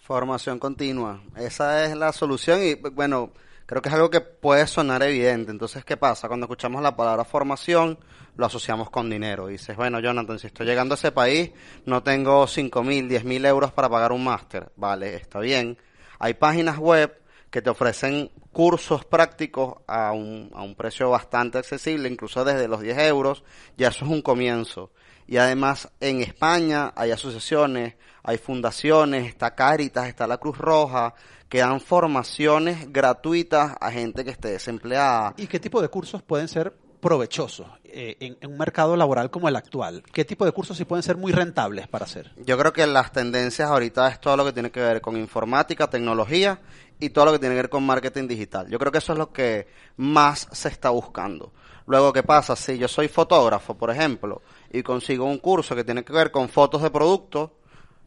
Formación 0.01 0.59
continua. 0.59 1.23
Esa 1.37 1.85
es 1.85 1.97
la 1.97 2.13
solución 2.13 2.63
y 2.63 2.75
bueno, 2.75 3.33
creo 3.67 3.83
que 3.83 3.91
es 3.91 3.95
algo 3.95 4.11
que 4.11 4.21
puede 4.21 4.67
sonar 4.67 5.03
evidente. 5.03 5.51
Entonces, 5.51 5.85
¿qué 5.85 5.97
pasa? 5.97 6.27
Cuando 6.27 6.47
escuchamos 6.47 6.83
la 6.83 6.97
palabra 6.97 7.25
formación, 7.25 7.99
lo 8.37 8.47
asociamos 8.47 8.91
con 8.91 9.11
dinero. 9.11 9.47
Dices, 9.47 9.77
bueno, 9.77 10.01
Jonathan, 10.01 10.39
si 10.39 10.49
estoy 10.49 10.67
llegando 10.67 10.95
a 10.95 10.97
ese 10.97 11.13
país, 11.13 11.51
no 11.85 12.03
tengo 12.03 12.47
cinco 12.47 12.83
mil, 12.83 13.09
diez 13.09 13.25
mil 13.25 13.45
euros 13.45 13.73
para 13.73 13.89
pagar 13.89 14.13
un 14.13 14.25
máster. 14.25 14.73
Vale, 14.77 15.15
está 15.15 15.39
bien. 15.39 15.79
Hay 16.19 16.35
páginas 16.35 16.79
web 16.79 17.21
que 17.51 17.63
te 17.63 17.71
ofrecen 17.71 18.31
cursos 18.53 19.05
prácticos 19.05 19.79
a 19.87 20.13
un, 20.13 20.51
a 20.55 20.63
un 20.63 20.75
precio 20.75 21.11
bastante 21.11 21.59
accesible, 21.59 22.09
incluso 22.09 22.45
desde 22.45 22.69
los 22.69 22.81
10 22.81 22.99
euros, 22.99 23.45
ya 23.77 23.89
eso 23.89 24.05
es 24.05 24.11
un 24.11 24.23
comienzo. 24.23 24.93
Y 25.27 25.37
además 25.37 25.91
en 26.01 26.23
España 26.23 26.93
hay 26.97 27.11
asociaciones, 27.11 27.95
hay 28.23 28.39
fundaciones, 28.39 29.27
está 29.27 29.55
Caritas, 29.55 30.09
está 30.09 30.27
la 30.27 30.39
Cruz 30.39 30.59
Roja, 30.59 31.15
que 31.49 31.59
dan 31.59 31.81
formaciones 31.81 32.93
gratuitas 32.93 33.75
a 33.81 33.91
gente 33.91 34.25
que 34.25 34.31
esté 34.31 34.49
desempleada. 34.49 35.35
¿Y 35.37 35.47
qué 35.47 35.59
tipo 35.59 35.83
de 35.83 35.89
cursos 35.89 36.23
pueden 36.23 36.49
ser 36.49 36.73
provechosos 37.01 37.67
eh, 37.85 38.17
en, 38.21 38.37
en 38.41 38.51
un 38.51 38.59
mercado 38.59 38.97
laboral 38.97 39.31
como 39.31 39.49
el 39.49 39.57
actual? 39.57 40.03
¿Qué 40.13 40.25
tipo 40.25 40.45
de 40.45 40.53
cursos 40.53 40.77
sí 40.77 40.85
pueden 40.85 41.03
ser 41.03 41.17
muy 41.17 41.33
rentables 41.33 41.89
para 41.89 42.05
hacer? 42.05 42.33
Yo 42.37 42.57
creo 42.57 42.73
que 42.73 42.87
las 42.87 43.11
tendencias 43.11 43.69
ahorita 43.69 44.09
es 44.09 44.21
todo 44.21 44.37
lo 44.37 44.45
que 44.45 44.53
tiene 44.53 44.71
que 44.71 44.81
ver 44.81 45.01
con 45.01 45.17
informática, 45.17 45.89
tecnología 45.89 46.61
y 47.01 47.11
todo 47.11 47.27
lo 47.27 47.33
que 47.33 47.39
tiene 47.39 47.55
que 47.55 47.63
ver 47.63 47.71
con 47.71 47.85
marketing 47.85 48.29
digital. 48.29 48.69
Yo 48.69 48.79
creo 48.79 48.93
que 48.93 48.99
eso 48.99 49.13
es 49.13 49.19
lo 49.19 49.33
que 49.33 49.67
más 49.97 50.47
se 50.53 50.69
está 50.69 50.91
buscando. 50.91 51.53
Luego, 51.87 52.13
¿qué 52.13 52.23
pasa? 52.23 52.55
Si 52.55 52.79
yo 52.79 52.87
soy 52.87 53.09
fotógrafo, 53.09 53.77
por 53.77 53.91
ejemplo, 53.91 54.43
y 54.71 54.83
consigo 54.83 55.25
un 55.25 55.39
curso 55.39 55.75
que 55.75 55.83
tiene 55.83 56.05
que 56.05 56.13
ver 56.13 56.31
con 56.31 56.49
fotos 56.49 56.83
de 56.83 56.91
productos 56.91 57.51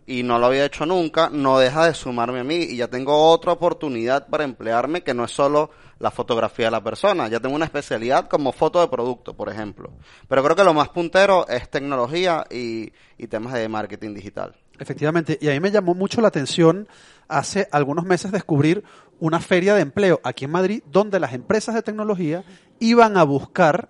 y 0.06 0.24
no 0.24 0.38
lo 0.38 0.48
había 0.48 0.66
hecho 0.66 0.86
nunca, 0.86 1.30
no 1.30 1.60
deja 1.60 1.86
de 1.86 1.94
sumarme 1.94 2.40
a 2.40 2.44
mí 2.44 2.56
y 2.56 2.78
ya 2.78 2.88
tengo 2.88 3.30
otra 3.30 3.54
oportunidad 3.54 4.28
para 4.28 4.44
emplearme 4.44 5.02
que 5.02 5.14
no 5.14 5.24
es 5.24 5.32
solo 5.32 5.72
la 6.00 6.12
fotografía 6.12 6.66
de 6.66 6.72
la 6.72 6.84
persona, 6.84 7.30
ya 7.30 7.40
tengo 7.40 7.56
una 7.56 7.66
especialidad 7.66 8.28
como 8.28 8.52
foto 8.52 8.82
de 8.82 8.88
producto, 8.88 9.36
por 9.36 9.50
ejemplo. 9.50 9.94
Pero 10.28 10.44
creo 10.44 10.56
que 10.56 10.64
lo 10.64 10.74
más 10.74 10.90
puntero 10.90 11.48
es 11.48 11.70
tecnología 11.70 12.46
y, 12.52 12.92
y 13.18 13.28
temas 13.28 13.54
de 13.54 13.70
marketing 13.70 14.14
digital. 14.14 14.56
Efectivamente, 14.80 15.38
y 15.40 15.48
a 15.48 15.52
mí 15.52 15.60
me 15.60 15.72
llamó 15.72 15.94
mucho 15.94 16.20
la 16.20 16.28
atención 16.28 16.88
hace 17.28 17.68
algunos 17.72 18.06
meses 18.06 18.32
descubrir 18.32 18.84
una 19.20 19.40
feria 19.40 19.76
de 19.76 19.82
empleo 19.82 20.20
aquí 20.24 20.46
en 20.46 20.52
Madrid 20.52 20.84
donde 20.92 21.20
las 21.20 21.34
empresas 21.34 21.76
de 21.76 21.84
tecnología 21.84 22.44
iban 22.80 23.16
a 23.16 23.24
buscar 23.24 23.90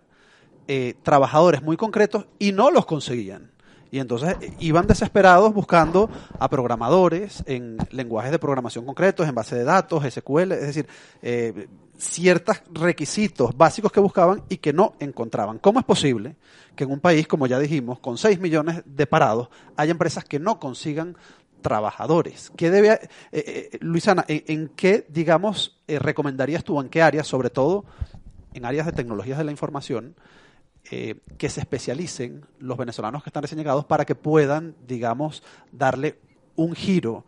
eh, 0.67 0.93
trabajadores 1.01 1.63
muy 1.63 1.77
concretos 1.77 2.27
y 2.37 2.51
no 2.51 2.69
los 2.69 2.85
conseguían. 2.85 3.52
Y 3.93 3.99
entonces 3.99 4.35
eh, 4.41 4.51
iban 4.59 4.87
desesperados 4.87 5.53
buscando 5.53 6.09
a 6.39 6.49
programadores 6.49 7.43
en 7.45 7.77
lenguajes 7.91 8.31
de 8.31 8.39
programación 8.39 8.87
concretos, 8.87 9.29
en 9.29 9.35
base 9.35 9.55
de 9.55 9.63
datos, 9.63 10.03
SQL, 10.03 10.53
es 10.53 10.61
decir, 10.61 10.87
eh, 11.21 11.67
ciertos 11.95 12.63
requisitos 12.71 13.55
básicos 13.55 13.91
que 13.91 13.99
buscaban 13.99 14.41
y 14.49 14.57
que 14.57 14.73
no 14.73 14.93
encontraban. 14.99 15.59
¿Cómo 15.59 15.77
es 15.77 15.85
posible 15.85 16.37
que 16.75 16.85
en 16.85 16.91
un 16.91 17.01
país, 17.01 17.27
como 17.27 17.45
ya 17.45 17.59
dijimos, 17.59 17.99
con 17.99 18.17
6 18.17 18.39
millones 18.39 18.81
de 18.83 19.05
parados, 19.05 19.49
haya 19.77 19.91
empresas 19.91 20.25
que 20.25 20.39
no 20.39 20.59
consigan 20.59 21.15
trabajadores? 21.61 22.51
¿Qué 22.57 22.71
debe, 22.71 22.93
eh, 22.93 22.99
eh, 23.31 23.77
Luisana, 23.79 24.25
¿en, 24.27 24.69
qué, 24.69 25.05
digamos, 25.07 25.79
eh, 25.85 25.99
recomendarías 25.99 26.63
tú, 26.63 26.81
en 26.81 26.89
qué 26.89 27.03
áreas, 27.03 27.27
sobre 27.27 27.51
todo 27.51 27.85
en 28.55 28.65
áreas 28.65 28.87
de 28.87 28.91
tecnologías 28.91 29.37
de 29.37 29.43
la 29.43 29.51
información, 29.51 30.15
eh, 30.91 31.15
que 31.37 31.49
se 31.49 31.61
especialicen 31.61 32.45
los 32.59 32.77
venezolanos 32.77 33.23
que 33.23 33.29
están 33.29 33.43
recién 33.43 33.57
llegados 33.57 33.85
para 33.85 34.05
que 34.05 34.15
puedan, 34.15 34.75
digamos, 34.85 35.43
darle 35.71 36.19
un 36.55 36.75
giro 36.75 37.25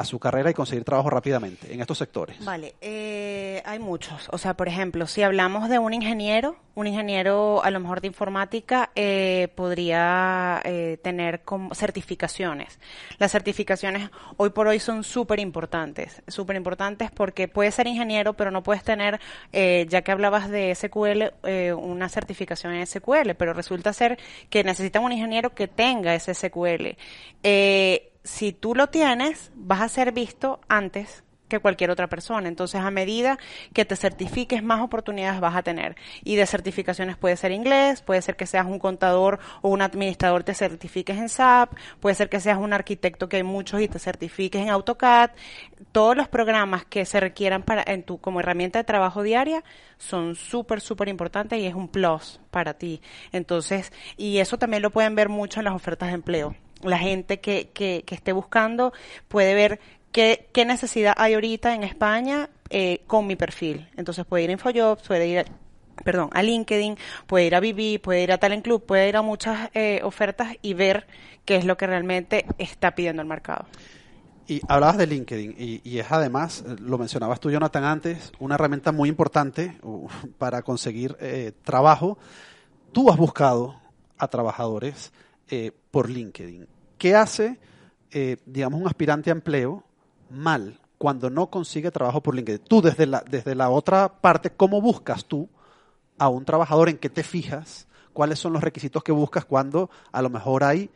a 0.00 0.04
su 0.04 0.18
carrera 0.18 0.50
y 0.50 0.54
conseguir 0.54 0.84
trabajo 0.84 1.10
rápidamente 1.10 1.72
en 1.72 1.80
estos 1.80 1.98
sectores? 1.98 2.42
Vale, 2.44 2.74
eh, 2.80 3.62
hay 3.64 3.78
muchos. 3.78 4.28
O 4.32 4.38
sea, 4.38 4.54
por 4.54 4.68
ejemplo, 4.68 5.06
si 5.06 5.22
hablamos 5.22 5.68
de 5.68 5.78
un 5.78 5.92
ingeniero, 5.92 6.56
un 6.74 6.86
ingeniero 6.86 7.62
a 7.62 7.70
lo 7.70 7.80
mejor 7.80 8.00
de 8.00 8.06
informática 8.06 8.90
eh, 8.94 9.48
podría 9.54 10.60
eh, 10.64 10.98
tener 11.02 11.42
certificaciones. 11.72 12.78
Las 13.18 13.32
certificaciones 13.32 14.10
hoy 14.36 14.50
por 14.50 14.66
hoy 14.66 14.78
son 14.78 15.04
súper 15.04 15.40
importantes, 15.40 16.22
súper 16.26 16.56
importantes 16.56 17.10
porque 17.10 17.48
puedes 17.48 17.74
ser 17.74 17.86
ingeniero, 17.86 18.34
pero 18.34 18.50
no 18.50 18.62
puedes 18.62 18.82
tener, 18.82 19.20
eh, 19.52 19.86
ya 19.88 20.02
que 20.02 20.12
hablabas 20.12 20.48
de 20.48 20.74
SQL, 20.74 21.34
una 21.74 22.08
certificación 22.08 22.72
en 22.74 22.86
SQL, 22.86 23.34
pero 23.36 23.52
resulta 23.52 23.92
ser 23.92 24.18
que 24.48 24.64
necesitan 24.64 25.02
un 25.02 25.12
ingeniero 25.12 25.54
que 25.54 25.68
tenga 25.68 26.14
ese 26.14 26.34
SQL. 26.34 26.96
Si 28.24 28.52
tú 28.52 28.74
lo 28.74 28.88
tienes, 28.88 29.50
vas 29.54 29.80
a 29.80 29.88
ser 29.88 30.12
visto 30.12 30.60
antes 30.68 31.24
que 31.50 31.58
cualquier 31.58 31.90
otra 31.90 32.06
persona. 32.06 32.48
Entonces, 32.48 32.80
a 32.80 32.90
medida 32.90 33.38
que 33.74 33.84
te 33.84 33.96
certifiques, 33.96 34.62
más 34.62 34.80
oportunidades 34.80 35.40
vas 35.40 35.54
a 35.54 35.62
tener. 35.62 35.96
Y 36.24 36.36
de 36.36 36.46
certificaciones 36.46 37.18
puede 37.18 37.36
ser 37.36 37.52
inglés, 37.52 38.00
puede 38.00 38.22
ser 38.22 38.36
que 38.36 38.46
seas 38.46 38.64
un 38.64 38.78
contador 38.78 39.38
o 39.60 39.68
un 39.68 39.82
administrador, 39.82 40.44
te 40.44 40.54
certifiques 40.54 41.18
en 41.18 41.28
SAP, 41.28 41.74
puede 41.98 42.14
ser 42.14 42.30
que 42.30 42.40
seas 42.40 42.56
un 42.56 42.72
arquitecto, 42.72 43.28
que 43.28 43.36
hay 43.36 43.42
muchos, 43.42 43.82
y 43.82 43.88
te 43.88 43.98
certifiques 43.98 44.62
en 44.62 44.70
AutoCAD. 44.70 45.32
Todos 45.92 46.16
los 46.16 46.28
programas 46.28 46.84
que 46.86 47.04
se 47.04 47.20
requieran 47.20 47.62
para, 47.62 47.84
en 47.86 48.04
tu, 48.04 48.18
como 48.18 48.40
herramienta 48.40 48.78
de 48.78 48.84
trabajo 48.84 49.22
diaria 49.22 49.62
son 49.98 50.36
súper, 50.36 50.80
súper 50.80 51.08
importantes 51.08 51.58
y 51.58 51.66
es 51.66 51.74
un 51.74 51.88
plus 51.88 52.40
para 52.50 52.74
ti. 52.74 53.02
Entonces, 53.32 53.92
y 54.16 54.38
eso 54.38 54.56
también 54.56 54.82
lo 54.82 54.90
pueden 54.90 55.14
ver 55.14 55.28
mucho 55.28 55.60
en 55.60 55.64
las 55.64 55.74
ofertas 55.74 56.08
de 56.08 56.14
empleo 56.14 56.54
la 56.82 56.98
gente 56.98 57.40
que, 57.40 57.68
que, 57.72 58.04
esté 58.10 58.32
buscando 58.32 58.92
puede 59.28 59.54
ver 59.54 59.80
qué, 60.12 60.48
qué 60.52 60.64
necesidad 60.64 61.14
hay 61.16 61.34
ahorita 61.34 61.74
en 61.74 61.84
España 61.84 62.50
eh, 62.70 63.02
con 63.06 63.26
mi 63.26 63.36
perfil. 63.36 63.88
Entonces 63.96 64.24
puede 64.24 64.44
ir 64.44 64.50
a 64.50 64.52
InfoJobs, 64.54 65.06
puede 65.06 65.26
ir 65.26 65.38
a, 65.40 65.44
perdón, 66.04 66.30
a 66.32 66.42
LinkedIn, 66.42 66.96
puede 67.26 67.46
ir 67.46 67.54
a 67.54 67.60
Vivi, 67.60 67.98
puede 67.98 68.22
ir 68.22 68.32
a 68.32 68.38
Talent 68.38 68.64
Club, 68.64 68.84
puede 68.84 69.08
ir 69.08 69.16
a 69.16 69.22
muchas 69.22 69.70
eh, 69.74 70.00
ofertas 70.04 70.56
y 70.62 70.74
ver 70.74 71.06
qué 71.44 71.56
es 71.56 71.64
lo 71.64 71.76
que 71.76 71.86
realmente 71.86 72.46
está 72.58 72.94
pidiendo 72.94 73.22
el 73.22 73.28
mercado. 73.28 73.66
Y 74.46 74.60
hablabas 74.66 74.98
de 74.98 75.06
LinkedIn 75.06 75.54
y, 75.56 75.98
es 75.98 76.10
además, 76.10 76.64
lo 76.80 76.98
mencionabas 76.98 77.38
tú, 77.38 77.52
Jonathan, 77.52 77.84
antes, 77.84 78.32
una 78.40 78.56
herramienta 78.56 78.90
muy 78.90 79.08
importante 79.08 79.78
para 80.38 80.62
conseguir 80.62 81.16
eh, 81.20 81.52
trabajo. 81.62 82.18
Tú 82.90 83.10
has 83.10 83.16
buscado 83.16 83.80
a 84.18 84.26
trabajadores 84.26 85.12
eh, 85.50 85.72
por 85.90 86.08
LinkedIn. 86.08 86.66
¿Qué 86.98 87.14
hace, 87.14 87.58
eh, 88.10 88.36
digamos, 88.46 88.80
un 88.80 88.86
aspirante 88.86 89.30
a 89.30 89.32
empleo 89.32 89.84
mal 90.30 90.78
cuando 90.98 91.30
no 91.30 91.50
consigue 91.50 91.90
trabajo 91.90 92.22
por 92.22 92.34
LinkedIn? 92.34 92.64
Tú 92.66 92.82
desde 92.82 93.06
la, 93.06 93.24
desde 93.28 93.54
la 93.54 93.70
otra 93.70 94.20
parte, 94.20 94.50
¿cómo 94.50 94.80
buscas 94.80 95.24
tú 95.24 95.48
a 96.18 96.28
un 96.28 96.44
trabajador? 96.44 96.88
¿En 96.88 96.98
qué 96.98 97.10
te 97.10 97.22
fijas? 97.22 97.88
¿Cuáles 98.12 98.38
son 98.38 98.52
los 98.52 98.62
requisitos 98.62 99.02
que 99.02 99.12
buscas 99.12 99.44
cuando 99.44 99.90
a 100.12 100.22
lo 100.22 100.30
mejor 100.30 100.64
hay 100.64 100.90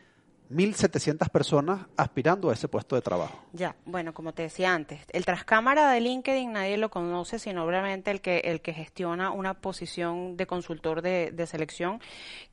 1.700 0.51 1.28
personas 1.30 1.86
aspirando 1.97 2.51
a 2.51 2.53
ese 2.53 2.68
puesto 2.68 2.97
de 2.97 3.03
trabajo. 3.03 3.45
Ya, 3.53 3.76
bueno, 3.86 4.12
como 4.12 4.32
te 4.34 4.42
decía 4.42 4.74
antes, 4.74 5.01
el 5.12 5.24
trascámara 5.24 5.90
de 5.90 6.01
LinkedIn 6.01 6.53
nadie 6.53 6.76
lo 6.76 6.90
conoce, 6.90 7.38
sino 7.38 7.64
obviamente 7.64 8.11
el 8.11 8.20
que, 8.20 8.38
el 8.38 8.61
que 8.61 8.72
gestiona 8.72 9.30
una 9.30 9.55
posición 9.55 10.36
de 10.36 10.47
consultor 10.47 11.03
de, 11.03 11.47
selección, 11.47 12.01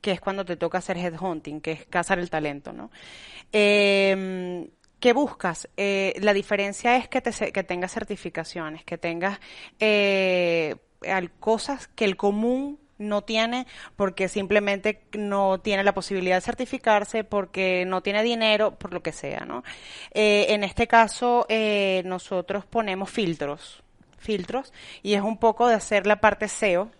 que 0.00 0.12
es 0.12 0.20
cuando 0.20 0.44
te 0.44 0.56
toca 0.56 0.78
hacer 0.78 0.96
headhunting, 0.96 1.60
que 1.60 1.72
es 1.72 1.86
cazar 1.86 2.18
el 2.18 2.30
talento, 2.30 2.72
¿no? 2.72 2.90
Eh, 3.52 4.68
¿Qué 5.02 5.12
buscas? 5.12 5.68
Eh, 5.76 6.14
la 6.20 6.32
diferencia 6.32 6.96
es 6.96 7.08
que, 7.08 7.20
te, 7.20 7.50
que 7.50 7.64
tengas 7.64 7.92
certificaciones, 7.92 8.84
que 8.84 8.98
tengas 8.98 9.40
eh, 9.80 10.76
cosas 11.40 11.88
que 11.88 12.04
el 12.04 12.16
común 12.16 12.78
no 13.02 13.22
tiene 13.22 13.66
porque 13.96 14.28
simplemente 14.28 15.02
no 15.12 15.60
tiene 15.60 15.84
la 15.84 15.94
posibilidad 15.94 16.36
de 16.36 16.40
certificarse, 16.40 17.24
porque 17.24 17.84
no 17.86 18.02
tiene 18.02 18.22
dinero, 18.22 18.72
por 18.72 18.92
lo 18.92 19.02
que 19.02 19.12
sea, 19.12 19.40
¿no? 19.40 19.62
Eh, 20.12 20.46
en 20.50 20.64
este 20.64 20.86
caso, 20.86 21.46
eh, 21.48 22.02
nosotros 22.04 22.64
ponemos 22.64 23.10
filtros, 23.10 23.82
filtros, 24.18 24.72
y 25.02 25.14
es 25.14 25.22
un 25.22 25.38
poco 25.38 25.68
de 25.68 25.74
hacer 25.74 26.06
la 26.06 26.20
parte 26.20 26.48
SEO, 26.48 26.90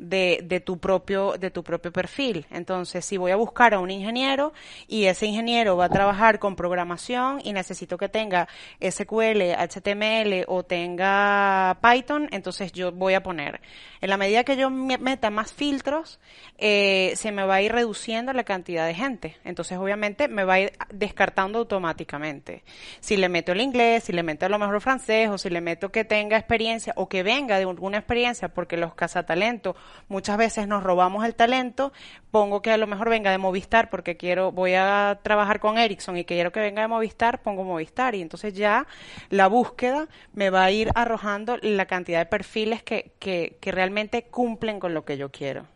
de, 0.00 0.40
de, 0.44 0.60
tu 0.60 0.78
propio 0.78 1.34
de 1.38 1.50
tu 1.50 1.62
propio 1.62 1.92
perfil. 1.92 2.46
Entonces, 2.50 3.04
si 3.04 3.16
voy 3.16 3.32
a 3.32 3.36
buscar 3.36 3.74
a 3.74 3.78
un 3.78 3.90
ingeniero 3.90 4.52
y 4.88 5.04
ese 5.04 5.26
ingeniero 5.26 5.76
va 5.76 5.86
a 5.86 5.88
trabajar 5.90 6.38
con 6.38 6.56
programación 6.56 7.40
y 7.44 7.52
necesito 7.52 7.98
que 7.98 8.08
tenga 8.08 8.48
SQL, 8.80 9.52
HTML 9.58 10.44
o 10.48 10.62
tenga 10.62 11.78
Python, 11.82 12.28
entonces 12.32 12.72
yo 12.72 12.92
voy 12.92 13.14
a 13.14 13.22
poner. 13.22 13.60
En 14.00 14.08
la 14.08 14.16
medida 14.16 14.44
que 14.44 14.56
yo 14.56 14.70
meta 14.70 15.28
más 15.28 15.52
filtros, 15.52 16.20
eh, 16.56 17.12
se 17.16 17.32
me 17.32 17.44
va 17.44 17.56
a 17.56 17.62
ir 17.62 17.72
reduciendo 17.72 18.32
la 18.32 18.44
cantidad 18.44 18.86
de 18.86 18.94
gente. 18.94 19.36
Entonces, 19.44 19.76
obviamente, 19.76 20.26
me 20.26 20.44
va 20.44 20.54
a 20.54 20.60
ir 20.60 20.72
descartando 20.90 21.58
automáticamente. 21.58 22.64
Si 23.00 23.18
le 23.18 23.28
meto 23.28 23.52
el 23.52 23.60
inglés, 23.60 24.04
si 24.04 24.12
le 24.12 24.22
meto 24.22 24.46
a 24.46 24.48
lo 24.48 24.58
mejor 24.58 24.80
francés, 24.80 25.28
o 25.28 25.36
si 25.36 25.50
le 25.50 25.60
meto 25.60 25.92
que 25.92 26.04
tenga 26.04 26.38
experiencia 26.38 26.94
o 26.96 27.10
que 27.10 27.22
venga 27.22 27.58
de 27.58 27.64
alguna 27.64 27.98
experiencia, 27.98 28.48
porque 28.48 28.78
los 28.78 28.94
cazatalentos 28.94 29.76
muchas 30.08 30.38
veces 30.38 30.66
nos 30.66 30.82
robamos 30.82 31.26
el 31.26 31.34
talento, 31.34 31.92
pongo 32.30 32.62
que 32.62 32.70
a 32.70 32.78
lo 32.78 32.86
mejor 32.86 33.10
venga 33.10 33.30
de 33.30 33.38
Movistar 33.38 33.90
porque 33.90 34.16
quiero, 34.16 34.50
voy 34.50 34.74
a 34.74 35.18
trabajar 35.22 35.60
con 35.60 35.76
Ericsson 35.76 36.16
y 36.16 36.24
quiero 36.24 36.52
que 36.52 36.60
venga 36.60 36.80
de 36.82 36.88
Movistar, 36.88 37.42
pongo 37.42 37.64
Movistar 37.64 38.14
y 38.14 38.22
entonces 38.22 38.54
ya 38.54 38.86
la 39.28 39.46
búsqueda 39.46 40.08
me 40.32 40.48
va 40.48 40.64
a 40.64 40.70
ir 40.70 40.90
arrojando 40.94 41.58
la 41.60 41.84
cantidad 41.84 42.20
de 42.20 42.26
perfiles 42.26 42.82
que 42.82 43.58
realmente 43.60 43.89
cumplen 44.30 44.80
con 44.80 44.94
lo 44.94 45.04
que 45.04 45.16
yo 45.16 45.30
quiero. 45.30 45.66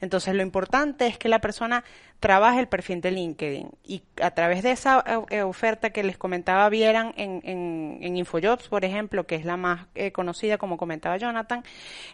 Entonces, 0.00 0.34
lo 0.34 0.42
importante 0.42 1.06
es 1.06 1.18
que 1.18 1.28
la 1.28 1.40
persona 1.40 1.84
trabaje 2.20 2.60
el 2.60 2.68
perfil 2.68 3.00
de 3.00 3.10
LinkedIn 3.10 3.70
y 3.84 4.02
a 4.20 4.30
través 4.32 4.62
de 4.62 4.72
esa 4.72 5.04
eh, 5.30 5.42
oferta 5.42 5.90
que 5.90 6.02
les 6.02 6.18
comentaba 6.18 6.68
vieran 6.68 7.12
en, 7.16 7.98
InfoJobs, 8.16 8.68
por 8.68 8.84
ejemplo, 8.84 9.26
que 9.26 9.36
es 9.36 9.44
la 9.44 9.56
más 9.56 9.86
eh, 9.94 10.12
conocida, 10.12 10.58
como 10.58 10.76
comentaba 10.76 11.16
Jonathan, 11.16 11.64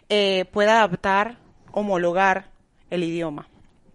eh, 0.09 0.45
pueda 0.51 0.77
adaptar, 0.77 1.37
homologar 1.71 2.49
el 2.89 3.03
idioma. 3.03 3.47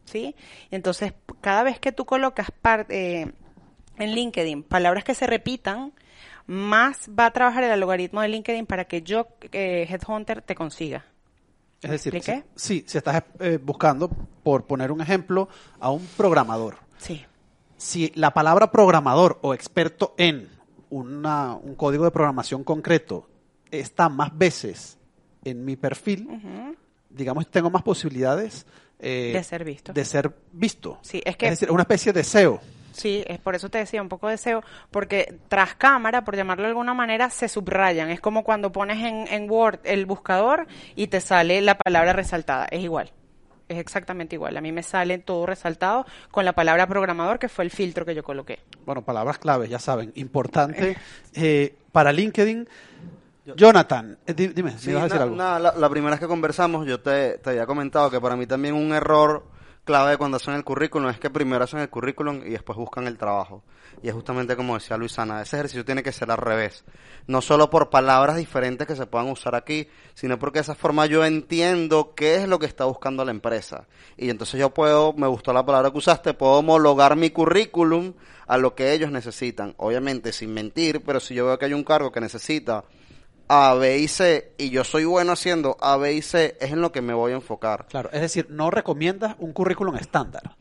¿Sí? 0.05 0.35
Entonces, 0.71 1.15
cada 1.41 1.63
vez 1.63 1.79
que 1.79 1.93
tú 1.93 2.05
colocas 2.05 2.49
en 2.89 3.35
LinkedIn 3.99 4.65
palabras 4.65 5.05
que 5.05 5.15
se 5.15 5.27
repitan, 5.27 5.93
más 6.47 7.09
va 7.09 7.27
a 7.27 7.31
trabajar 7.31 7.63
el 7.65 7.71
algoritmo 7.71 8.21
de 8.21 8.29
LinkedIn 8.29 8.67
para 8.67 8.85
que 8.85 9.03
yo, 9.03 9.29
Headhunter, 9.53 10.43
te 10.43 10.55
consiga. 10.55 11.07
Es 11.83 11.91
decir, 11.91 12.23
si, 12.23 12.33
sí, 12.55 12.85
si 12.87 12.99
estás 12.99 13.23
eh, 13.41 13.59
buscando, 13.63 14.09
por 14.43 14.65
poner 14.67 14.93
un 14.93 15.01
ejemplo, 15.01 15.49
a 15.81 15.91
un 15.91 16.07
programador. 16.17 16.77
Sí. 16.99 17.25
Si 17.77 18.13
la 18.15 18.33
palabra 18.33 18.71
programador 18.71 19.39
o 19.43 19.53
experto 19.55 20.15
en 20.17 20.49
una, 20.91 21.55
un 21.55 21.75
código 21.75 22.05
de 22.05 22.11
programación 22.13 22.63
concreto 22.65 23.29
está 23.71 24.09
más 24.09 24.37
veces 24.37 24.99
en 25.45 25.65
mi 25.65 25.75
perfil, 25.77 26.29
uh 26.29 26.35
-huh. 26.37 26.77
digamos, 27.11 27.51
tengo 27.51 27.69
más 27.71 27.83
posibilidades 27.83 28.65
eh, 29.05 29.33
De 29.35 29.43
ser 29.43 29.65
visto. 29.65 29.93
De 29.93 30.05
ser 30.05 30.33
visto. 30.53 30.99
Sí, 31.03 31.21
es 31.25 31.37
que- 31.37 31.47
Es 31.47 31.53
decir, 31.59 31.73
una 31.73 31.83
especie 31.83 32.13
de 32.13 32.23
SEO. 32.23 32.61
Sí, 32.93 33.25
es 33.27 33.39
por 33.39 33.55
eso 33.55 33.69
te 33.69 33.79
decía 33.79 34.01
un 34.03 34.09
poco 34.09 34.29
de 34.29 34.37
SEO, 34.37 34.63
porque 34.91 35.35
tras 35.49 35.75
cámara, 35.75 36.25
por 36.25 36.37
llamarlo 36.37 36.65
de 36.65 36.69
alguna 36.71 36.95
manera, 36.95 37.31
se 37.31 37.49
subrayan. 37.49 38.11
Es 38.11 38.21
como 38.21 38.45
cuando 38.45 38.71
pones 38.73 38.99
en, 39.05 39.27
en 39.29 39.51
Word 39.51 39.81
el 39.85 40.07
buscador 40.07 40.67
y 40.95 41.09
te 41.09 41.21
sale 41.21 41.61
la 41.61 41.77
palabra 41.77 42.13
resaltada. 42.13 42.67
Es 42.71 42.81
igual. 42.83 43.11
Es 43.69 43.79
exactamente 43.79 44.35
igual. 44.37 44.57
A 44.57 44.61
mí 44.61 44.71
me 44.73 44.83
sale 44.83 45.19
todo 45.19 45.47
resaltado 45.47 46.05
con 46.31 46.45
la 46.45 46.53
palabra 46.53 46.87
programador, 46.87 47.39
que 47.39 47.49
fue 47.49 47.65
el 47.65 47.71
filtro 47.71 48.05
que 48.05 48.15
yo 48.15 48.23
coloqué. 48.23 48.59
Bueno, 48.85 49.03
palabras 49.03 49.39
claves, 49.39 49.71
ya 49.71 49.79
saben. 49.79 50.13
Importante 50.17 50.97
eh, 51.35 51.75
para 51.91 52.13
LinkedIn. 52.13 52.69
Jonathan, 53.57 54.19
eh, 54.27 54.35
di- 54.35 54.49
dime, 54.49 54.79
Sí, 54.79 54.87
¿me 54.87 54.93
ibas 54.93 55.03
a 55.03 55.05
decir 55.07 55.19
na- 55.37 55.57
algo? 55.57 55.69
la, 55.71 55.75
la 55.77 55.89
primera 55.89 56.13
vez 56.13 56.21
que 56.21 56.29
conversamos 56.29 56.87
yo 56.87 57.01
te, 57.01 57.39
te 57.39 57.51
había 57.51 57.67
comentado 57.67 58.09
que 58.11 58.21
para 58.21 58.37
mí 58.37 58.47
también 58.47 58.75
un 58.75 58.93
error 58.93 59.45
clave 59.85 60.17
cuando 60.17 60.37
hacen 60.37 60.55
el 60.55 60.65
currículum 60.65 61.11
es 61.11 61.19
que 61.19 61.31
primero 61.31 61.65
hacen 61.65 61.81
el 61.81 61.91
currículum 61.91 62.43
y 62.47 62.51
después 62.51 62.79
buscan 62.79 63.07
el 63.07 63.19
trabajo. 63.19 63.63
Y 64.03 64.09
es 64.09 64.15
justamente 64.15 64.57
como 64.57 64.75
decía 64.75 64.97
Luisana, 64.97 65.43
ese 65.43 65.57
ejercicio 65.57 65.85
tiene 65.85 66.03
que 66.03 66.13
ser 66.13 66.31
al 66.31 66.39
revés. 66.39 66.85
No 67.27 67.41
solo 67.41 67.71
por 67.71 67.91
palabras 67.91 68.37
diferentes 68.37 68.87
que 68.87 68.97
se 68.97 69.07
puedan 69.07 69.29
usar 69.29 69.55
aquí, 69.55 69.89
sino 70.15 70.39
porque 70.39 70.59
de 70.59 70.63
esa 70.63 70.75
forma 70.75 71.07
yo 71.07 71.25
entiendo 71.25 72.15
qué 72.15 72.37
es 72.37 72.49
lo 72.49 72.59
que 72.59 72.67
está 72.67 72.85
buscando 72.85 73.25
la 73.25 73.31
empresa. 73.31 73.87
Y 74.17 74.31
entonces 74.31 74.59
yo 74.59 74.71
puedo, 74.71 75.13
me 75.13 75.27
gustó 75.27 75.53
la 75.53 75.65
palabra 75.65 75.91
que 75.91 75.99
usaste, 75.99 76.35
puedo 76.35 76.55
homologar 76.55 77.17
mi 77.17 77.31
currículum 77.31 78.15
a 78.47 78.59
lo 78.59 78.75
que 78.75 78.93
ellos 78.93 79.11
necesitan. 79.11 79.75
Obviamente 79.77 80.33
sin 80.33 80.55
mentir, 80.55 81.03
pero 81.05 81.21
si 81.21 81.35
yo 81.35 81.47
veo 81.47 81.59
que 81.59 81.67
hay 81.67 81.75
un 81.75 81.85
cargo 81.85 82.11
que 82.11 82.21
necesita 82.21 82.85
A, 83.49 83.75
B 83.75 83.99
y 83.99 84.09
C 84.09 84.53
y 84.59 84.71
yo 84.71 84.85
soy 84.85 85.05
bueno 85.05 85.33
haciendo 85.33 85.77
A, 85.81 85.97
B 85.97 86.13
y 86.15 86.23
C, 86.23 86.57
es 86.61 86.73
en 86.73 86.81
lo 86.81 86.93
que 86.93 87.03
me 87.03 87.15
voy 87.15 87.33
a 87.33 87.37
enfocar. 87.37 87.87
Claro, 87.89 88.11
es 88.13 88.21
decir, 88.21 88.47
no 88.51 88.71
recomiendas 88.71 89.37
un 89.39 89.53
currículum 89.53 89.97
estándar. 89.97 90.57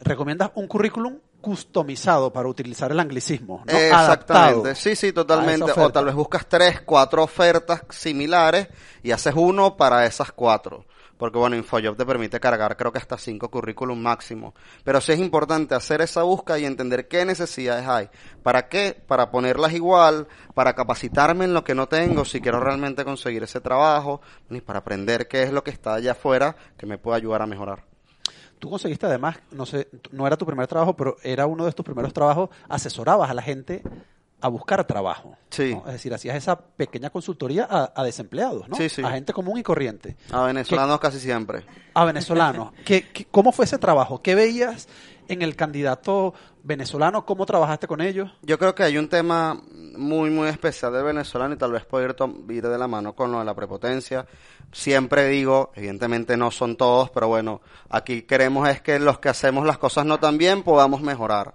Recomiendas 0.00 0.50
un 0.54 0.68
currículum 0.68 1.18
customizado 1.40 2.32
para 2.32 2.48
utilizar 2.48 2.90
el 2.90 3.00
anglicismo, 3.00 3.64
¿no? 3.66 3.72
Exactamente, 3.72 3.94
Adaptado 3.94 4.74
sí, 4.74 4.96
sí, 4.96 5.12
totalmente. 5.12 5.72
O 5.76 5.90
tal 5.90 6.04
vez 6.04 6.14
buscas 6.14 6.46
tres, 6.46 6.80
cuatro 6.82 7.22
ofertas 7.22 7.82
similares 7.90 8.68
y 9.02 9.12
haces 9.12 9.34
uno 9.36 9.76
para 9.76 10.04
esas 10.06 10.32
cuatro. 10.32 10.84
Porque 11.18 11.38
bueno, 11.38 11.56
InfoJob 11.56 11.96
te 11.96 12.06
permite 12.06 12.40
cargar 12.40 12.76
creo 12.76 12.92
que 12.92 12.98
hasta 12.98 13.18
cinco 13.18 13.50
currículum 13.50 14.00
máximo. 14.00 14.54
Pero 14.84 15.00
sí 15.00 15.12
es 15.12 15.18
importante 15.18 15.74
hacer 15.74 16.00
esa 16.00 16.22
búsqueda 16.22 16.58
y 16.58 16.64
entender 16.64 17.08
qué 17.08 17.24
necesidades 17.24 17.86
hay. 17.86 18.08
¿Para 18.42 18.68
qué? 18.68 19.02
Para 19.06 19.30
ponerlas 19.30 19.72
igual, 19.72 20.28
para 20.54 20.74
capacitarme 20.74 21.44
en 21.44 21.54
lo 21.54 21.64
que 21.64 21.74
no 21.74 21.88
tengo, 21.88 22.24
si 22.24 22.40
quiero 22.40 22.60
realmente 22.60 23.04
conseguir 23.04 23.42
ese 23.42 23.60
trabajo, 23.60 24.20
y 24.48 24.60
para 24.60 24.78
aprender 24.78 25.28
qué 25.28 25.42
es 25.42 25.52
lo 25.52 25.64
que 25.64 25.70
está 25.70 25.94
allá 25.94 26.12
afuera 26.12 26.56
que 26.76 26.86
me 26.86 26.98
puede 26.98 27.18
ayudar 27.18 27.42
a 27.42 27.46
mejorar. 27.46 27.84
Tú 28.58 28.70
conseguiste 28.70 29.06
además, 29.06 29.38
no 29.52 29.66
sé, 29.66 29.88
no 30.10 30.26
era 30.26 30.36
tu 30.36 30.46
primer 30.46 30.66
trabajo, 30.66 30.96
pero 30.96 31.16
era 31.22 31.46
uno 31.46 31.64
de 31.64 31.72
tus 31.72 31.84
primeros 31.84 32.12
trabajos, 32.12 32.50
asesorabas 32.68 33.30
a 33.30 33.34
la 33.34 33.42
gente 33.42 33.82
a 34.40 34.48
buscar 34.48 34.84
trabajo. 34.86 35.36
Sí. 35.50 35.74
¿no? 35.74 35.84
Es 35.86 35.94
decir, 35.94 36.14
hacías 36.14 36.36
esa 36.36 36.58
pequeña 36.60 37.10
consultoría 37.10 37.66
a, 37.68 37.92
a 37.94 38.04
desempleados, 38.04 38.68
¿no? 38.68 38.76
Sí, 38.76 38.88
sí. 38.88 39.02
A 39.04 39.10
gente 39.10 39.32
común 39.32 39.58
y 39.58 39.62
corriente. 39.62 40.16
A 40.30 40.42
venezolanos 40.44 41.00
casi 41.00 41.18
siempre. 41.18 41.64
A 41.94 42.04
venezolanos. 42.04 42.72
¿Qué, 42.84 43.08
qué- 43.12 43.26
cómo 43.30 43.50
fue 43.52 43.64
ese 43.64 43.78
trabajo? 43.78 44.22
¿Qué 44.22 44.34
veías 44.34 44.88
en 45.26 45.42
el 45.42 45.56
candidato 45.56 46.34
venezolano? 46.62 47.26
¿Cómo 47.26 47.46
trabajaste 47.46 47.86
con 47.88 48.00
ellos? 48.00 48.30
Yo 48.42 48.58
creo 48.58 48.74
que 48.74 48.82
hay 48.84 48.96
un 48.98 49.08
tema 49.08 49.60
muy, 49.96 50.30
muy 50.30 50.48
especial 50.48 50.92
del 50.92 51.02
venezolano 51.04 51.54
y 51.54 51.58
tal 51.58 51.72
vez 51.72 51.84
puede 51.84 52.06
ir 52.50 52.62
de 52.62 52.78
la 52.78 52.86
mano 52.86 53.14
con 53.14 53.32
lo 53.32 53.40
de 53.40 53.44
la 53.44 53.54
prepotencia. 53.54 54.24
Siempre 54.70 55.26
digo, 55.28 55.72
evidentemente 55.74 56.36
no 56.36 56.50
son 56.50 56.76
todos, 56.76 57.10
pero 57.10 57.26
bueno, 57.26 57.60
aquí 57.88 58.22
queremos 58.22 58.68
es 58.68 58.80
que 58.82 58.98
los 59.00 59.18
que 59.18 59.30
hacemos 59.30 59.66
las 59.66 59.78
cosas 59.78 60.04
no 60.06 60.18
tan 60.20 60.38
bien 60.38 60.62
podamos 60.62 61.00
mejorar. 61.00 61.54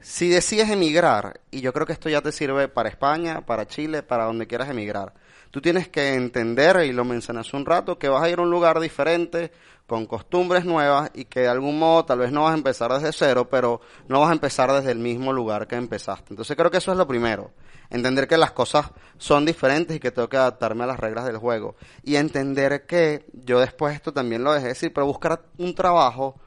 Si 0.00 0.28
decides 0.28 0.70
emigrar, 0.70 1.40
y 1.50 1.60
yo 1.60 1.72
creo 1.72 1.86
que 1.86 1.92
esto 1.92 2.08
ya 2.08 2.20
te 2.22 2.32
sirve 2.32 2.68
para 2.68 2.88
España, 2.88 3.44
para 3.44 3.66
Chile, 3.66 4.02
para 4.02 4.24
donde 4.24 4.46
quieras 4.46 4.70
emigrar, 4.70 5.12
tú 5.50 5.60
tienes 5.60 5.88
que 5.88 6.14
entender, 6.14 6.84
y 6.84 6.92
lo 6.92 7.04
mencioné 7.04 7.40
hace 7.40 7.56
un 7.56 7.66
rato, 7.66 7.98
que 7.98 8.08
vas 8.08 8.22
a 8.22 8.28
ir 8.30 8.38
a 8.38 8.42
un 8.42 8.50
lugar 8.50 8.80
diferente, 8.80 9.50
con 9.86 10.06
costumbres 10.06 10.64
nuevas, 10.64 11.10
y 11.14 11.24
que 11.24 11.40
de 11.40 11.48
algún 11.48 11.78
modo 11.78 12.04
tal 12.04 12.18
vez 12.18 12.30
no 12.30 12.44
vas 12.44 12.52
a 12.52 12.56
empezar 12.58 12.92
desde 12.92 13.12
cero, 13.12 13.48
pero 13.50 13.80
no 14.06 14.20
vas 14.20 14.30
a 14.30 14.34
empezar 14.34 14.70
desde 14.72 14.92
el 14.92 14.98
mismo 14.98 15.32
lugar 15.32 15.66
que 15.66 15.76
empezaste. 15.76 16.26
Entonces 16.30 16.56
creo 16.56 16.70
que 16.70 16.76
eso 16.78 16.92
es 16.92 16.98
lo 16.98 17.06
primero. 17.06 17.52
Entender 17.90 18.28
que 18.28 18.36
las 18.36 18.52
cosas 18.52 18.90
son 19.16 19.46
diferentes 19.46 19.96
y 19.96 20.00
que 20.00 20.10
tengo 20.10 20.28
que 20.28 20.36
adaptarme 20.36 20.84
a 20.84 20.88
las 20.88 21.00
reglas 21.00 21.24
del 21.24 21.38
juego. 21.38 21.76
Y 22.04 22.16
entender 22.16 22.84
que 22.84 23.24
yo 23.32 23.60
después 23.60 23.94
esto 23.94 24.12
también 24.12 24.44
lo 24.44 24.52
dejé 24.52 24.68
decir, 24.68 24.92
pero 24.92 25.06
buscar 25.06 25.42
un 25.56 25.74
trabajo 25.74 26.38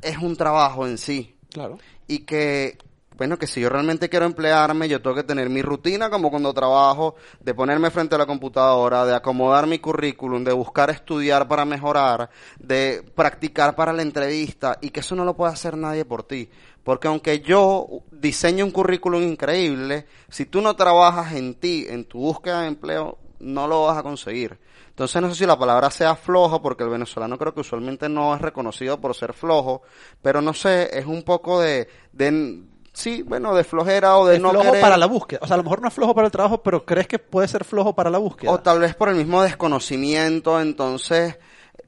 es 0.00 0.16
un 0.16 0.34
trabajo 0.36 0.86
en 0.86 0.96
sí 0.96 1.36
Claro. 1.52 1.78
y 2.06 2.20
que 2.20 2.78
bueno 3.16 3.38
que 3.38 3.46
si 3.46 3.60
yo 3.60 3.68
realmente 3.68 4.08
quiero 4.08 4.26
emplearme 4.26 4.88
yo 4.88 5.00
tengo 5.00 5.16
que 5.16 5.22
tener 5.22 5.48
mi 5.48 5.62
rutina 5.62 6.10
como 6.10 6.30
cuando 6.30 6.52
trabajo 6.52 7.16
de 7.40 7.54
ponerme 7.54 7.90
frente 7.90 8.14
a 8.14 8.18
la 8.18 8.26
computadora 8.26 9.04
de 9.04 9.14
acomodar 9.14 9.66
mi 9.66 9.78
currículum 9.78 10.44
de 10.44 10.52
buscar 10.52 10.90
estudiar 10.90 11.48
para 11.48 11.64
mejorar 11.64 12.30
de 12.58 13.02
practicar 13.14 13.74
para 13.74 13.92
la 13.92 14.02
entrevista 14.02 14.78
y 14.80 14.90
que 14.90 15.00
eso 15.00 15.14
no 15.14 15.24
lo 15.24 15.36
puede 15.36 15.52
hacer 15.52 15.76
nadie 15.76 16.04
por 16.04 16.22
ti. 16.22 16.48
Porque 16.84 17.08
aunque 17.08 17.40
yo 17.40 17.88
diseñe 18.12 18.62
un 18.62 18.70
currículum 18.70 19.22
increíble 19.22 20.06
si 20.28 20.46
tú 20.46 20.60
no 20.60 20.76
trabajas 20.76 21.32
en 21.34 21.54
ti 21.54 21.86
en 21.88 22.04
tu 22.04 22.18
búsqueda 22.18 22.62
de 22.62 22.68
empleo 22.68 23.18
no 23.40 23.66
lo 23.66 23.84
vas 23.84 23.98
a 23.98 24.02
conseguir. 24.02 24.58
Entonces 24.88 25.20
no 25.20 25.28
sé 25.28 25.34
si 25.34 25.46
la 25.46 25.58
palabra 25.58 25.90
sea 25.90 26.16
flojo, 26.16 26.62
porque 26.62 26.84
el 26.84 26.88
venezolano 26.88 27.36
creo 27.36 27.52
que 27.52 27.60
usualmente 27.60 28.08
no 28.08 28.34
es 28.34 28.40
reconocido 28.40 28.98
por 28.98 29.14
ser 29.14 29.34
flojo, 29.34 29.82
pero 30.22 30.40
no 30.40 30.54
sé, 30.54 30.98
es 30.98 31.04
un 31.04 31.22
poco 31.22 31.60
de, 31.60 31.86
de 32.12 32.62
sí, 32.96 33.22
bueno, 33.22 33.54
de 33.54 33.62
flojera 33.62 34.16
o 34.16 34.26
de 34.26 34.38
no 34.38 34.50
flojo 34.50 34.64
querer, 34.66 34.80
para 34.80 34.96
la 34.96 35.06
búsqueda. 35.06 35.40
O 35.42 35.46
sea, 35.46 35.54
a 35.54 35.58
lo 35.58 35.62
mejor 35.62 35.82
no 35.82 35.88
es 35.88 35.94
flojo 35.94 36.14
para 36.14 36.26
el 36.26 36.32
trabajo, 36.32 36.62
pero 36.62 36.84
crees 36.84 37.06
que 37.06 37.18
puede 37.18 37.46
ser 37.46 37.64
flojo 37.64 37.94
para 37.94 38.10
la 38.10 38.18
búsqueda. 38.18 38.50
o 38.50 38.58
tal 38.60 38.80
vez 38.80 38.94
por 38.94 39.08
el 39.10 39.16
mismo 39.16 39.42
desconocimiento, 39.42 40.60
entonces 40.60 41.38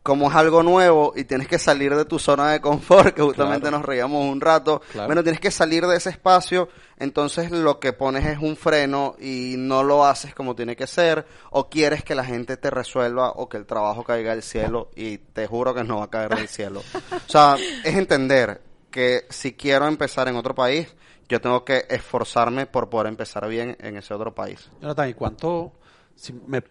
como 0.03 0.31
es 0.31 0.37
algo 0.37 0.63
nuevo 0.63 1.13
y 1.17 1.25
tienes 1.25 1.49
que 1.49 1.59
salir 1.59 1.95
de 1.95 2.05
tu 2.07 2.19
zona 2.19 2.53
de 2.53 2.61
confort, 2.61 3.15
que 3.15 3.21
justamente 3.23 3.63
Claro. 3.69 3.79
nos 3.79 3.87
reíamos 3.87 4.25
un 4.25 4.41
rato, 4.41 4.81
Claro. 4.93 5.07
bueno, 5.09 5.23
tienes 5.23 5.41
que 5.41 5.51
salir 5.51 5.87
de 5.87 5.97
ese 5.97 6.09
espacio, 6.11 6.69
entonces 6.99 7.51
lo 7.51 7.79
que 7.79 7.93
pones 7.93 8.25
es 8.25 8.39
un 8.39 8.57
freno 8.57 9.17
y 9.21 9.57
no 9.59 9.83
lo 9.83 10.07
haces 10.07 10.35
como 10.35 10.55
tiene 10.55 10.77
que 10.77 10.87
ser, 10.87 11.27
o 11.51 11.69
quieres 11.69 12.05
que 12.05 12.15
la 12.15 12.25
gente 12.25 12.57
te 12.57 12.71
resuelva 12.71 13.33
o 13.33 13.49
que 13.51 13.57
el 13.59 13.67
trabajo 13.67 14.03
caiga 14.05 14.31
del 14.33 14.43
cielo 14.43 14.89
y 14.97 15.19
te 15.19 15.47
juro 15.47 15.75
que 15.75 15.85
no 15.85 15.99
va 15.99 16.05
a 16.05 16.11
caer 16.11 16.35
del 16.37 16.49
cielo. 16.49 16.81
O 16.81 17.31
sea, 17.31 17.57
es 17.85 17.95
entender 17.97 18.61
que 18.91 19.27
si 19.31 19.53
quiero 19.53 19.87
empezar 19.87 20.29
en 20.29 20.37
otro 20.37 20.55
país, 20.55 20.95
yo 21.29 21.41
tengo 21.41 21.65
que 21.65 21.85
esforzarme 21.91 22.67
por 22.67 22.89
poder 22.89 23.09
empezar 23.09 23.47
bien 23.49 23.77
en 23.81 23.97
ese 23.97 24.15
otro 24.15 24.35
país. 24.35 24.71
Jonathan, 24.81 25.09
¿y 25.11 25.15
cuánto, 25.15 25.73
si 26.15 26.33
me 26.33 26.63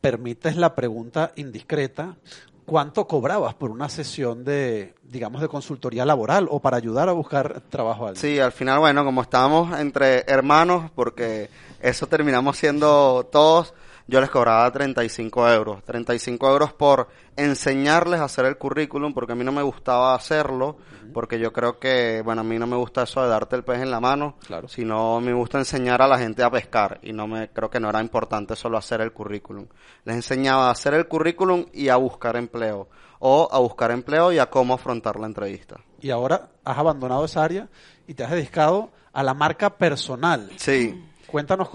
permites 0.00 0.56
la 0.56 0.74
pregunta 0.74 1.32
indiscreta, 1.36 2.16
cuánto 2.64 3.06
cobrabas 3.06 3.54
por 3.54 3.70
una 3.70 3.88
sesión 3.88 4.44
de, 4.44 4.94
digamos, 5.02 5.40
de 5.40 5.48
consultoría 5.48 6.04
laboral 6.04 6.46
o 6.50 6.60
para 6.60 6.76
ayudar 6.76 7.08
a 7.08 7.12
buscar 7.12 7.62
trabajo 7.62 8.04
a 8.04 8.08
alguien? 8.10 8.20
Sí, 8.20 8.38
al 8.38 8.52
final, 8.52 8.78
bueno, 8.78 9.04
como 9.04 9.22
estábamos 9.22 9.78
entre 9.78 10.24
hermanos, 10.26 10.90
porque 10.94 11.50
eso 11.80 12.06
terminamos 12.06 12.56
siendo 12.56 13.28
todos, 13.30 13.74
yo 14.06 14.20
les 14.20 14.30
cobraba 14.30 14.70
35 14.70 15.48
euros. 15.50 15.82
35 15.84 16.48
euros 16.50 16.72
por 16.72 17.08
enseñarles 17.36 18.20
a 18.20 18.24
hacer 18.24 18.44
el 18.46 18.56
currículum, 18.58 19.12
porque 19.14 19.32
a 19.32 19.34
mí 19.34 19.44
no 19.44 19.52
me 19.52 19.62
gustaba 19.62 20.14
hacerlo, 20.14 20.76
porque 21.12 21.38
yo 21.38 21.52
creo 21.52 21.78
que, 21.78 22.22
bueno, 22.24 22.42
a 22.42 22.44
mí 22.44 22.58
no 22.58 22.66
me 22.66 22.76
gusta 22.76 23.02
eso 23.04 23.22
de 23.22 23.28
darte 23.28 23.56
el 23.56 23.64
pez 23.64 23.80
en 23.80 23.90
la 23.90 24.00
mano, 24.00 24.36
Claro. 24.46 24.68
sino 24.68 25.20
me 25.20 25.32
gusta 25.32 25.58
enseñar 25.58 26.02
a 26.02 26.06
la 26.08 26.18
gente 26.18 26.42
a 26.42 26.50
pescar, 26.50 27.00
y 27.02 27.12
no 27.12 27.26
me, 27.26 27.48
creo 27.50 27.70
que 27.70 27.80
no 27.80 27.88
era 27.88 28.00
importante 28.00 28.56
solo 28.56 28.78
hacer 28.78 29.00
el 29.00 29.12
currículum. 29.12 29.66
Les 30.04 30.16
enseñaba 30.16 30.68
a 30.68 30.72
hacer 30.72 30.94
el 30.94 31.08
currículum 31.08 31.66
y 31.72 31.88
a 31.88 31.96
buscar 31.96 32.36
empleo, 32.36 32.88
o 33.18 33.48
a 33.50 33.58
buscar 33.58 33.90
empleo 33.90 34.32
y 34.32 34.38
a 34.38 34.50
cómo 34.50 34.74
afrontar 34.74 35.18
la 35.18 35.26
entrevista. 35.26 35.76
Y 36.00 36.10
ahora 36.10 36.50
has 36.64 36.76
abandonado 36.78 37.24
esa 37.24 37.42
área 37.42 37.68
y 38.06 38.14
te 38.14 38.22
has 38.24 38.30
dedicado 38.30 38.90
a 39.12 39.22
la 39.22 39.32
marca 39.32 39.70
personal. 39.78 40.50
Sí. 40.56 41.02
Cuéntanos 41.26 41.68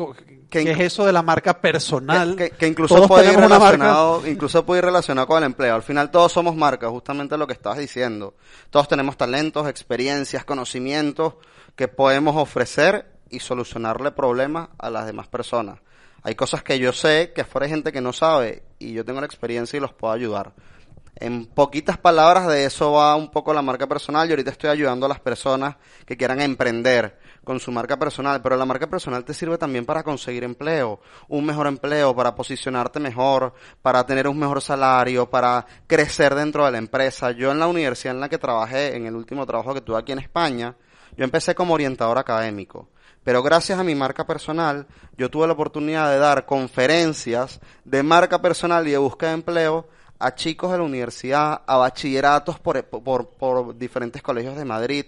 Que 0.49 0.63
qué 0.63 0.71
es 0.71 0.79
eso 0.79 1.05
de 1.05 1.11
la 1.11 1.21
marca 1.21 1.59
personal. 1.61 2.35
Que, 2.35 2.49
que- 2.51 2.57
que 2.57 2.67
incluso 2.67 3.07
puede 3.07 3.31
ir 3.33 3.39
relacionado, 3.39 4.27
incluso 4.27 4.65
puede 4.65 4.79
ir 4.79 4.85
relacionado 4.85 5.27
con 5.27 5.37
el 5.39 5.43
empleo. 5.45 5.75
Al 5.75 5.83
final 5.83 6.11
todos 6.11 6.31
somos 6.31 6.55
marcas, 6.55 6.89
justamente 6.89 7.37
lo 7.37 7.47
que 7.47 7.53
estabas 7.53 7.79
diciendo. 7.79 8.35
Todos 8.69 8.87
tenemos 8.87 9.17
talentos, 9.17 9.67
experiencias, 9.67 10.45
conocimientos 10.45 11.33
que 11.75 11.87
podemos 11.87 12.35
ofrecer 12.35 13.11
y 13.29 13.39
solucionarle 13.39 14.11
problemas 14.11 14.69
a 14.77 14.89
las 14.89 15.05
demás 15.05 15.27
personas. 15.27 15.79
Hay 16.23 16.35
cosas 16.35 16.63
que 16.63 16.79
yo 16.79 16.91
sé 16.91 17.31
que 17.33 17.41
afuera 17.41 17.65
hay 17.65 17.71
gente 17.71 17.91
que 17.91 18.01
no 18.01 18.11
sabe 18.11 18.63
y 18.79 18.93
yo 18.93 19.05
tengo 19.05 19.19
la 19.21 19.25
experiencia 19.27 19.77
y 19.77 19.79
los 19.79 19.93
puedo 19.93 20.13
ayudar. 20.13 20.53
En 21.15 21.45
poquitas 21.47 21.97
palabras 21.97 22.47
de 22.47 22.65
eso 22.65 22.93
va 22.93 23.15
un 23.15 23.29
poco 23.29 23.53
la 23.53 23.61
marca 23.61 23.87
personal 23.87 24.27
y 24.27 24.31
ahorita 24.31 24.51
estoy 24.51 24.69
ayudando 24.69 25.05
a 25.05 25.09
las 25.09 25.19
personas 25.19 25.75
que 26.05 26.15
quieran 26.17 26.41
emprender 26.41 27.19
con 27.43 27.59
su 27.59 27.71
marca 27.71 27.97
personal, 27.97 28.41
pero 28.41 28.55
la 28.57 28.65
marca 28.65 28.87
personal 28.87 29.23
te 29.23 29.33
sirve 29.33 29.57
también 29.57 29.85
para 29.85 30.03
conseguir 30.03 30.43
empleo, 30.43 30.99
un 31.27 31.45
mejor 31.45 31.67
empleo, 31.67 32.15
para 32.15 32.35
posicionarte 32.35 32.99
mejor, 32.99 33.53
para 33.81 34.05
tener 34.05 34.27
un 34.27 34.37
mejor 34.37 34.61
salario, 34.61 35.29
para 35.29 35.65
crecer 35.87 36.35
dentro 36.35 36.65
de 36.65 36.71
la 36.71 36.77
empresa. 36.77 37.31
Yo 37.31 37.51
en 37.51 37.59
la 37.59 37.67
universidad 37.67 38.15
en 38.15 38.21
la 38.21 38.29
que 38.29 38.37
trabajé, 38.37 38.95
en 38.95 39.05
el 39.05 39.15
último 39.15 39.45
trabajo 39.45 39.73
que 39.73 39.81
tuve 39.81 39.97
aquí 39.97 40.11
en 40.11 40.19
España, 40.19 40.75
yo 41.17 41.23
empecé 41.23 41.55
como 41.55 41.73
orientador 41.73 42.17
académico. 42.17 42.89
Pero 43.23 43.43
gracias 43.43 43.77
a 43.77 43.83
mi 43.83 43.95
marca 43.95 44.25
personal, 44.25 44.87
yo 45.17 45.29
tuve 45.29 45.47
la 45.47 45.53
oportunidad 45.53 46.09
de 46.09 46.17
dar 46.17 46.45
conferencias 46.45 47.59
de 47.83 48.01
marca 48.01 48.41
personal 48.41 48.87
y 48.87 48.91
de 48.91 48.97
búsqueda 48.97 49.29
de 49.29 49.35
empleo 49.35 49.87
a 50.19 50.35
chicos 50.35 50.71
de 50.71 50.77
la 50.77 50.83
universidad, 50.83 51.61
a 51.65 51.77
bachilleratos 51.77 52.59
por, 52.59 52.83
por, 52.85 53.29
por 53.29 53.77
diferentes 53.77 54.21
colegios 54.21 54.55
de 54.55 54.65
Madrid. 54.65 55.05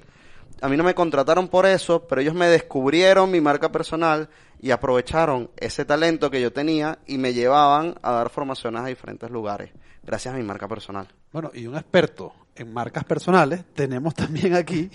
A 0.62 0.70
mí 0.70 0.78
no 0.78 0.84
me 0.84 0.94
contrataron 0.94 1.48
por 1.48 1.66
eso, 1.66 2.08
pero 2.08 2.22
ellos 2.22 2.36
me 2.36 2.48
descubrieron 2.48 3.32
mi 3.32 3.42
marca 3.42 3.72
personal 3.72 4.30
y 4.62 4.70
aprovecharon 4.70 5.50
ese 5.58 5.86
talento 5.86 6.30
que 6.30 6.40
yo 6.40 6.54
tenía 6.54 7.00
y 7.08 7.18
me 7.18 7.34
llevaban 7.34 7.96
a 8.04 8.12
dar 8.12 8.30
formaciones 8.30 8.82
a 8.82 8.86
diferentes 8.86 9.30
lugares, 9.32 9.72
gracias 10.04 10.34
a 10.34 10.38
mi 10.38 10.44
marca 10.44 10.68
personal. 10.68 11.08
Bueno, 11.34 11.50
y 11.54 11.66
un 11.66 11.76
experto 11.76 12.34
en 12.56 12.72
marcas 12.72 13.04
personales, 13.06 13.64
tenemos 13.74 14.14
también 14.14 14.54
aquí 14.54 14.92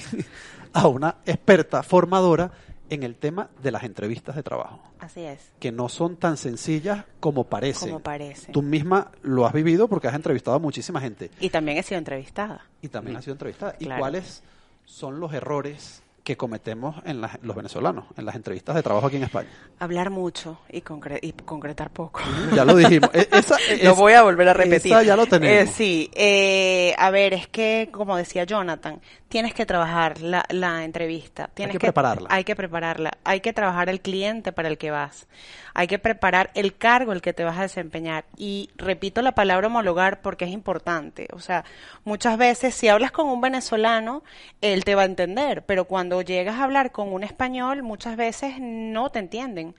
a 0.73 0.87
una 0.87 1.17
experta 1.27 1.83
formadora 1.83 2.53
en 2.89 3.03
el 3.03 3.17
tema 3.17 3.51
de 3.61 3.73
las 3.73 3.83
entrevistas 3.83 4.37
de 4.37 4.45
trabajo. 4.45 4.81
Así 5.01 5.23
es. 5.23 5.53
Que 5.59 5.73
no 5.73 5.89
son 5.89 6.17
tan 6.17 6.37
sencillas 6.37 7.05
como 7.19 7.45
parecen. 7.45 7.89
Como 7.89 8.01
parece. 8.01 8.53
Tú 8.53 8.63
misma 8.63 9.11
lo 9.23 9.47
has 9.47 9.53
vivido 9.53 9.89
porque 9.89 10.07
has 10.07 10.15
entrevistado 10.15 10.57
a 10.57 10.61
muchísima 10.61 11.01
gente. 11.01 11.31
Y 11.41 11.51
también 11.51 11.79
he 11.79 11.83
sido 11.83 11.99
entrevistada. 11.99 12.65
Y 12.83 12.89
también 12.89 13.17
has 13.17 13.25
sido 13.25 13.35
entrevistada. 13.35 13.73
Claro. 13.73 13.97
¿Y 13.97 13.99
cuáles 13.99 14.43
son 14.87 15.21
los 15.21 15.35
errores 15.35 16.03
que 16.27 16.37
cometemos 16.37 16.97
en 17.05 17.21
las- 17.21 17.39
los 17.43 17.55
venezolanos 17.55 18.05
en 18.17 18.25
las 18.27 18.35
entrevistas 18.35 18.75
de 18.75 18.83
trabajo 18.83 19.07
aquí 19.07 19.15
en 19.17 19.23
España? 19.23 19.49
Hablar 19.79 20.11
mucho 20.11 20.59
y, 20.69 20.81
concre- 20.83 21.21
y 21.23 21.31
concretar 21.33 21.91
poco. 21.91 22.21
Ya 22.53 22.65
lo 22.65 22.75
dijimos. 22.75 23.09
E- 23.13 23.29
lo 23.85 23.95
voy 23.95 24.15
a 24.15 24.23
volver 24.25 24.49
a 24.49 24.53
repetir. 24.53 24.91
Esa 24.93 25.05
ya 25.05 25.15
lo 25.15 25.27
tenemos. 25.27 25.57
Eh, 25.57 25.73
sí, 25.73 26.11
eh, 26.15 26.97
a 26.99 27.11
ver, 27.11 27.33
es 27.33 27.47
que, 27.47 27.91
como 27.93 28.17
decía 28.17 28.43
Jonathan, 28.43 29.01
tienes 29.29 29.55
que 29.55 29.67
trabajar 29.67 30.21
la, 30.21 30.45
la 30.49 30.83
entrevista. 30.85 31.49
Tienes 31.55 31.73
que 31.75 31.79
prepararla. 31.81 32.29
Hay 32.31 32.43
que 32.43 32.57
prepararla. 32.57 33.13
Hay 33.23 33.41
que 33.41 33.53
trabajar 33.53 33.89
el 33.89 34.01
cliente 34.01 34.51
para 34.51 34.67
el 34.69 34.79
que 34.79 34.91
vas. 34.91 35.29
Hay 35.75 35.87
que 35.89 35.99
preparar 35.99 36.51
el 36.55 36.75
cargo 36.77 37.13
el 37.13 37.21
que 37.21 37.35
te 37.35 37.45
vas 37.45 37.59
a 37.59 37.63
desempeñar. 37.63 38.25
Y 38.37 38.71
repito 38.77 39.21
la 39.23 39.33
palabra 39.33 39.67
homologar 39.69 40.23
porque 40.23 40.47
es 40.47 40.51
importante. 40.51 41.29
O 41.33 41.39
sea, 41.39 41.65
muchas 42.05 42.39
veces 42.39 42.75
si 42.75 42.89
hablas 42.89 43.13
con 43.13 43.27
un 43.29 43.41
venezolano, 43.43 44.25
él 44.63 44.85
te 44.85 44.95
va 44.95 45.03
a 45.03 45.05
entender, 45.05 45.65
pero 45.67 45.85
cuando 45.85 46.16
llegas 46.23 46.57
a 46.57 46.65
hablar 46.65 46.93
con 46.93 47.13
un 47.13 47.23
español, 47.25 47.83
muchas 47.83 48.17
veces 48.17 48.55
no 48.61 49.11
te 49.11 49.19
entienden. 49.19 49.75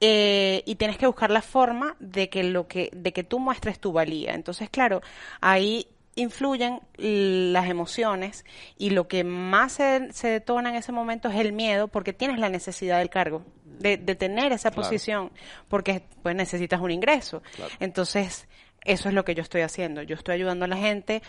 Eh, 0.00 0.62
y 0.66 0.76
tienes 0.76 0.96
que 0.98 1.06
buscar 1.06 1.30
la 1.30 1.42
forma 1.42 1.96
de 1.98 2.28
que 2.28 2.44
lo 2.44 2.68
que, 2.68 2.90
de 2.92 3.12
que 3.12 3.24
tú 3.24 3.38
muestres 3.38 3.78
tu 3.80 3.92
valía. 3.92 4.34
Entonces, 4.34 4.70
claro, 4.70 5.02
ahí 5.40 5.88
influyen 6.14 6.80
las 6.96 7.68
emociones 7.68 8.44
y 8.76 8.90
lo 8.90 9.06
que 9.06 9.22
más 9.22 9.72
se, 9.74 10.12
se 10.12 10.28
detona 10.28 10.70
en 10.70 10.74
ese 10.76 10.90
momento 10.90 11.28
es 11.28 11.36
el 11.36 11.52
miedo 11.52 11.86
porque 11.88 12.12
tienes 12.12 12.38
la 12.40 12.48
necesidad 12.48 12.98
del 12.98 13.08
cargo, 13.08 13.44
de, 13.64 13.96
de 13.98 14.14
tener 14.16 14.52
esa 14.52 14.70
Claro. 14.70 14.82
posición, 14.82 15.30
porque 15.68 16.02
pues 16.22 16.34
necesitas 16.34 16.80
un 16.80 16.90
ingreso. 16.90 17.42
Entonces, 17.78 18.48
eso 18.84 19.08
es 19.08 19.14
lo 19.14 19.24
que 19.24 19.34
yo 19.36 19.42
estoy 19.42 19.60
haciendo. 19.60 20.02
Yo 20.02 20.16
estoy 20.16 20.34
ayudando 20.34 20.64
a 20.64 20.68
la 20.68 20.76
gente 20.76 21.22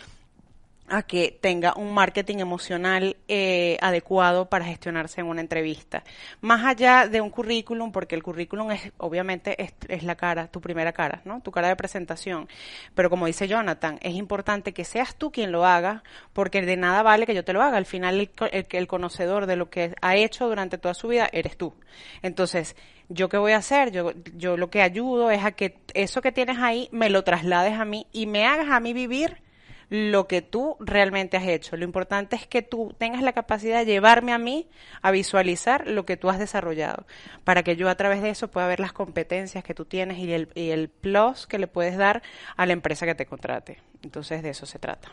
a 0.89 1.03
que 1.03 1.37
tenga 1.41 1.73
un 1.75 1.93
marketing 1.93 2.37
emocional 2.37 3.17
eh, 3.27 3.77
adecuado 3.81 4.49
para 4.49 4.65
gestionarse 4.65 5.21
en 5.21 5.27
una 5.27 5.41
entrevista. 5.41 6.03
Más 6.41 6.65
allá 6.65 7.07
de 7.07 7.21
un 7.21 7.29
currículum, 7.29 7.91
porque 7.91 8.15
el 8.15 8.23
currículum 8.23 8.71
es, 8.71 8.91
obviamente, 8.97 9.55
es, 9.87 10.03
la 10.03 10.15
cara, 10.15 10.47
tu 10.47 10.61
primera 10.61 10.93
cara, 10.93 11.21
¿no? 11.25 11.41
Tu 11.41 11.51
cara 11.51 11.67
de 11.67 11.75
presentación. 11.75 12.47
Pero 12.95 13.09
como 13.09 13.25
dice 13.25 13.47
Jonathan, 13.47 13.99
es 14.01 14.15
importante 14.15 14.73
que 14.73 14.85
seas 14.85 15.15
tú 15.15 15.31
quien 15.31 15.51
lo 15.51 15.65
haga, 15.65 16.03
porque 16.33 16.61
de 16.61 16.77
nada 16.77 17.03
vale 17.03 17.25
que 17.25 17.35
yo 17.35 17.43
te 17.43 17.53
lo 17.53 17.61
haga. 17.61 17.77
Al 17.77 17.85
final, 17.85 18.19
el, 18.19 18.31
el, 18.51 18.67
el 18.69 18.87
conocedor 18.87 19.45
de 19.45 19.55
lo 19.55 19.69
que 19.69 19.93
ha 20.01 20.15
hecho 20.15 20.47
durante 20.47 20.77
toda 20.77 20.93
su 20.93 21.07
vida 21.07 21.29
eres 21.31 21.57
tú. 21.57 21.73
Entonces, 22.21 22.75
¿yo 23.09 23.27
qué 23.29 23.37
voy 23.37 23.51
a 23.51 23.57
hacer? 23.57 23.91
Yo, 23.91 24.13
yo 24.35 24.57
lo 24.57 24.69
que 24.69 24.81
ayudo 24.81 25.31
es 25.31 25.43
a 25.43 25.51
que 25.51 25.77
eso 25.93 26.21
que 26.21 26.31
tienes 26.31 26.57
ahí 26.59 26.87
me 26.91 27.09
lo 27.09 27.23
traslades 27.23 27.73
a 27.73 27.85
mí 27.85 28.07
y 28.11 28.27
me 28.27 28.45
hagas 28.45 28.69
a 28.69 28.79
mí 28.79 28.93
vivir 28.93 29.41
lo 29.89 30.27
que 30.27 30.41
tú 30.41 30.77
realmente 30.79 31.37
has 31.37 31.47
hecho. 31.47 31.75
Lo 31.75 31.83
importante 31.83 32.35
es 32.35 32.45
que 32.45 32.61
tú 32.61 32.95
tengas 32.97 33.21
la 33.21 33.33
capacidad 33.33 33.79
de 33.79 33.85
llevarme 33.85 34.33
a 34.33 34.37
mí 34.37 34.69
a 35.01 35.11
visualizar 35.11 35.87
lo 35.87 36.05
que 36.05 36.17
tú 36.17 36.29
has 36.29 36.39
desarrollado, 36.39 37.05
para 37.43 37.63
que 37.63 37.75
yo 37.75 37.89
a 37.89 37.95
través 37.95 38.21
de 38.21 38.29
eso 38.29 38.49
pueda 38.49 38.67
ver 38.67 38.79
las 38.79 38.93
competencias 38.93 39.63
que 39.63 39.73
tú 39.73 39.85
tienes 39.85 40.19
y 40.19 40.31
el, 40.31 40.49
y 40.53 40.69
el 40.69 40.89
plus 40.89 41.47
que 41.47 41.59
le 41.59 41.67
puedes 41.67 41.97
dar 41.97 42.21
a 42.55 42.65
la 42.65 42.73
empresa 42.73 43.05
que 43.05 43.15
te 43.15 43.25
contrate. 43.25 43.79
Entonces 44.03 44.43
de 44.43 44.49
eso 44.49 44.65
se 44.65 44.79
trata. 44.79 45.09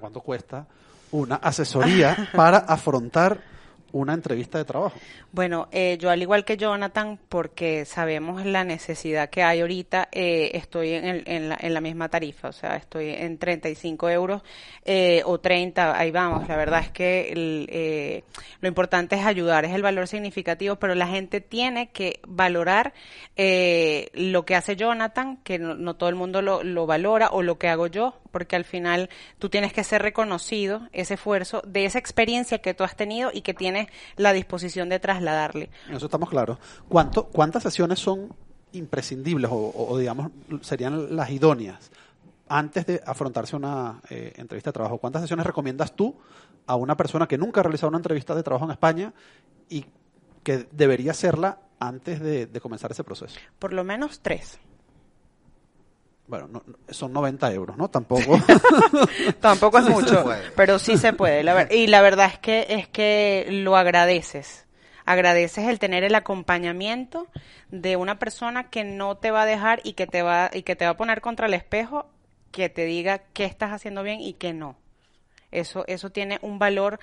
¿cuánto 0.00 0.20
cuesta 0.20 0.66
una 1.10 1.36
asesoría 1.36 2.30
para 2.34 2.58
afrontar 2.58 3.40
una 3.96 4.14
entrevista 4.14 4.58
de 4.58 4.64
trabajo? 4.64 4.96
Bueno, 5.32 5.68
eh, 5.72 5.96
yo 6.00 6.10
al 6.10 6.22
igual 6.22 6.44
que 6.44 6.56
Jonathan, 6.56 7.18
porque 7.28 7.84
sabemos 7.84 8.44
la 8.46 8.64
necesidad 8.64 9.28
que 9.30 9.42
hay 9.42 9.60
ahorita, 9.60 10.08
eh, 10.12 10.50
estoy 10.54 10.92
en, 10.92 11.04
el- 11.04 11.22
en 11.26 11.48
la, 11.48 11.58
en 11.60 11.74
la 11.74 11.80
misma 11.80 12.08
tarifa, 12.08 12.48
o 12.48 12.52
sea, 12.52 12.76
estoy 12.76 13.10
en 13.10 13.38
35 13.38 14.08
euros 14.10 14.42
eh, 14.84 15.22
o 15.24 15.38
30, 15.40 15.98
ahí 15.98 16.10
vamos. 16.10 16.48
La 16.48 16.56
verdad 16.56 16.80
es 16.80 16.90
que 16.90 17.30
el, 17.32 17.68
eh, 17.70 18.24
lo 18.60 18.68
importante 18.68 19.16
es 19.16 19.24
ayudar, 19.26 19.64
es 19.64 19.72
el 19.72 19.82
valor 19.82 20.06
significativo, 20.08 20.76
pero 20.76 20.94
la 20.94 21.06
gente 21.08 21.40
tiene 21.40 21.90
que 21.90 22.20
valorar 22.26 22.92
eh, 23.36 24.08
lo 24.14 24.44
que 24.44 24.54
hace 24.54 24.76
Jonathan, 24.76 25.38
que 25.42 25.58
no, 25.58 25.74
no 25.74 25.94
todo 25.96 26.08
el 26.08 26.14
mundo 26.14 26.42
lo, 26.42 26.62
lo 26.62 26.86
valora, 26.86 27.28
o 27.32 27.42
lo 27.42 27.58
que 27.58 27.68
hago 27.68 27.86
yo, 27.86 28.14
porque 28.36 28.54
al 28.54 28.66
final 28.66 29.08
tú 29.38 29.48
tienes 29.48 29.72
que 29.72 29.82
ser 29.82 30.02
reconocido 30.02 30.82
ese 30.92 31.14
esfuerzo 31.14 31.62
de 31.66 31.86
esa 31.86 31.98
experiencia 31.98 32.58
que 32.58 32.74
tú 32.74 32.84
has 32.84 32.94
tenido 32.94 33.30
y 33.32 33.40
que 33.40 33.54
tienes 33.54 33.86
la 34.16 34.34
disposición 34.34 34.90
de 34.90 34.98
trasladarle. 35.00 35.70
Eso 35.90 36.04
estamos 36.04 36.28
claros. 36.28 36.58
¿Cuánto, 36.86 37.28
¿Cuántas 37.28 37.62
sesiones 37.62 37.98
son 37.98 38.34
imprescindibles 38.72 39.50
o, 39.50 39.54
o- 39.54 39.88
o, 39.92 39.96
digamos 39.98 40.30
serían 40.60 41.16
las 41.16 41.30
idóneas 41.30 41.90
antes 42.46 42.84
de 42.84 43.00
afrontarse 43.06 43.56
una 43.56 44.02
eh, 44.10 44.34
entrevista 44.36 44.68
de 44.68 44.74
trabajo? 44.74 44.98
¿Cuántas 44.98 45.22
sesiones 45.22 45.46
recomiendas 45.46 45.96
tú 45.96 46.14
a 46.66 46.76
una 46.76 46.94
persona 46.94 47.26
que 47.26 47.38
nunca 47.38 47.60
ha 47.60 47.62
realizado 47.62 47.88
una 47.88 47.96
entrevista 47.98 48.34
de 48.34 48.42
trabajo 48.42 48.66
en 48.66 48.72
España 48.72 49.14
y 49.70 49.86
que 50.42 50.68
debería 50.72 51.12
hacerla 51.12 51.58
antes 51.80 52.20
de, 52.20 52.44
de 52.44 52.60
comenzar 52.60 52.90
ese 52.92 53.02
proceso? 53.02 53.38
Por 53.58 53.72
lo 53.72 53.82
menos 53.82 54.20
tres. 54.20 54.58
Bueno, 56.28 56.48
no- 56.48 56.62
son 56.90 57.12
90 57.12 57.52
euros, 57.52 57.76
¿no? 57.76 57.88
Tampoco. 57.88 58.38
Tampoco 59.40 59.78
es 59.78 59.88
mucho, 59.88 60.24
pero 60.56 60.78
sí 60.78 60.96
se 60.96 61.12
puede. 61.12 61.42
La 61.42 61.54
ver- 61.54 61.72
y 61.72 61.86
la 61.86 62.02
verdad 62.02 62.26
es 62.32 62.38
que 62.38 62.66
es 62.68 62.88
que 62.88 63.46
lo 63.50 63.76
agradeces. 63.76 64.64
Agradeces 65.04 65.68
el 65.68 65.78
tener 65.78 66.02
el 66.02 66.14
acompañamiento 66.16 67.28
de 67.70 67.96
una 67.96 68.18
persona 68.18 68.70
que 68.70 68.82
no 68.82 69.16
te 69.16 69.30
va 69.30 69.42
a 69.42 69.46
dejar 69.46 69.80
y 69.84 69.92
que 69.92 70.06
te 70.08 70.22
va 70.22 70.50
y 70.52 70.62
que 70.62 70.74
te 70.74 70.84
va 70.84 70.92
a 70.92 70.96
poner 70.96 71.20
contra 71.20 71.46
el 71.46 71.54
espejo, 71.54 72.06
que 72.50 72.68
te 72.68 72.84
diga 72.86 73.18
qué 73.32 73.44
estás 73.44 73.70
haciendo 73.72 74.02
bien 74.02 74.20
y 74.20 74.32
qué 74.32 74.52
no. 74.52 74.76
Eso 75.52 75.84
eso 75.86 76.10
tiene 76.10 76.38
un 76.42 76.58
valor 76.58 76.98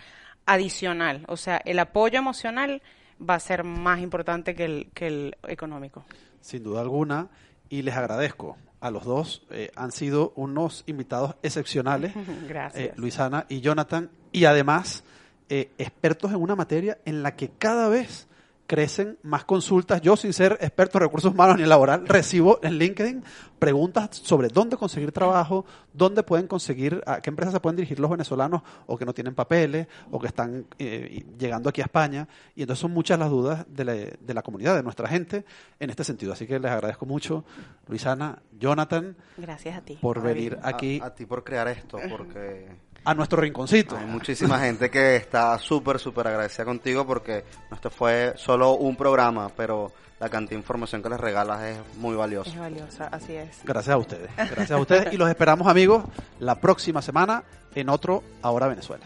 adicional, 0.45 1.23
o 1.29 1.37
sea, 1.37 1.61
el 1.63 1.79
apoyo 1.79 2.19
emocional 2.19 2.81
va 3.21 3.35
a 3.35 3.39
ser 3.39 3.63
más 3.63 4.01
importante 4.01 4.53
que 4.53 4.65
el 4.65 4.91
que 4.93 5.07
el 5.07 5.37
económico. 5.47 6.03
Sin 6.41 6.61
duda 6.63 6.81
alguna, 6.81 7.29
y 7.73 7.81
les 7.81 7.95
agradezco 7.95 8.55
a 8.81 8.91
los 8.91 9.03
dos. 9.03 9.47
eh, 9.49 9.71
han 9.75 9.91
sido 9.91 10.31
unos 10.35 10.83
invitados 10.85 11.35
excepcionales, 11.41 12.13
Gracias. 12.47 12.83
eh, 12.83 12.93
Luisana 12.97 13.47
y 13.49 13.61
Jonathan, 13.61 14.11
y 14.31 14.45
además 14.45 15.03
eh, 15.49 15.71
expertos 15.79 16.29
en 16.31 16.37
una 16.37 16.55
materia 16.55 16.99
en 17.05 17.23
la 17.23 17.35
que 17.35 17.49
cada 17.49 17.89
vez 17.89 18.27
crecen 18.67 19.17
más 19.23 19.43
consultas. 19.45 20.01
Yo, 20.01 20.15
sin 20.15 20.33
ser 20.33 20.57
experto 20.61 20.97
en 20.97 21.03
recursos 21.03 21.33
humanos 21.33 21.57
ni 21.57 21.65
laboral, 21.65 22.07
recibo 22.07 22.59
en 22.63 22.77
LinkedIn 22.77 23.23
preguntas 23.59 24.09
sobre 24.23 24.47
dónde 24.49 24.77
conseguir 24.77 25.11
trabajo, 25.11 25.65
dónde 25.93 26.23
pueden 26.23 26.47
conseguir, 26.47 27.01
a 27.05 27.21
qué 27.21 27.29
empresas 27.29 27.53
se 27.53 27.59
pueden 27.59 27.75
dirigir 27.77 27.99
los 27.99 28.09
venezolanos 28.09 28.61
o 28.87 28.97
que 28.97 29.05
no 29.05 29.13
tienen 29.13 29.35
papeles 29.35 29.87
o 30.11 30.19
que 30.19 30.27
están 30.27 30.65
eh, 30.79 31.25
llegando 31.37 31.69
aquí 31.69 31.81
a 31.81 31.85
España. 31.85 32.27
Y 32.55 32.61
entonces 32.61 32.81
son 32.81 32.91
muchas 32.91 33.19
las 33.19 33.29
dudas 33.29 33.65
de 33.69 33.85
la, 33.85 33.93
de 33.93 34.33
la 34.33 34.41
comunidad, 34.41 34.75
de 34.75 34.83
nuestra 34.83 35.07
gente 35.07 35.45
en 35.79 35.89
este 35.89 36.03
sentido. 36.03 36.33
Así 36.33 36.47
que 36.47 36.59
les 36.59 36.71
agradezco 36.71 37.05
mucho, 37.05 37.45
Luisana, 37.87 38.41
Jonathan, 38.59 39.15
Gracias 39.37 39.77
a 39.77 39.81
ti. 39.81 39.97
por 40.01 40.21
venir 40.21 40.57
aquí 40.63 40.99
A, 41.01 41.07
a 41.07 41.13
ti 41.15 41.25
por 41.25 41.43
crear 41.43 41.67
esto, 41.67 41.97
porque 42.09 42.67
a 43.05 43.13
nuestro 43.13 43.41
rinconcito. 43.41 43.97
hay 43.97 44.05
muchísima 44.05 44.59
gente 44.59 44.89
que 44.89 45.15
está 45.15 45.57
súper, 45.59 45.99
súper 45.99 46.27
agradecida 46.27 46.65
contigo 46.65 47.05
porque 47.05 47.43
esto 47.71 47.89
fue 47.89 48.33
solo 48.37 48.73
un 48.73 48.95
programa, 48.95 49.49
pero 49.55 49.91
la 50.19 50.29
cantidad 50.29 50.51
de 50.51 50.55
información 50.57 51.03
que 51.03 51.09
les 51.09 51.19
regalas 51.19 51.61
es 51.63 51.77
muy 51.97 52.11
Es 52.13 52.17
valiosa. 52.17 52.59
valiosa, 52.59 53.07
así 53.07 53.33
es. 53.35 53.59
Gracias 53.65 53.93
a 53.93 53.97
ustedes. 53.97 54.29
Gracias 54.37 54.71
a 54.71 54.77
ustedes 54.77 55.13
y 55.13 55.17
los 55.17 55.27
esperamos 55.29 55.67
amigos 55.67 56.05
la 56.39 56.55
próxima 56.61 57.01
semana 57.01 57.43
en 57.75 57.89
otro 57.89 58.23
Ahora 58.41 58.67
Venezuela. 58.67 59.05